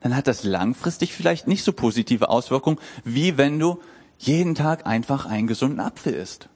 dann 0.00 0.16
hat 0.16 0.26
das 0.26 0.44
langfristig 0.44 1.12
vielleicht 1.12 1.46
nicht 1.46 1.64
so 1.64 1.72
positive 1.72 2.28
Auswirkungen, 2.28 2.78
wie 3.04 3.36
wenn 3.36 3.58
du 3.58 3.80
jeden 4.18 4.54
Tag 4.54 4.86
einfach 4.86 5.26
einen 5.26 5.46
gesunden 5.46 5.80
Apfel 5.80 6.14
isst. 6.14 6.48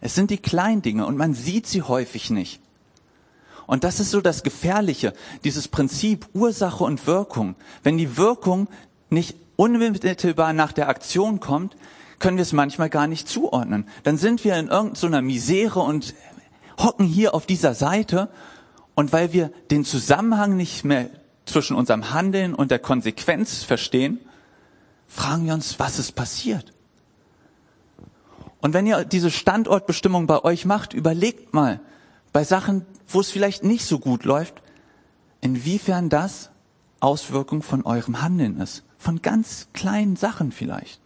Es 0.00 0.14
sind 0.14 0.30
die 0.30 0.38
kleinen 0.38 0.82
Dinge 0.82 1.06
und 1.06 1.16
man 1.16 1.34
sieht 1.34 1.66
sie 1.66 1.82
häufig 1.82 2.30
nicht. 2.30 2.60
Und 3.66 3.84
das 3.84 4.00
ist 4.00 4.10
so 4.10 4.20
das 4.20 4.42
Gefährliche, 4.42 5.12
dieses 5.44 5.68
Prinzip 5.68 6.26
Ursache 6.32 6.82
und 6.82 7.06
Wirkung. 7.06 7.54
Wenn 7.82 7.98
die 7.98 8.16
Wirkung 8.16 8.66
nicht 9.10 9.36
unmittelbar 9.56 10.52
nach 10.52 10.72
der 10.72 10.88
Aktion 10.88 11.38
kommt, 11.38 11.76
können 12.20 12.36
wir 12.36 12.42
es 12.42 12.52
manchmal 12.52 12.90
gar 12.90 13.08
nicht 13.08 13.28
zuordnen. 13.28 13.88
Dann 14.04 14.16
sind 14.16 14.44
wir 14.44 14.56
in 14.56 14.68
irgendeiner 14.68 15.22
Misere 15.22 15.80
und 15.80 16.14
hocken 16.78 17.06
hier 17.06 17.34
auf 17.34 17.46
dieser 17.46 17.74
Seite 17.74 18.28
und 18.94 19.12
weil 19.12 19.32
wir 19.32 19.50
den 19.70 19.84
Zusammenhang 19.84 20.56
nicht 20.56 20.84
mehr 20.84 21.10
zwischen 21.46 21.76
unserem 21.76 22.12
Handeln 22.12 22.54
und 22.54 22.70
der 22.70 22.78
Konsequenz 22.78 23.64
verstehen, 23.64 24.20
fragen 25.08 25.46
wir 25.46 25.54
uns, 25.54 25.78
was 25.78 25.98
ist 25.98 26.12
passiert? 26.12 26.72
Und 28.60 28.74
wenn 28.74 28.86
ihr 28.86 29.04
diese 29.04 29.30
Standortbestimmung 29.30 30.26
bei 30.26 30.44
euch 30.44 30.64
macht, 30.66 30.92
überlegt 30.92 31.54
mal 31.54 31.80
bei 32.32 32.44
Sachen, 32.44 32.84
wo 33.08 33.20
es 33.20 33.30
vielleicht 33.30 33.64
nicht 33.64 33.86
so 33.86 33.98
gut 33.98 34.24
läuft, 34.24 34.62
inwiefern 35.40 36.10
das 36.10 36.50
Auswirkung 37.00 37.62
von 37.62 37.84
eurem 37.84 38.20
Handeln 38.20 38.60
ist. 38.60 38.84
Von 38.98 39.22
ganz 39.22 39.68
kleinen 39.72 40.16
Sachen 40.16 40.52
vielleicht. 40.52 40.99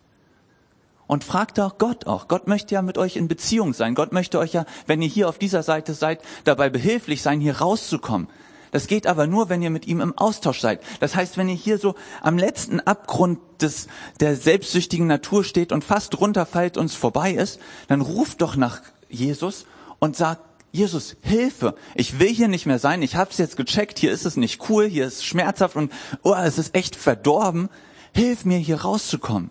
Und 1.06 1.24
fragt 1.24 1.60
auch 1.60 1.78
Gott 1.78 2.06
auch. 2.06 2.28
Gott 2.28 2.46
möchte 2.48 2.74
ja 2.74 2.82
mit 2.82 2.96
euch 2.96 3.16
in 3.16 3.28
Beziehung 3.28 3.74
sein. 3.74 3.94
Gott 3.94 4.12
möchte 4.12 4.38
euch 4.38 4.54
ja, 4.54 4.64
wenn 4.86 5.02
ihr 5.02 5.08
hier 5.08 5.28
auf 5.28 5.38
dieser 5.38 5.62
Seite 5.62 5.92
seid, 5.94 6.20
dabei 6.44 6.70
behilflich 6.70 7.20
sein, 7.20 7.40
hier 7.40 7.58
rauszukommen. 7.58 8.28
Das 8.74 8.88
geht 8.88 9.06
aber 9.06 9.28
nur, 9.28 9.48
wenn 9.50 9.62
ihr 9.62 9.70
mit 9.70 9.86
ihm 9.86 10.00
im 10.00 10.18
Austausch 10.18 10.60
seid. 10.60 10.80
Das 10.98 11.14
heißt, 11.14 11.36
wenn 11.36 11.48
ihr 11.48 11.54
hier 11.54 11.78
so 11.78 11.94
am 12.22 12.36
letzten 12.36 12.80
Abgrund 12.80 13.38
des, 13.60 13.86
der 14.18 14.34
selbstsüchtigen 14.34 15.06
Natur 15.06 15.44
steht 15.44 15.70
und 15.70 15.84
fast 15.84 16.20
runterfällt 16.20 16.76
und 16.76 16.86
es 16.86 16.96
vorbei 16.96 17.30
ist, 17.32 17.60
dann 17.86 18.00
ruft 18.00 18.42
doch 18.42 18.56
nach 18.56 18.80
Jesus 19.08 19.66
und 20.00 20.16
sagt, 20.16 20.42
Jesus, 20.72 21.14
Hilfe, 21.20 21.76
ich 21.94 22.18
will 22.18 22.34
hier 22.34 22.48
nicht 22.48 22.66
mehr 22.66 22.80
sein, 22.80 23.00
ich 23.02 23.14
habe 23.14 23.30
es 23.30 23.38
jetzt 23.38 23.56
gecheckt, 23.56 24.00
hier 24.00 24.10
ist 24.10 24.26
es 24.26 24.36
nicht 24.36 24.68
cool, 24.68 24.86
hier 24.86 25.06
ist 25.06 25.18
es 25.18 25.24
schmerzhaft 25.24 25.76
und 25.76 25.92
oh, 26.24 26.34
es 26.34 26.58
ist 26.58 26.74
echt 26.74 26.96
verdorben, 26.96 27.68
hilf 28.12 28.44
mir 28.44 28.58
hier 28.58 28.80
rauszukommen. 28.80 29.50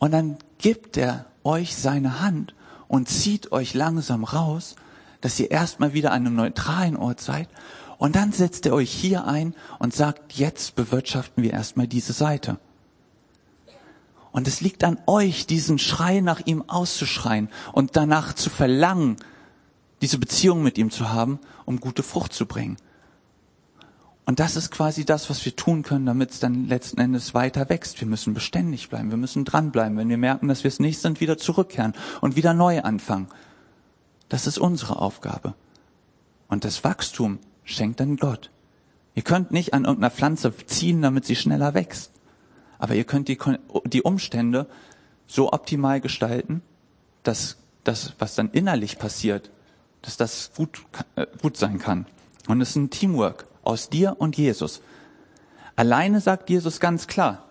Und 0.00 0.12
dann 0.12 0.38
gibt 0.58 0.96
er 0.96 1.26
euch 1.44 1.76
seine 1.76 2.20
Hand 2.20 2.54
und 2.88 3.08
zieht 3.08 3.52
euch 3.52 3.74
langsam 3.74 4.24
raus, 4.24 4.74
dass 5.20 5.38
ihr 5.38 5.50
erstmal 5.50 5.92
wieder 5.92 6.10
an 6.10 6.26
einem 6.26 6.34
neutralen 6.34 6.96
Ort 6.96 7.20
seid. 7.20 7.48
Und 7.98 8.16
dann 8.16 8.32
setzt 8.32 8.64
er 8.64 8.72
euch 8.72 8.90
hier 8.90 9.26
ein 9.26 9.54
und 9.78 9.94
sagt, 9.94 10.32
jetzt 10.32 10.74
bewirtschaften 10.74 11.44
wir 11.44 11.52
erstmal 11.52 11.86
diese 11.86 12.14
Seite. 12.14 12.58
Und 14.32 14.48
es 14.48 14.62
liegt 14.62 14.84
an 14.84 14.98
euch, 15.06 15.46
diesen 15.46 15.78
Schrei 15.78 16.20
nach 16.20 16.40
ihm 16.46 16.64
auszuschreien 16.66 17.50
und 17.72 17.94
danach 17.94 18.32
zu 18.32 18.48
verlangen, 18.48 19.16
diese 20.00 20.16
Beziehung 20.16 20.62
mit 20.62 20.78
ihm 20.78 20.90
zu 20.90 21.10
haben, 21.10 21.40
um 21.66 21.78
gute 21.78 22.02
Frucht 22.02 22.32
zu 22.32 22.46
bringen. 22.46 22.78
Und 24.30 24.38
das 24.38 24.54
ist 24.54 24.70
quasi 24.70 25.04
das, 25.04 25.28
was 25.28 25.44
wir 25.44 25.56
tun 25.56 25.82
können, 25.82 26.06
damit 26.06 26.30
es 26.30 26.38
dann 26.38 26.68
letzten 26.68 27.00
Endes 27.00 27.34
weiter 27.34 27.68
wächst. 27.68 28.00
Wir 28.00 28.06
müssen 28.06 28.32
beständig 28.32 28.88
bleiben, 28.88 29.10
wir 29.10 29.16
müssen 29.16 29.44
dranbleiben. 29.44 29.98
Wenn 29.98 30.08
wir 30.08 30.18
merken, 30.18 30.46
dass 30.46 30.62
wir 30.62 30.68
es 30.68 30.78
nicht 30.78 31.00
sind, 31.00 31.20
wieder 31.20 31.36
zurückkehren 31.36 31.94
und 32.20 32.36
wieder 32.36 32.54
neu 32.54 32.80
anfangen. 32.82 33.26
Das 34.28 34.46
ist 34.46 34.56
unsere 34.56 35.00
Aufgabe. 35.00 35.54
Und 36.46 36.64
das 36.64 36.84
Wachstum 36.84 37.40
schenkt 37.64 37.98
dann 37.98 38.18
Gott. 38.18 38.52
Ihr 39.16 39.24
könnt 39.24 39.50
nicht 39.50 39.74
an 39.74 39.84
irgendeiner 39.84 40.12
Pflanze 40.12 40.56
ziehen, 40.64 41.02
damit 41.02 41.24
sie 41.24 41.34
schneller 41.34 41.74
wächst. 41.74 42.12
Aber 42.78 42.94
ihr 42.94 43.02
könnt 43.02 43.26
die, 43.26 43.38
die 43.86 44.02
Umstände 44.02 44.68
so 45.26 45.52
optimal 45.52 46.00
gestalten, 46.00 46.62
dass 47.24 47.56
das, 47.82 48.14
was 48.20 48.36
dann 48.36 48.50
innerlich 48.52 48.96
passiert, 48.96 49.50
dass 50.02 50.16
das 50.16 50.52
gut, 50.54 50.84
äh, 51.16 51.26
gut 51.42 51.56
sein 51.56 51.80
kann. 51.80 52.06
Und 52.46 52.60
es 52.60 52.70
ist 52.70 52.76
ein 52.76 52.90
Teamwork 52.90 53.49
aus 53.62 53.88
dir 53.88 54.16
und 54.18 54.36
Jesus. 54.36 54.80
Alleine 55.76 56.20
sagt 56.20 56.50
Jesus 56.50 56.80
ganz 56.80 57.06
klar, 57.06 57.44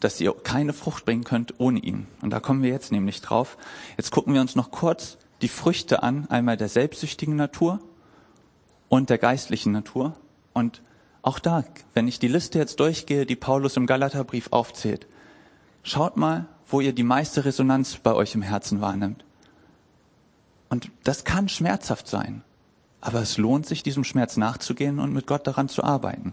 dass 0.00 0.20
ihr 0.20 0.32
keine 0.32 0.72
Frucht 0.72 1.04
bringen 1.04 1.24
könnt 1.24 1.58
ohne 1.58 1.80
ihn. 1.80 2.06
Und 2.22 2.30
da 2.30 2.40
kommen 2.40 2.62
wir 2.62 2.70
jetzt 2.70 2.92
nämlich 2.92 3.20
drauf. 3.20 3.56
Jetzt 3.96 4.10
gucken 4.10 4.34
wir 4.34 4.40
uns 4.40 4.54
noch 4.54 4.70
kurz 4.70 5.18
die 5.42 5.48
Früchte 5.48 6.02
an, 6.02 6.26
einmal 6.30 6.56
der 6.56 6.68
selbstsüchtigen 6.68 7.36
Natur 7.36 7.80
und 8.88 9.10
der 9.10 9.18
geistlichen 9.18 9.72
Natur. 9.72 10.14
Und 10.52 10.82
auch 11.22 11.38
da, 11.38 11.64
wenn 11.94 12.08
ich 12.08 12.18
die 12.18 12.28
Liste 12.28 12.58
jetzt 12.58 12.80
durchgehe, 12.80 13.26
die 13.26 13.36
Paulus 13.36 13.76
im 13.76 13.86
Galaterbrief 13.86 14.48
aufzählt, 14.50 15.06
schaut 15.82 16.16
mal, 16.16 16.46
wo 16.66 16.80
ihr 16.80 16.92
die 16.92 17.02
meiste 17.02 17.44
Resonanz 17.44 17.96
bei 17.96 18.14
euch 18.14 18.34
im 18.34 18.42
Herzen 18.42 18.80
wahrnimmt. 18.80 19.24
Und 20.68 20.90
das 21.04 21.24
kann 21.24 21.48
schmerzhaft 21.48 22.08
sein. 22.08 22.42
Aber 23.00 23.20
es 23.20 23.38
lohnt 23.38 23.66
sich, 23.66 23.82
diesem 23.82 24.04
Schmerz 24.04 24.36
nachzugehen 24.36 24.98
und 24.98 25.12
mit 25.12 25.26
Gott 25.26 25.46
daran 25.46 25.68
zu 25.68 25.84
arbeiten. 25.84 26.32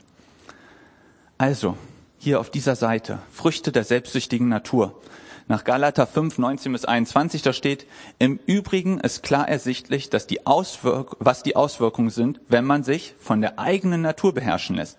Also, 1.38 1.78
hier 2.18 2.40
auf 2.40 2.50
dieser 2.50 2.76
Seite, 2.76 3.20
Früchte 3.32 3.72
der 3.72 3.84
selbstsüchtigen 3.84 4.48
Natur. 4.48 5.00
Nach 5.48 5.64
Galater 5.64 6.08
5, 6.08 6.40
19 6.40 6.72
bis 6.72 6.86
21, 6.86 7.44
da 7.44 7.54
steht, 7.54 7.86
im 8.18 8.40
Übrigen 8.48 9.00
ist 9.00 9.22
klar 9.22 9.48
ersichtlich, 9.48 10.10
dass 10.10 10.26
die 10.26 10.48
Auswirk 10.48 11.18
was 11.20 11.44
die 11.44 11.56
Auswirkungen 11.56 12.10
sind, 12.10 12.40
wenn 12.48 12.66
man 12.66 12.84
sich 12.84 13.14
von 13.20 13.42
der 13.42 13.60
eigenen 13.60 14.02
Natur 14.02 14.34
beherrschen 14.34 14.76
lässt. 14.76 14.98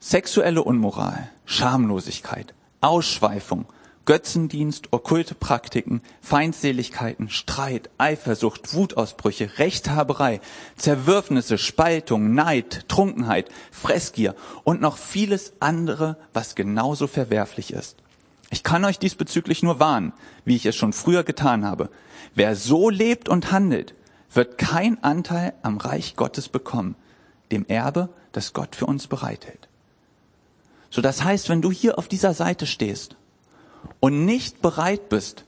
Sexuelle 0.00 0.62
Unmoral, 0.62 1.28
Schamlosigkeit, 1.44 2.54
Ausschweifung, 2.80 3.66
Götzendienst, 4.06 4.92
okkulte 4.92 5.34
Praktiken, 5.34 6.02
Feindseligkeiten, 6.20 7.30
Streit, 7.30 7.88
Eifersucht, 7.96 8.74
Wutausbrüche, 8.74 9.58
Rechthaberei, 9.58 10.40
Zerwürfnisse, 10.76 11.56
Spaltung, 11.56 12.34
Neid, 12.34 12.86
Trunkenheit, 12.88 13.48
Fressgier 13.70 14.34
und 14.62 14.82
noch 14.82 14.98
vieles 14.98 15.54
andere, 15.60 16.18
was 16.34 16.54
genauso 16.54 17.06
verwerflich 17.06 17.72
ist. 17.72 17.96
Ich 18.50 18.62
kann 18.62 18.84
euch 18.84 18.98
diesbezüglich 18.98 19.62
nur 19.62 19.80
warnen, 19.80 20.12
wie 20.44 20.56
ich 20.56 20.66
es 20.66 20.76
schon 20.76 20.92
früher 20.92 21.24
getan 21.24 21.64
habe. 21.64 21.88
Wer 22.34 22.56
so 22.56 22.90
lebt 22.90 23.28
und 23.30 23.52
handelt, 23.52 23.94
wird 24.30 24.58
kein 24.58 25.02
Anteil 25.02 25.54
am 25.62 25.78
Reich 25.78 26.14
Gottes 26.14 26.50
bekommen, 26.50 26.94
dem 27.52 27.64
Erbe, 27.66 28.10
das 28.32 28.52
Gott 28.52 28.76
für 28.76 28.86
uns 28.86 29.06
bereithält. 29.06 29.68
So 30.90 31.00
das 31.00 31.24
heißt, 31.24 31.48
wenn 31.48 31.62
du 31.62 31.72
hier 31.72 31.98
auf 31.98 32.06
dieser 32.06 32.34
Seite 32.34 32.66
stehst 32.66 33.16
und 34.00 34.24
nicht 34.24 34.62
bereit 34.62 35.08
bist, 35.08 35.44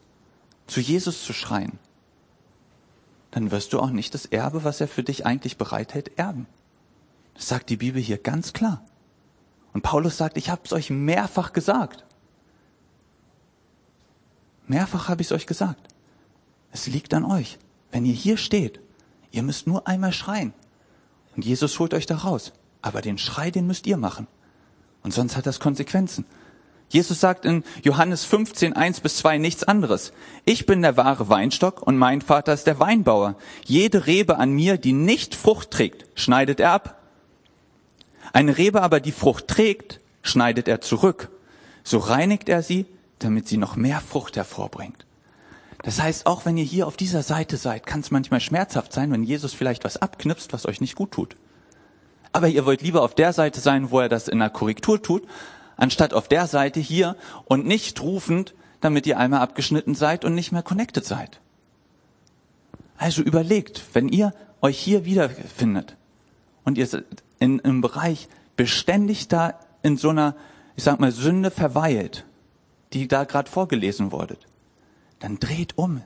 zu 0.67 0.81
Jesus 0.81 1.25
zu 1.25 1.33
schreien, 1.33 1.79
dann 3.31 3.51
wirst 3.51 3.73
du 3.73 3.81
auch 3.81 3.91
nicht 3.91 4.15
das 4.15 4.27
Erbe, 4.27 4.65
was 4.65 4.81
er 4.81 4.89
für 4.89 5.03
dich 5.03 5.27
eigentlich 5.27 5.59
bereithält, 5.59 6.19
erben. 6.19 6.47
Das 7.35 7.49
sagt 7.49 7.69
die 7.69 7.77
Bibel 7.77 8.01
hier 8.01 8.19
ganz 8.19 8.53
klar. 8.53 8.83
Und 9.75 9.83
Paulus 9.83 10.17
sagt, 10.17 10.39
ich 10.39 10.49
habe 10.49 10.63
es 10.65 10.73
euch 10.73 10.89
mehrfach 10.89 11.53
gesagt. 11.53 12.07
Mehrfach 14.67 15.09
habe 15.09 15.21
ich 15.21 15.29
es 15.29 15.33
euch 15.33 15.47
gesagt. 15.47 15.89
Es 16.73 16.87
liegt 16.87 17.13
an 17.13 17.25
euch. 17.25 17.59
Wenn 17.93 18.07
ihr 18.07 18.15
hier 18.15 18.37
steht, 18.37 18.81
ihr 19.33 19.43
müsst 19.43 19.67
nur 19.67 19.87
einmal 19.87 20.13
schreien. 20.13 20.55
Und 21.37 21.45
Jesus 21.45 21.79
holt 21.79 21.93
euch 21.93 22.07
da 22.07 22.17
raus. 22.17 22.53
Aber 22.81 23.03
den 23.03 23.19
Schrei, 23.19 23.51
den 23.51 23.67
müsst 23.67 23.87
ihr 23.87 23.99
machen. 23.99 24.27
Und 25.03 25.13
sonst 25.13 25.37
hat 25.37 25.47
das 25.47 25.61
Konsequenzen. 25.61 26.25
Jesus 26.89 27.21
sagt 27.21 27.45
in 27.45 27.65
Johannes 27.83 28.25
15, 28.25 28.75
1 28.75 29.01
bis 29.01 29.17
2 29.17 29.39
nichts 29.39 29.65
anderes. 29.65 30.13
Ich 30.45 30.67
bin 30.67 30.83
der 30.83 30.97
wahre 30.97 31.29
Weinstock 31.29 31.83
und 31.83 31.97
mein 31.97 32.21
Vater 32.21 32.53
ist 32.53 32.67
der 32.67 32.79
Weinbauer. 32.79 33.37
Jede 33.65 34.07
Rebe 34.07 34.39
an 34.39 34.53
mir, 34.53 34.79
die 34.79 34.93
nicht 34.93 35.35
Frucht 35.35 35.73
trägt, 35.73 36.07
schneidet 36.15 36.61
er 36.61 36.73
ab. 36.73 37.03
Eine 38.33 38.57
Rebe 38.57 38.83
aber, 38.83 39.01
die 39.01 39.13
Frucht 39.13 39.49
trägt, 39.49 40.01
schneidet 40.23 40.69
er 40.69 40.81
zurück. 40.81 41.31
So 41.83 41.99
reinigt 41.99 42.49
er 42.49 42.63
sie, 42.63 42.87
damit 43.19 43.49
sie 43.49 43.57
noch 43.57 43.77
mehr 43.77 44.01
Frucht 44.01 44.37
hervorbringt. 44.37 45.07
Das 45.83 46.01
heißt, 46.01 46.27
auch 46.27 46.45
wenn 46.45 46.57
ihr 46.57 46.65
hier 46.65 46.87
auf 46.87 46.97
dieser 46.97 47.23
Seite 47.23 47.57
seid, 47.57 47.87
kann 47.87 48.01
es 48.01 48.11
manchmal 48.11 48.41
schmerzhaft 48.41 48.93
sein, 48.93 49.11
wenn 49.13 49.23
Jesus 49.23 49.55
vielleicht 49.55 49.85
was 49.85 49.97
abknipst, 49.97 50.53
was 50.53 50.67
euch 50.67 50.81
nicht 50.81 50.97
gut 50.97 51.13
tut. 51.13 51.37
Aber 52.33 52.49
ihr 52.49 52.67
wollt 52.67 52.83
lieber 52.83 53.03
auf 53.03 53.15
der 53.15 53.33
Seite 53.33 53.61
sein, 53.61 53.91
wo 53.91 54.01
er 54.01 54.09
das 54.09 54.29
in 54.29 54.39
der 54.39 54.51
Korrektur 54.51 55.01
tut, 55.01 55.23
anstatt 55.77 56.15
auf 56.15 56.29
der 56.29 56.47
Seite 56.47 56.81
hier 56.81 57.17
und 57.45 57.67
nicht 57.67 58.01
rufend, 58.03 58.55
damit 58.81 59.07
ihr 59.07 59.19
einmal 59.19 59.41
abgeschnitten 59.41 59.95
seid 59.95 60.25
und 60.25 60.35
nicht 60.35 60.53
mehr 60.53 60.63
connected 60.63 61.05
seid. 61.05 61.41
Also 62.97 63.23
überlegt, 63.23 63.83
wenn 63.93 64.09
ihr 64.09 64.33
euch 64.63 64.79
hier 64.79 65.05
wiederfindet 65.05 65.97
und 66.65 66.79
ihr 66.79 67.05
in 67.39 67.61
einem 67.63 67.81
Bereich 67.81 68.29
beständig 68.57 69.29
da 69.29 69.59
in 69.83 69.97
so 69.97 70.11
einer, 70.11 70.35
ich 70.77 70.85
sag 70.85 70.99
mal, 70.99 71.13
Sünde 71.13 71.51
verweilt, 71.51 72.25
die 72.93 73.07
da 73.09 73.25
gerade 73.25 73.51
vorgelesen 73.51 74.13
wurde, 74.13 74.39
dann 75.19 75.39
dreht 75.39 75.77
um. 75.77 76.03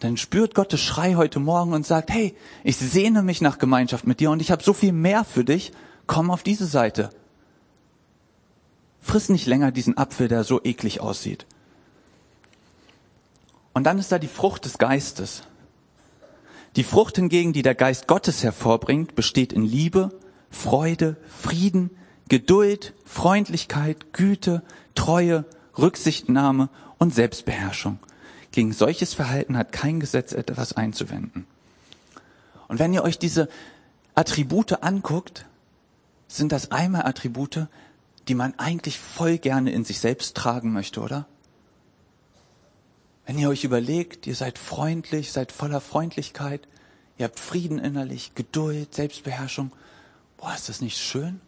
dann 0.00 0.16
spürt 0.18 0.54
Gottes 0.54 0.80
Schrei 0.80 1.14
heute 1.14 1.40
Morgen 1.40 1.72
und 1.72 1.86
sagt, 1.86 2.10
hey, 2.10 2.36
ich 2.62 2.76
sehne 2.76 3.22
mich 3.22 3.40
nach 3.40 3.58
Gemeinschaft 3.58 4.06
mit 4.06 4.20
dir 4.20 4.30
und 4.30 4.42
ich 4.42 4.50
habe 4.50 4.62
so 4.62 4.74
viel 4.74 4.92
mehr 4.92 5.24
für 5.24 5.44
dich, 5.44 5.72
komm 6.06 6.30
auf 6.30 6.42
diese 6.42 6.66
Seite. 6.66 7.08
Friss 9.04 9.28
nicht 9.28 9.46
länger 9.46 9.70
diesen 9.70 9.98
Apfel, 9.98 10.28
der 10.28 10.44
so 10.44 10.62
eklig 10.64 11.00
aussieht. 11.00 11.44
Und 13.74 13.84
dann 13.84 13.98
ist 13.98 14.10
da 14.10 14.18
die 14.18 14.28
Frucht 14.28 14.64
des 14.64 14.78
Geistes. 14.78 15.42
Die 16.76 16.84
Frucht 16.84 17.16
hingegen, 17.16 17.52
die 17.52 17.60
der 17.60 17.74
Geist 17.74 18.08
Gottes 18.08 18.42
hervorbringt, 18.42 19.14
besteht 19.14 19.52
in 19.52 19.62
Liebe, 19.62 20.10
Freude, 20.48 21.18
Frieden, 21.28 21.90
Geduld, 22.28 22.94
Freundlichkeit, 23.04 24.14
Güte, 24.14 24.62
Treue, 24.94 25.44
Rücksichtnahme 25.76 26.70
und 26.98 27.14
Selbstbeherrschung. 27.14 27.98
Gegen 28.52 28.72
solches 28.72 29.12
Verhalten 29.12 29.58
hat 29.58 29.70
kein 29.70 30.00
Gesetz 30.00 30.32
etwas 30.32 30.72
einzuwenden. 30.72 31.46
Und 32.68 32.78
wenn 32.78 32.94
ihr 32.94 33.04
euch 33.04 33.18
diese 33.18 33.50
Attribute 34.14 34.82
anguckt, 34.82 35.44
sind 36.26 36.52
das 36.52 36.70
einmal 36.70 37.04
Attribute, 37.04 37.66
die 38.28 38.34
man 38.34 38.58
eigentlich 38.58 38.98
voll 38.98 39.38
gerne 39.38 39.72
in 39.72 39.84
sich 39.84 40.00
selbst 40.00 40.36
tragen 40.36 40.72
möchte, 40.72 41.00
oder? 41.00 41.26
Wenn 43.26 43.38
ihr 43.38 43.48
euch 43.48 43.64
überlegt, 43.64 44.26
ihr 44.26 44.34
seid 44.34 44.58
freundlich, 44.58 45.32
seid 45.32 45.52
voller 45.52 45.80
Freundlichkeit, 45.80 46.68
ihr 47.16 47.24
habt 47.24 47.40
Frieden 47.40 47.78
innerlich, 47.78 48.34
Geduld, 48.34 48.94
Selbstbeherrschung, 48.94 49.72
boah, 50.36 50.54
ist 50.54 50.68
das 50.68 50.80
nicht 50.80 50.98
schön? 50.98 51.40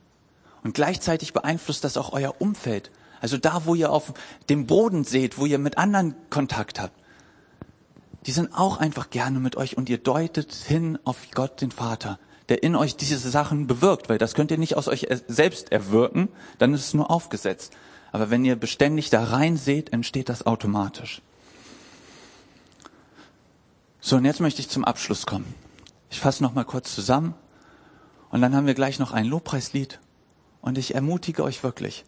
Und 0.62 0.74
gleichzeitig 0.74 1.32
beeinflusst 1.32 1.84
das 1.84 1.96
auch 1.96 2.12
euer 2.12 2.40
Umfeld. 2.40 2.90
Also 3.20 3.36
da, 3.38 3.66
wo 3.66 3.74
ihr 3.74 3.90
auf 3.90 4.14
dem 4.48 4.66
Boden 4.66 5.04
seht, 5.04 5.38
wo 5.38 5.46
ihr 5.46 5.58
mit 5.58 5.78
anderen 5.78 6.14
Kontakt 6.30 6.80
habt. 6.80 6.94
Die 8.26 8.32
sind 8.32 8.52
auch 8.52 8.78
einfach 8.78 9.10
gerne 9.10 9.38
mit 9.38 9.56
euch 9.56 9.76
und 9.76 9.88
ihr 9.88 9.98
deutet 9.98 10.52
hin 10.52 10.98
auf 11.04 11.18
Gott, 11.32 11.60
den 11.60 11.70
Vater, 11.70 12.18
der 12.48 12.62
in 12.62 12.76
euch 12.76 12.96
diese 12.96 13.18
Sachen 13.18 13.66
bewirkt, 13.66 14.08
weil 14.08 14.18
das 14.18 14.34
könnt 14.34 14.50
ihr 14.50 14.58
nicht 14.58 14.76
aus 14.76 14.88
euch 14.88 15.08
selbst 15.26 15.72
erwirken, 15.72 16.28
dann 16.58 16.74
ist 16.74 16.86
es 16.86 16.94
nur 16.94 17.10
aufgesetzt. 17.10 17.72
Aber 18.12 18.30
wenn 18.30 18.44
ihr 18.44 18.56
beständig 18.56 19.10
da 19.10 19.24
rein 19.24 19.56
seht, 19.56 19.92
entsteht 19.92 20.28
das 20.28 20.46
automatisch. 20.46 21.22
So, 24.00 24.16
und 24.16 24.24
jetzt 24.24 24.40
möchte 24.40 24.60
ich 24.60 24.68
zum 24.68 24.84
Abschluss 24.84 25.26
kommen. 25.26 25.52
Ich 26.10 26.20
fasse 26.20 26.42
noch 26.42 26.54
mal 26.54 26.64
kurz 26.64 26.94
zusammen 26.94 27.34
und 28.30 28.40
dann 28.40 28.54
haben 28.54 28.66
wir 28.66 28.74
gleich 28.74 28.98
noch 28.98 29.12
ein 29.12 29.26
Lobpreislied 29.26 29.98
und 30.60 30.78
ich 30.78 30.94
ermutige 30.94 31.42
euch 31.42 31.64
wirklich, 31.64 32.04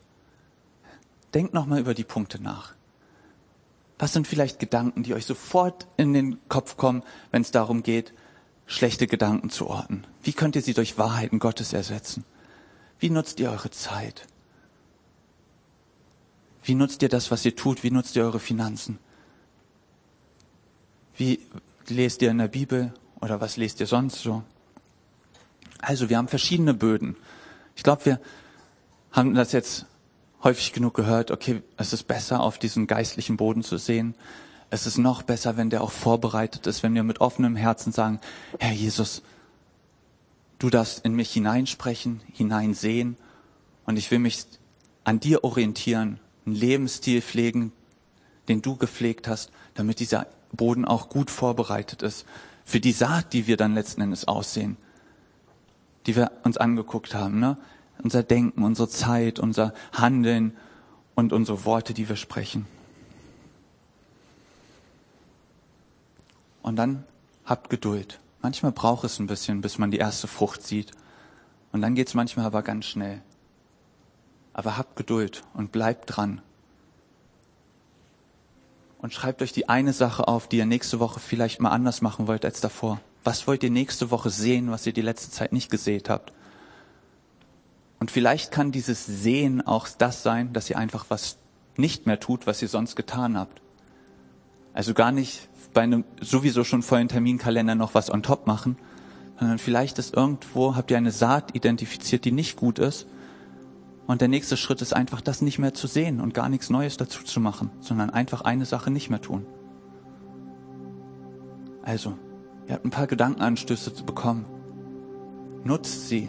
denkt 1.34 1.54
noch 1.54 1.66
mal 1.66 1.80
über 1.80 1.94
die 1.94 2.04
Punkte 2.04 2.40
nach. 2.40 2.74
Was 3.98 4.12
sind 4.12 4.28
vielleicht 4.28 4.60
Gedanken, 4.60 5.02
die 5.02 5.14
euch 5.14 5.26
sofort 5.26 5.88
in 5.96 6.12
den 6.12 6.38
Kopf 6.48 6.76
kommen, 6.76 7.02
wenn 7.32 7.42
es 7.42 7.50
darum 7.50 7.82
geht, 7.82 8.14
schlechte 8.68 9.08
Gedanken 9.08 9.50
zu 9.50 9.66
orten? 9.66 10.04
Wie 10.22 10.32
könnt 10.32 10.54
ihr 10.54 10.62
sie 10.62 10.74
durch 10.74 10.98
Wahrheiten 10.98 11.40
Gottes 11.40 11.72
ersetzen? 11.72 12.24
Wie 13.00 13.10
nutzt 13.10 13.40
ihr 13.40 13.50
eure 13.50 13.70
Zeit? 13.70 14.26
Wie 16.62 16.74
nutzt 16.74 17.02
ihr 17.02 17.08
das, 17.08 17.30
was 17.30 17.44
ihr 17.44 17.56
tut? 17.56 17.82
Wie 17.82 17.90
nutzt 17.90 18.14
ihr 18.14 18.22
eure 18.22 18.38
Finanzen? 18.38 18.98
Wie 21.16 21.40
lest 21.88 22.22
ihr 22.22 22.30
in 22.30 22.38
der 22.38 22.48
Bibel 22.48 22.92
oder 23.20 23.40
was 23.40 23.56
lest 23.56 23.80
ihr 23.80 23.86
sonst 23.86 24.22
so? 24.22 24.42
Also, 25.80 26.10
wir 26.10 26.18
haben 26.18 26.28
verschiedene 26.28 26.74
Böden. 26.74 27.16
Ich 27.74 27.82
glaube, 27.82 28.04
wir 28.04 28.20
haben 29.12 29.34
das 29.34 29.52
jetzt 29.52 29.86
häufig 30.42 30.72
genug 30.72 30.94
gehört, 30.94 31.30
okay, 31.30 31.62
es 31.76 31.92
ist 31.92 32.04
besser, 32.04 32.40
auf 32.40 32.58
diesen 32.58 32.86
geistlichen 32.86 33.36
Boden 33.36 33.62
zu 33.62 33.78
sehen. 33.78 34.14
Es 34.70 34.86
ist 34.86 34.98
noch 34.98 35.22
besser, 35.22 35.56
wenn 35.56 35.70
der 35.70 35.82
auch 35.82 35.90
vorbereitet 35.90 36.66
ist, 36.66 36.82
wenn 36.82 36.94
wir 36.94 37.02
mit 37.02 37.20
offenem 37.20 37.56
Herzen 37.56 37.92
sagen, 37.92 38.20
Herr 38.58 38.72
Jesus, 38.72 39.22
du 40.58 40.68
darfst 40.68 41.04
in 41.04 41.14
mich 41.14 41.32
hineinsprechen, 41.32 42.20
hineinsehen 42.32 43.16
und 43.86 43.96
ich 43.96 44.10
will 44.10 44.18
mich 44.18 44.44
an 45.04 45.20
dir 45.20 45.44
orientieren, 45.44 46.20
einen 46.44 46.54
Lebensstil 46.54 47.22
pflegen, 47.22 47.72
den 48.48 48.60
du 48.60 48.76
gepflegt 48.76 49.26
hast, 49.26 49.50
damit 49.74 50.00
dieser 50.00 50.26
Boden 50.52 50.84
auch 50.84 51.08
gut 51.08 51.30
vorbereitet 51.30 52.02
ist 52.02 52.26
für 52.64 52.80
die 52.80 52.92
Saat, 52.92 53.32
die 53.32 53.46
wir 53.46 53.56
dann 53.56 53.74
letzten 53.74 54.02
Endes 54.02 54.28
aussehen, 54.28 54.76
die 56.06 56.16
wir 56.16 56.30
uns 56.44 56.58
angeguckt 56.58 57.14
haben. 57.14 57.40
Ne? 57.40 57.56
Unser 58.02 58.22
Denken, 58.22 58.62
unsere 58.62 58.90
Zeit, 58.90 59.38
unser 59.38 59.72
Handeln 59.92 60.54
und 61.14 61.32
unsere 61.32 61.64
Worte, 61.64 61.94
die 61.94 62.10
wir 62.10 62.16
sprechen. 62.16 62.66
Und 66.68 66.76
dann 66.76 67.04
habt 67.46 67.70
Geduld. 67.70 68.20
Manchmal 68.42 68.72
braucht 68.72 69.02
es 69.04 69.18
ein 69.18 69.26
bisschen, 69.26 69.62
bis 69.62 69.78
man 69.78 69.90
die 69.90 69.96
erste 69.96 70.26
Frucht 70.26 70.62
sieht. 70.62 70.90
Und 71.72 71.80
dann 71.80 71.94
geht 71.94 72.08
es 72.08 72.14
manchmal 72.14 72.44
aber 72.44 72.62
ganz 72.62 72.84
schnell. 72.84 73.22
Aber 74.52 74.76
habt 74.76 74.94
Geduld 74.94 75.44
und 75.54 75.72
bleibt 75.72 76.14
dran 76.14 76.42
und 78.98 79.14
schreibt 79.14 79.40
euch 79.40 79.52
die 79.54 79.70
eine 79.70 79.94
Sache 79.94 80.28
auf, 80.28 80.46
die 80.46 80.58
ihr 80.58 80.66
nächste 80.66 81.00
Woche 81.00 81.20
vielleicht 81.20 81.58
mal 81.62 81.70
anders 81.70 82.02
machen 82.02 82.26
wollt 82.26 82.44
als 82.44 82.60
davor. 82.60 83.00
Was 83.24 83.46
wollt 83.46 83.62
ihr 83.62 83.70
nächste 83.70 84.10
Woche 84.10 84.28
sehen, 84.28 84.70
was 84.70 84.86
ihr 84.86 84.92
die 84.92 85.00
letzte 85.00 85.30
Zeit 85.30 85.54
nicht 85.54 85.70
gesehen 85.70 86.02
habt? 86.06 86.34
Und 87.98 88.10
vielleicht 88.10 88.52
kann 88.52 88.72
dieses 88.72 89.06
Sehen 89.06 89.66
auch 89.66 89.88
das 89.88 90.22
sein, 90.22 90.52
dass 90.52 90.68
ihr 90.68 90.76
einfach 90.76 91.06
was 91.08 91.38
nicht 91.78 92.04
mehr 92.04 92.20
tut, 92.20 92.46
was 92.46 92.60
ihr 92.60 92.68
sonst 92.68 92.94
getan 92.94 93.38
habt. 93.38 93.62
Also 94.78 94.94
gar 94.94 95.10
nicht 95.10 95.48
bei 95.74 95.80
einem 95.80 96.04
sowieso 96.20 96.62
schon 96.62 96.82
vollen 96.82 97.08
Terminkalender 97.08 97.74
noch 97.74 97.96
was 97.96 98.12
on 98.12 98.22
top 98.22 98.46
machen, 98.46 98.76
sondern 99.36 99.58
vielleicht 99.58 99.98
ist 99.98 100.14
irgendwo, 100.14 100.76
habt 100.76 100.92
ihr 100.92 100.96
eine 100.96 101.10
Saat 101.10 101.56
identifiziert, 101.56 102.24
die 102.24 102.30
nicht 102.30 102.54
gut 102.54 102.78
ist 102.78 103.08
und 104.06 104.20
der 104.20 104.28
nächste 104.28 104.56
Schritt 104.56 104.80
ist 104.80 104.94
einfach, 104.94 105.20
das 105.20 105.42
nicht 105.42 105.58
mehr 105.58 105.74
zu 105.74 105.88
sehen 105.88 106.20
und 106.20 106.32
gar 106.32 106.48
nichts 106.48 106.70
Neues 106.70 106.96
dazu 106.96 107.24
zu 107.24 107.40
machen, 107.40 107.72
sondern 107.80 108.10
einfach 108.10 108.42
eine 108.42 108.66
Sache 108.66 108.92
nicht 108.92 109.10
mehr 109.10 109.20
tun. 109.20 109.46
Also, 111.82 112.16
ihr 112.68 112.74
habt 112.74 112.84
ein 112.84 112.90
paar 112.90 113.08
Gedankenanstöße 113.08 113.94
zu 113.94 114.06
bekommen. 114.06 114.46
Nutzt 115.64 116.08
sie, 116.08 116.28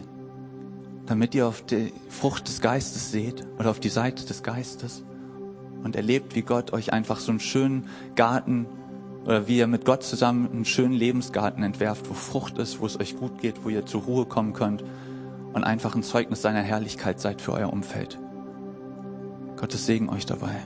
damit 1.06 1.36
ihr 1.36 1.46
auf 1.46 1.62
die 1.68 1.94
Frucht 2.08 2.48
des 2.48 2.62
Geistes 2.62 3.12
seht 3.12 3.46
oder 3.60 3.70
auf 3.70 3.80
die 3.80 3.90
Seite 3.90 4.26
des 4.26 4.42
Geistes 4.42 5.04
und 5.84 5.96
erlebt, 5.96 6.36
wie 6.36 6.42
Gott 6.42 6.74
euch 6.74 6.94
einfach 6.94 7.20
so 7.20 7.32
einen 7.32 7.40
schönen 7.40 7.88
Garten 8.16 8.66
oder 9.26 9.48
wie 9.48 9.58
ihr 9.58 9.68
mit 9.68 9.86
Gott 9.86 10.04
zusammen 10.04 10.50
einen 10.52 10.66
schönen 10.66 10.94
Lebensgarten 10.94 11.64
entwerft, 11.64 12.10
wo 12.10 12.14
Frucht 12.14 12.58
ist, 12.58 12.80
wo 12.80 12.86
es 12.86 13.00
euch 13.00 13.18
gut 13.18 13.40
geht, 13.40 13.64
wo 13.64 13.70
ihr 13.70 13.86
zur 13.86 14.04
Ruhe 14.04 14.26
kommen 14.26 14.54
könnt 14.54 14.84
und 15.54 15.64
einfach 15.64 15.96
ein 15.96 16.04
Zeugnis 16.04 16.42
seiner 16.42 16.62
Herrlichkeit 16.62 17.20
seid 17.20 17.42
für 17.42 17.54
euer 17.54 17.72
Umfeld. 17.72 18.18
Gottes 19.58 19.86
Segen 19.86 20.10
euch 20.10 20.26
dabei. 20.26 20.62